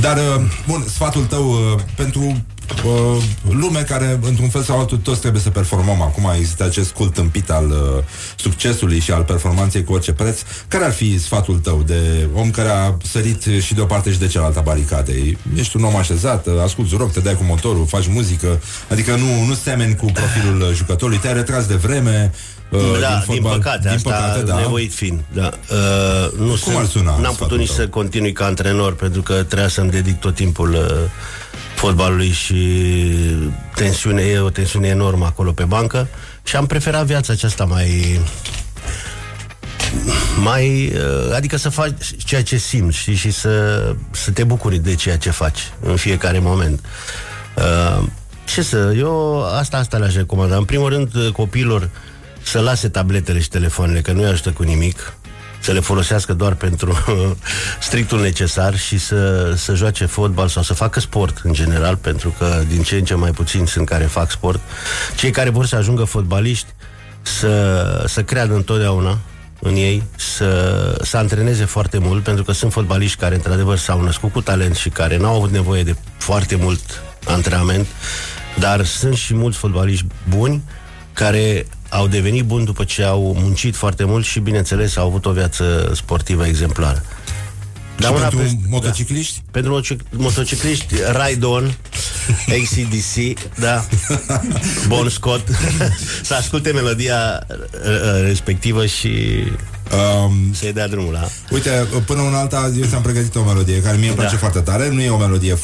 [0.00, 2.44] Dar, uh, bun, sfatul tău uh, pentru
[2.84, 6.02] uh, lume care, într-un fel sau altul, toți trebuie să performăm.
[6.02, 8.04] Acum există acest cult împit al uh,
[8.36, 10.40] succesului și al performanței cu orice preț.
[10.68, 14.18] Care ar fi sfatul tău de om care a sărit și de o parte și
[14.18, 15.38] de cealaltă a baricadei?
[15.56, 18.60] Ești un om așezat, uh, asculti rock, te dai cu motorul, faci muzică,
[18.90, 22.32] adică nu, nu semeni cu profilul uh, jucătorului, te-ai retras de vreme,
[22.70, 23.52] uh, da, din, fotbal.
[23.52, 24.56] păcate, din asta păcate, da.
[24.56, 25.20] nevoit fiind.
[25.32, 25.50] Da.
[25.70, 27.76] Uh, nu Cum ar suna N-am sfatul putut nici tău?
[27.76, 30.80] să continui ca antrenor, pentru că trebuia să-mi dedic tot timpul uh,
[31.84, 32.80] fotbalului și
[33.74, 36.08] tensiune, e o tensiune enormă acolo pe bancă
[36.42, 38.20] și am preferat viața aceasta mai
[40.40, 44.94] mai, uh, adică să faci ceea ce simți știi, și să, să te bucuri de
[44.94, 46.84] ceea ce faci în fiecare moment.
[47.56, 48.04] Uh,
[48.44, 50.56] ce să, eu asta, asta le-aș recomanda.
[50.56, 51.90] În primul rând, uh, copiilor
[52.42, 55.16] să lase tabletele și telefoanele, că nu-i ajută cu nimic,
[55.64, 57.04] să le folosească doar pentru
[57.80, 62.62] strictul necesar și să, să joace fotbal sau să facă sport în general, pentru că
[62.68, 64.60] din ce în ce mai puțini sunt care fac sport.
[65.16, 66.66] Cei care vor să ajungă fotbaliști
[67.22, 69.18] să, să creadă întotdeauna
[69.60, 74.32] în ei, să, să antreneze foarte mult, pentru că sunt fotbaliști care într-adevăr s-au născut
[74.32, 77.86] cu talent și care n-au avut nevoie de foarte mult antrenament,
[78.58, 80.62] dar sunt și mulți fotbaliști buni
[81.12, 85.32] care au devenit buni după ce au muncit foarte mult și, bineînțeles, au avut o
[85.32, 87.02] viață sportivă exemplară.
[87.96, 89.36] Da, și pentru peste, motocicliști?
[89.36, 89.50] Da.
[89.50, 91.64] Pentru motocicliști, Ride On,
[92.56, 93.84] ACDC, da,
[94.86, 95.48] Bon Scott,
[96.28, 99.08] să asculte melodia uh, respectivă și
[100.24, 101.28] um, să-i dea drumul la...
[101.50, 104.38] Uite, până un alta, eu ți-am pregătit o melodie care mie îmi place da.
[104.38, 105.54] foarte tare, nu e o melodie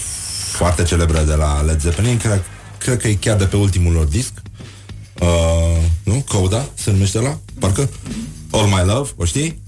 [0.53, 2.43] foarte celebră de la Led Zeppelin, cred,
[2.79, 4.33] cred că e chiar de pe ultimul lor disc,
[5.21, 6.25] uh, nu?
[6.29, 7.89] Coda se numește la, parcă
[8.51, 9.63] All My Love, o știi?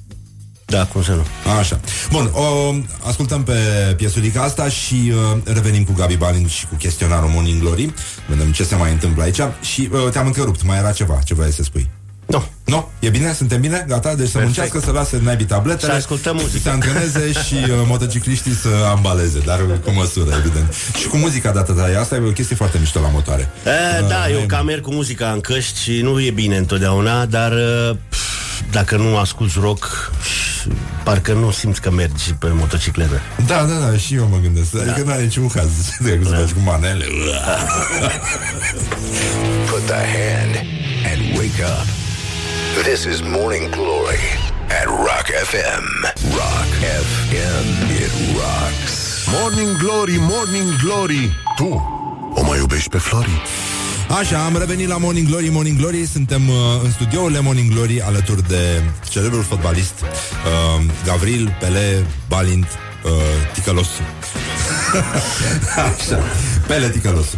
[0.67, 1.51] Da, cum să nu.
[1.59, 1.81] Așa.
[2.11, 2.75] Bun, o,
[3.07, 3.53] ascultăm pe
[3.97, 7.95] piesulica asta și uh, revenim cu Gabi Balin și cu chestionarul Morning Glory.
[8.29, 9.41] Vedem ce se mai întâmplă aici.
[9.61, 11.91] Și uh, te-am întrerupt, mai era ceva, ce vrei să spui?
[12.27, 12.45] Nu.
[12.65, 12.89] Nu?
[12.99, 13.33] E bine?
[13.33, 13.85] Suntem bine?
[13.89, 14.15] Gata?
[14.15, 14.31] Deci Perfect.
[14.33, 15.93] să muncească, să lase naibii tabletele.
[15.93, 16.57] Să ascultăm muzică.
[16.57, 20.75] Să se antreneze și uh, motocicliștii să ambaleze, dar cu măsură, evident.
[20.99, 22.01] Și cu muzica dată ta.
[22.01, 23.51] Asta e o chestie foarte mișto la motoare.
[23.67, 27.27] E, uh, da, eu cam merg cu muzica în căști și nu e bine întotdeauna,
[27.27, 27.97] dar uh,
[28.71, 30.13] dacă nu asculti rock,
[31.05, 33.21] parcă nu simți că mergi pe motocicletă.
[33.47, 34.71] Da, da, da, și eu mă gândesc.
[34.71, 34.81] Da.
[34.81, 35.69] Adică nu are niciun caz
[36.05, 36.29] de da.
[36.29, 37.05] să faci cu manele.
[39.71, 40.57] Put the hand
[41.13, 42.02] and wake up.
[42.81, 44.25] This is Morning Glory
[44.71, 45.85] at Rock FM.
[46.33, 46.71] Rock
[47.05, 47.67] FM,
[48.01, 49.29] it rocks.
[49.31, 51.33] Morning Glory, Morning Glory.
[51.57, 51.69] Tu
[52.35, 53.43] o mai iubești pe Flori?
[54.19, 58.49] Așa, am revenit la Morning Glory Morning Glory, suntem uh, în studiourile Morning Glory Alături
[58.49, 62.67] de celebrul fotbalist uh, Gavril, Pele, Balint
[63.05, 63.11] uh,
[63.53, 64.01] Ticălosu
[65.99, 66.23] Așa,
[66.67, 67.37] Pele Ticălosu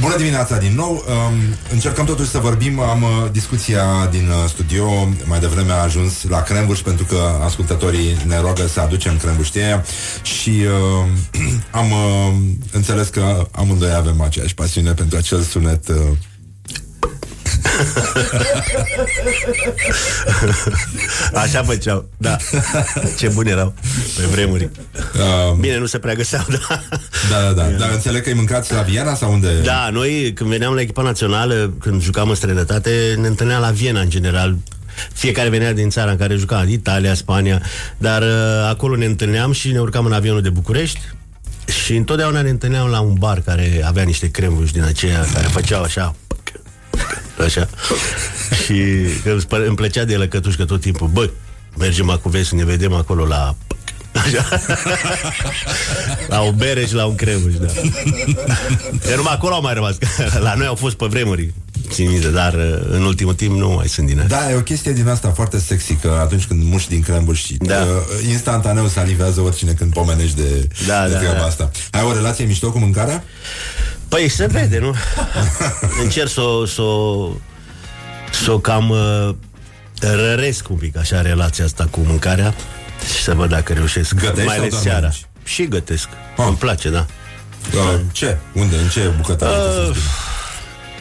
[0.00, 0.92] Bună dimineața din nou.
[0.92, 1.34] Um,
[1.70, 2.80] Încercăm totuși să vorbim.
[2.80, 5.08] Am uh, discuția din uh, studio.
[5.24, 9.84] Mai devreme a ajuns la Crembuș Pentru că ascultătorii ne rogă să aducem crembuștie.
[10.22, 11.40] Și uh,
[11.80, 12.34] am uh,
[12.72, 15.96] înțeles că amândoi avem aceeași pasiune Pentru acel sunet uh,
[21.42, 22.36] Așa făceau, da.
[23.18, 23.74] Ce buni erau
[24.16, 24.70] pe vremuri.
[25.50, 26.82] Um, Bine, nu se prea găseau, da.
[27.30, 27.68] Da, da, da.
[27.68, 29.60] Dar înțeleg că îi mâncați la Viena sau unde?
[29.62, 34.00] Da, noi când veneam la echipa națională, când jucam în străinătate, ne întâlneam la Viena
[34.00, 34.56] în general
[35.12, 37.62] fiecare venea din țara în care juca, Italia, Spania,
[37.98, 38.28] dar uh,
[38.68, 41.00] acolo ne întâlneam și ne urcam în avionul de București
[41.84, 45.82] și întotdeauna ne întâlneam la un bar care avea niște crembuși din aceea care făceau
[45.82, 46.14] așa
[47.44, 47.68] Așa.
[48.64, 48.82] și
[49.66, 51.06] îmi plăcea de el cătușcă tot timpul.
[51.06, 51.30] Bă,
[51.78, 53.56] mergem acum, vezi, să ne vedem acolo la
[54.14, 54.48] Așa.
[56.28, 57.66] la o bereș și la un cremuș, da.
[59.08, 59.96] Iar numai acolo au mai rămas.
[60.38, 61.52] La noi au fost pe vremuri
[61.88, 64.26] țin minte, dar uh, în ultimul timp nu mai sunt din aia.
[64.26, 67.54] Da, e o chestie din asta foarte sexy, că atunci când muși din crembuș și
[67.54, 67.76] da.
[67.76, 71.44] uh, instantaneu salivează oricine când pomenești de, da, de da, treaba da.
[71.44, 71.70] asta.
[71.90, 73.24] Ai o relație mișto cu mâncarea?
[74.14, 74.94] Păi se vede, nu?
[76.02, 77.30] Încerc să o să o
[78.32, 79.34] să o cam uh,
[80.00, 82.54] răresc un pic așa relația asta cu mâncarea
[83.16, 84.14] și să văd dacă reușesc.
[84.14, 84.96] Gătești mai ales seara.
[84.98, 85.26] Mănânci?
[85.44, 86.08] Și gătesc.
[86.36, 86.44] Ah.
[86.46, 87.06] Îmi place, da.
[87.74, 88.36] Uh, ce?
[88.52, 88.76] Unde?
[88.76, 89.56] În ce bucătărie?
[89.88, 89.96] Uh,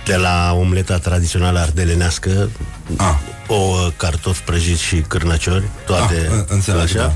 [0.06, 2.50] de la omleta tradițională ardelenească,
[2.98, 3.16] ah.
[3.48, 6.98] ouă, cartofi prăjiți și cârnăciori, toate ah, înțeleg, așa.
[6.98, 7.14] Da.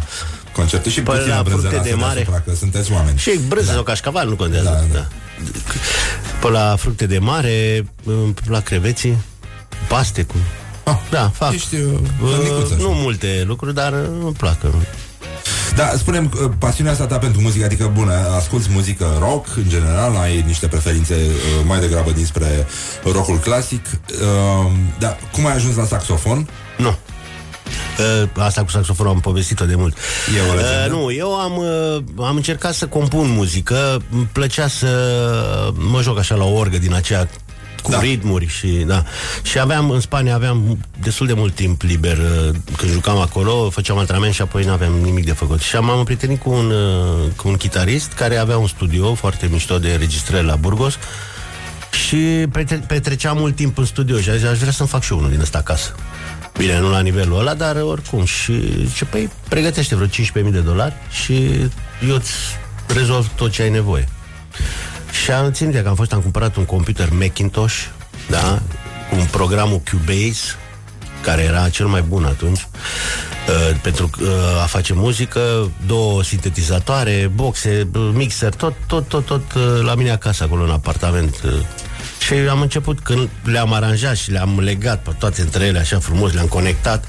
[0.53, 2.13] Conceptul și Păi la fructe de mare.
[2.13, 3.17] Deasupra, că sunteți oameni.
[3.17, 3.73] Și brânză Da.
[3.73, 4.69] sau cașcaval, nu contează.
[4.69, 5.07] Da, Da, da.
[5.43, 5.59] Da.
[6.41, 7.85] Pe la fructe de mare,
[8.45, 9.17] la creveții,
[9.87, 10.35] paste cu...
[10.83, 11.53] Ah, Da, fac.
[11.53, 12.99] Ești uh, mămicuță, Uh, nu așa.
[13.01, 14.57] multe lucruri, dar uh, îmi plac.
[15.75, 20.15] Da, spunem uh, pasiunea asta ta pentru muzică, adică bună, asculti muzică rock în general,
[20.15, 22.67] ai niște preferințe uh, mai degrabă dinspre
[23.11, 23.85] rockul clasic.
[23.85, 26.49] Uh, da, cum ai ajuns la saxofon?
[26.77, 26.95] Nu.
[28.23, 29.97] Uh, Asta cu saxofonul am povestit-o de mult.
[30.37, 30.85] E o legendă?
[30.95, 34.01] Uh, nu, eu am, uh, am încercat să compun muzică.
[34.11, 34.87] Îmi plăcea să
[35.73, 37.29] mă joc așa la o orgă din aceea
[37.83, 37.97] cu Da.
[37.97, 38.03] da.
[38.03, 39.03] ritmuri și da.
[39.41, 43.97] Și aveam în Spania aveam destul de mult timp liber uh, când jucam acolo, făceam
[43.97, 45.59] antrenament și apoi nu aveam nimic de făcut.
[45.59, 49.47] Și am, am împrietenit cu un uh, cu un chitarist care avea un studio foarte
[49.51, 50.93] mișto de registrări la Burgos
[52.05, 52.17] și
[52.51, 55.17] petre- petreceam mult timp în studio și a zis, aș vrea să-mi fac și eu
[55.17, 55.95] unul din ăsta acasă.
[56.57, 58.25] Bine, nu la nivelul ăla, dar oricum.
[58.25, 61.49] Și ce păi, pregătește vreo 15.000 de dolari și
[62.07, 62.31] eu îți
[62.93, 64.07] rezolv tot ce ai nevoie.
[65.23, 67.75] Și am ținut că am fost, am cumpărat un computer Macintosh,
[68.29, 68.61] da,
[69.09, 70.55] cu un programul Cubase,
[71.21, 74.27] care era cel mai bun atunci, uh, pentru uh,
[74.61, 80.11] a face muzică, două sintetizatoare, boxe, uh, mixer, tot, tot, tot, tot uh, la mine
[80.11, 81.41] acasă, acolo în apartament.
[81.45, 81.51] uh.
[82.27, 86.33] Și am început, când le-am aranjat și le-am legat pe toate între ele așa frumos,
[86.33, 87.05] le-am conectat,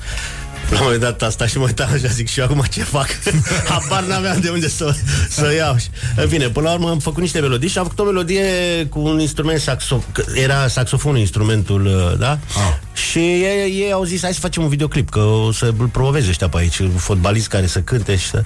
[0.71, 3.07] la un moment dat asta și mă uitam așa, zic și eu acum ce fac?
[3.69, 4.95] Habar n-aveam de unde să,
[5.29, 5.77] să iau.
[5.77, 5.87] Și,
[6.17, 8.45] În fine, până la urmă am făcut niște melodii și am făcut o melodie
[8.91, 10.05] cu un instrument saxo...
[10.13, 12.31] că Era saxofonul instrumentul, uh, da?
[12.31, 12.75] Ah.
[13.07, 16.29] Și ei, ei au zis, hai să facem un videoclip, că o să îl promoveze
[16.29, 18.43] ăștia pe aici, un fotbalist care să cânte și să...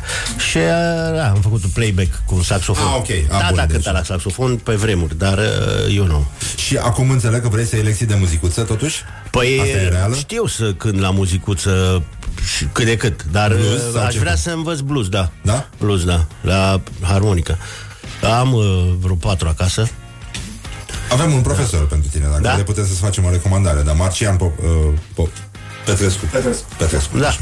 [0.50, 2.86] Și uh, da, am făcut un playback cu un saxofon.
[2.86, 3.08] Ah, ok.
[3.08, 6.26] Ah, da, bun, da, deci- cânta la saxofon pe vremuri, dar uh, eu nu.
[6.56, 9.02] Și acum înțeleg că vrei să iei lecții de muzicuță, totuși?
[9.30, 10.14] Păi Asta e reală?
[10.14, 12.02] știu să cânt la muzicuță
[12.56, 14.40] și cât de cât, dar Blues uh, sau aș ce vrea fel?
[14.40, 15.30] să învăț blues, da.
[15.42, 15.68] Da?
[15.78, 17.58] Blues, da, la harmonică.
[18.38, 18.64] Am uh,
[19.00, 19.88] vreo patru acasă.
[21.12, 22.56] Avem un profesor pentru tine, dacă Da?
[22.56, 22.62] da?
[22.62, 24.66] putem să-ți facem o recomandare, dar Marcian Pop, uh,
[25.14, 25.28] Pop,
[25.84, 26.24] Petrescu.
[26.32, 26.64] Petrescu.
[26.78, 27.18] Petrescu.
[27.18, 27.34] Da.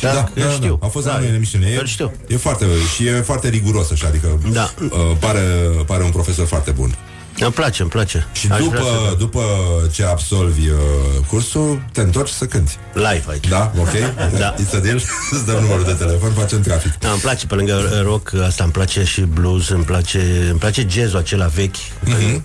[0.00, 0.78] Da, eu știu.
[0.82, 1.66] A fost Da, la noi în emisiune.
[1.66, 2.12] E, îl știu.
[2.26, 4.70] e foarte, și e foarte riguros așa, adică Da.
[4.80, 5.40] uh, pare,
[5.86, 6.94] pare un profesor foarte bun.
[7.38, 8.26] Îmi place, îmi place.
[8.32, 9.40] Și Aș după, vrea să- după
[9.92, 10.76] ce absolvi uh,
[11.28, 12.76] cursul, te întorci să cânti.
[12.94, 13.48] Live aici.
[13.48, 13.72] Da?
[13.78, 13.88] Ok?
[14.38, 14.54] Da.
[14.54, 15.00] It's a deal?
[15.30, 16.98] Îți dăm numărul de telefon, facem trafic.
[16.98, 20.58] Da, îmi place pe lângă uh, rock, asta îmi place și blues, îmi place, îmi
[20.58, 21.76] place jazzul acela vechi.
[22.04, 22.44] Mhm.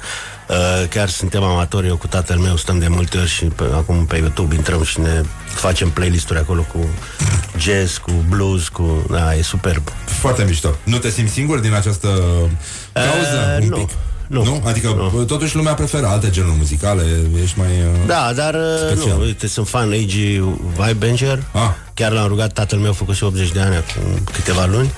[0.50, 4.06] Uh, chiar suntem amatori, eu cu tatăl meu stăm de multe ori și pe, acum
[4.06, 6.90] pe YouTube intrăm și ne facem playlist-uri acolo cu
[7.58, 9.06] jazz, cu blues, cu...
[9.10, 9.84] Da, e superb.
[10.06, 10.76] Foarte mișto.
[10.84, 12.08] Nu te simți singur din această
[12.94, 13.58] cauză?
[13.58, 13.78] Uh, un nu.
[13.78, 13.90] pic?
[14.28, 14.44] Nu.
[14.44, 14.64] nu?
[14.66, 15.24] Adică Nu.
[15.24, 17.04] totuși lumea preferă alte genuri muzicale,
[17.44, 17.68] ești mai...
[17.68, 18.06] Uh...
[18.08, 19.18] Da, dar uh, Special.
[19.18, 20.44] nu, uite, sunt fan A.G.
[20.80, 21.70] Weibanger Ah.
[21.94, 24.92] Chiar l-am rugat, tatăl meu a făcut și 80 de ani acum câteva luni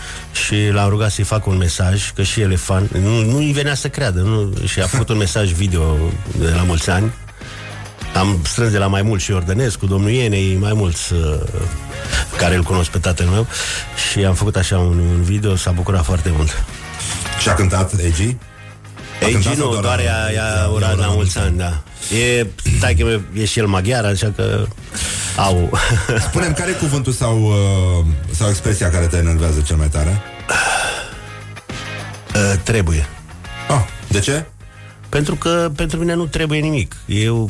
[0.45, 3.51] Și l-am rugat să-i fac un mesaj Că și el e fan Nu, nu îi
[3.51, 4.53] venea să creadă nu?
[4.65, 5.97] Și a făcut un mesaj video
[6.39, 7.11] de la mulți ani
[8.15, 11.19] Am strâns de la mai mulți și Iordănescu, domnul Ienei, mai mulți uh,
[12.37, 13.47] care îl cunosc pe tatăl meu
[14.11, 16.63] Și am făcut așa un, un video, s-a bucurat foarte mult
[17.39, 18.35] Și a cântat AG?
[19.21, 21.37] A Ei, cântat sau nu, doar doar la- ea, ea la- ura la la mulți
[21.37, 21.81] ani, da.
[22.17, 22.47] E,
[22.77, 24.65] stai că meu, e și el maghiar, așa că
[25.37, 25.69] au.
[26.27, 30.21] Spune-mi, care e cuvântul sau, uh, sau expresia care te enervează cel mai tare?
[32.35, 33.07] Uh, trebuie.
[33.69, 34.45] Ah, de ce?
[35.09, 36.95] Pentru că pentru mine nu trebuie nimic.
[37.05, 37.49] Eu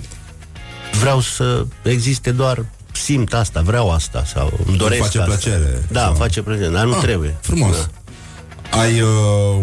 [0.99, 5.31] vreau să existe doar simt asta, vreau asta sau îmi doresc face asta.
[5.31, 7.35] plăcere, Da, sau- îmi face plăcere, dar nu Ah, trebuie.
[7.41, 7.75] Frumos.
[8.71, 8.79] Da.
[8.79, 9.09] Ai uh,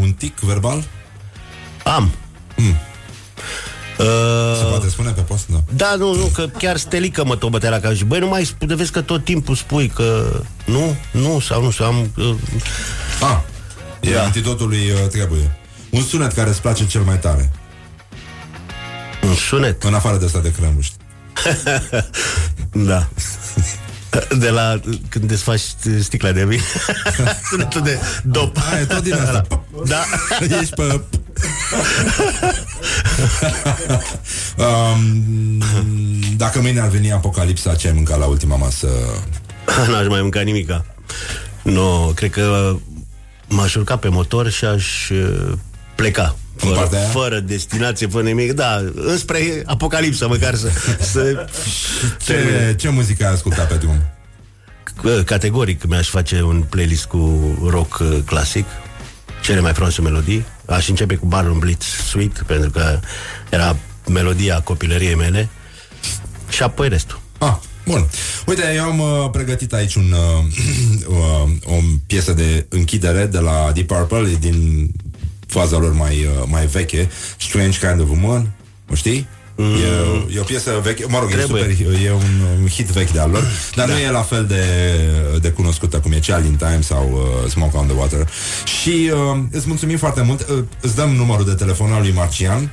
[0.01, 0.85] un tic verbal?
[1.95, 2.11] Am.
[2.57, 2.77] Mm.
[3.99, 5.47] Uh, Se poate spune pe post?
[5.49, 5.59] Da.
[5.75, 8.45] Da, nu, nu, că chiar stelică mă tot bătea la cap și băi, nu mai
[8.45, 12.11] spune, vezi că tot timpul spui că nu, nu, sau nu știu, am...
[12.17, 12.35] Uh,
[13.23, 13.39] Ah,
[14.01, 14.23] e Da.
[14.23, 15.57] antidotul lui uh, trebuie.
[15.91, 17.51] Un sunet care îți place cel mai tare,
[19.23, 19.83] un sunet.
[19.83, 20.95] în afară de asta de crămuști.
[22.73, 23.07] Da.
[24.39, 25.61] De la când desfaci
[26.01, 26.61] sticla de vin
[27.51, 29.47] Sunetul de dop Ah, e tot din asta.
[29.87, 30.05] Da
[30.61, 31.01] Ești pe...
[34.57, 35.63] um,
[36.37, 38.89] dacă mâine ar veni apocalipsa, ce ai mâncat la ultima masă?
[39.91, 40.85] N-aș mai mânca nimica
[41.63, 42.77] Nu, cred că
[43.49, 45.53] M-aș urca pe motor și aș uh,
[45.95, 47.09] pleca În fără, partea aia?
[47.09, 50.69] fără destinație, fără nimic Da, înspre apocalipsă măcar să,
[51.01, 51.47] să
[52.25, 53.97] Ce, ce muzică ai ascultat pe drum?
[54.91, 58.65] C- Categoric mi-aș face un playlist cu rock uh, clasic
[59.47, 63.01] Cele mai frumoase melodii Aș începe cu Baron Blitz Suite Pentru că
[63.51, 63.77] era
[64.09, 65.49] melodia copilăriei mele
[66.49, 68.09] Și apoi restul Ah, bun.
[68.47, 70.45] Uite, eu am uh, pregătit aici un, uh,
[71.17, 71.75] uh, o
[72.07, 74.91] piesă de închidere de la Deep Purple, e din
[75.47, 78.53] faza lor mai, uh, mai veche, Strange Kind of Woman,
[78.91, 79.27] o știi?
[79.59, 79.75] Mm.
[79.75, 81.63] E, e o piesă veche, mă rog, Trebuie.
[81.63, 83.93] e super, e un, un hit vechi de al lor, dar da.
[83.93, 84.63] nu e la fel de,
[85.41, 87.11] de cunoscută cum e Child in Time sau
[87.45, 88.29] uh, Smoke on the Water.
[88.81, 92.71] Și uh, îți mulțumim foarte mult, uh, îți dăm numărul de telefon al lui Marcian,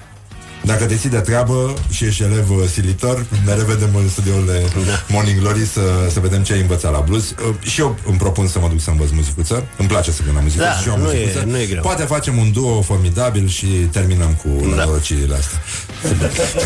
[0.66, 4.62] dacă te ții de treabă și ești elev uh, silitor, ne revedem în studioul de
[4.86, 4.92] Da.
[5.10, 5.82] Morning Glory să,
[6.12, 7.30] să vedem ce ai învățat la blues.
[7.30, 9.66] Uh, și eu îmi propun să mă duc să învăț muzicuță.
[9.78, 11.46] Îmi place să cânt la muzică Da, și eu am nu e- muzicuță.
[11.48, 11.82] nu e greu.
[11.82, 14.68] Poate facem un duo formidabil și terminăm cu Da.
[14.76, 15.62] nenorocirile astea.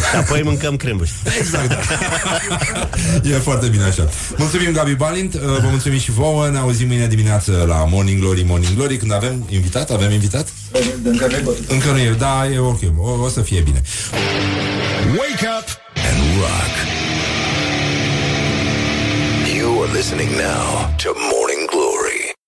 [0.10, 1.12] Și apoi mâncăm crembuși.
[1.40, 1.72] Exact.
[3.24, 4.10] e foarte bine așa.
[4.38, 5.34] Mulțumim, Gabi Balint.
[5.34, 6.50] Uh, Vă mulțumim și vouă.
[6.50, 8.98] Ne auzim mâine dimineață la Morning Glory, Morning Glory.
[8.98, 10.48] Când avem invitat, avem invitat?
[11.04, 12.80] Încă nu Încă nu e, da, e ok.
[12.98, 13.82] O, o să fie bine.
[15.10, 15.68] Wake up
[16.08, 16.74] and rock.
[19.58, 21.64] You are listening now to Morning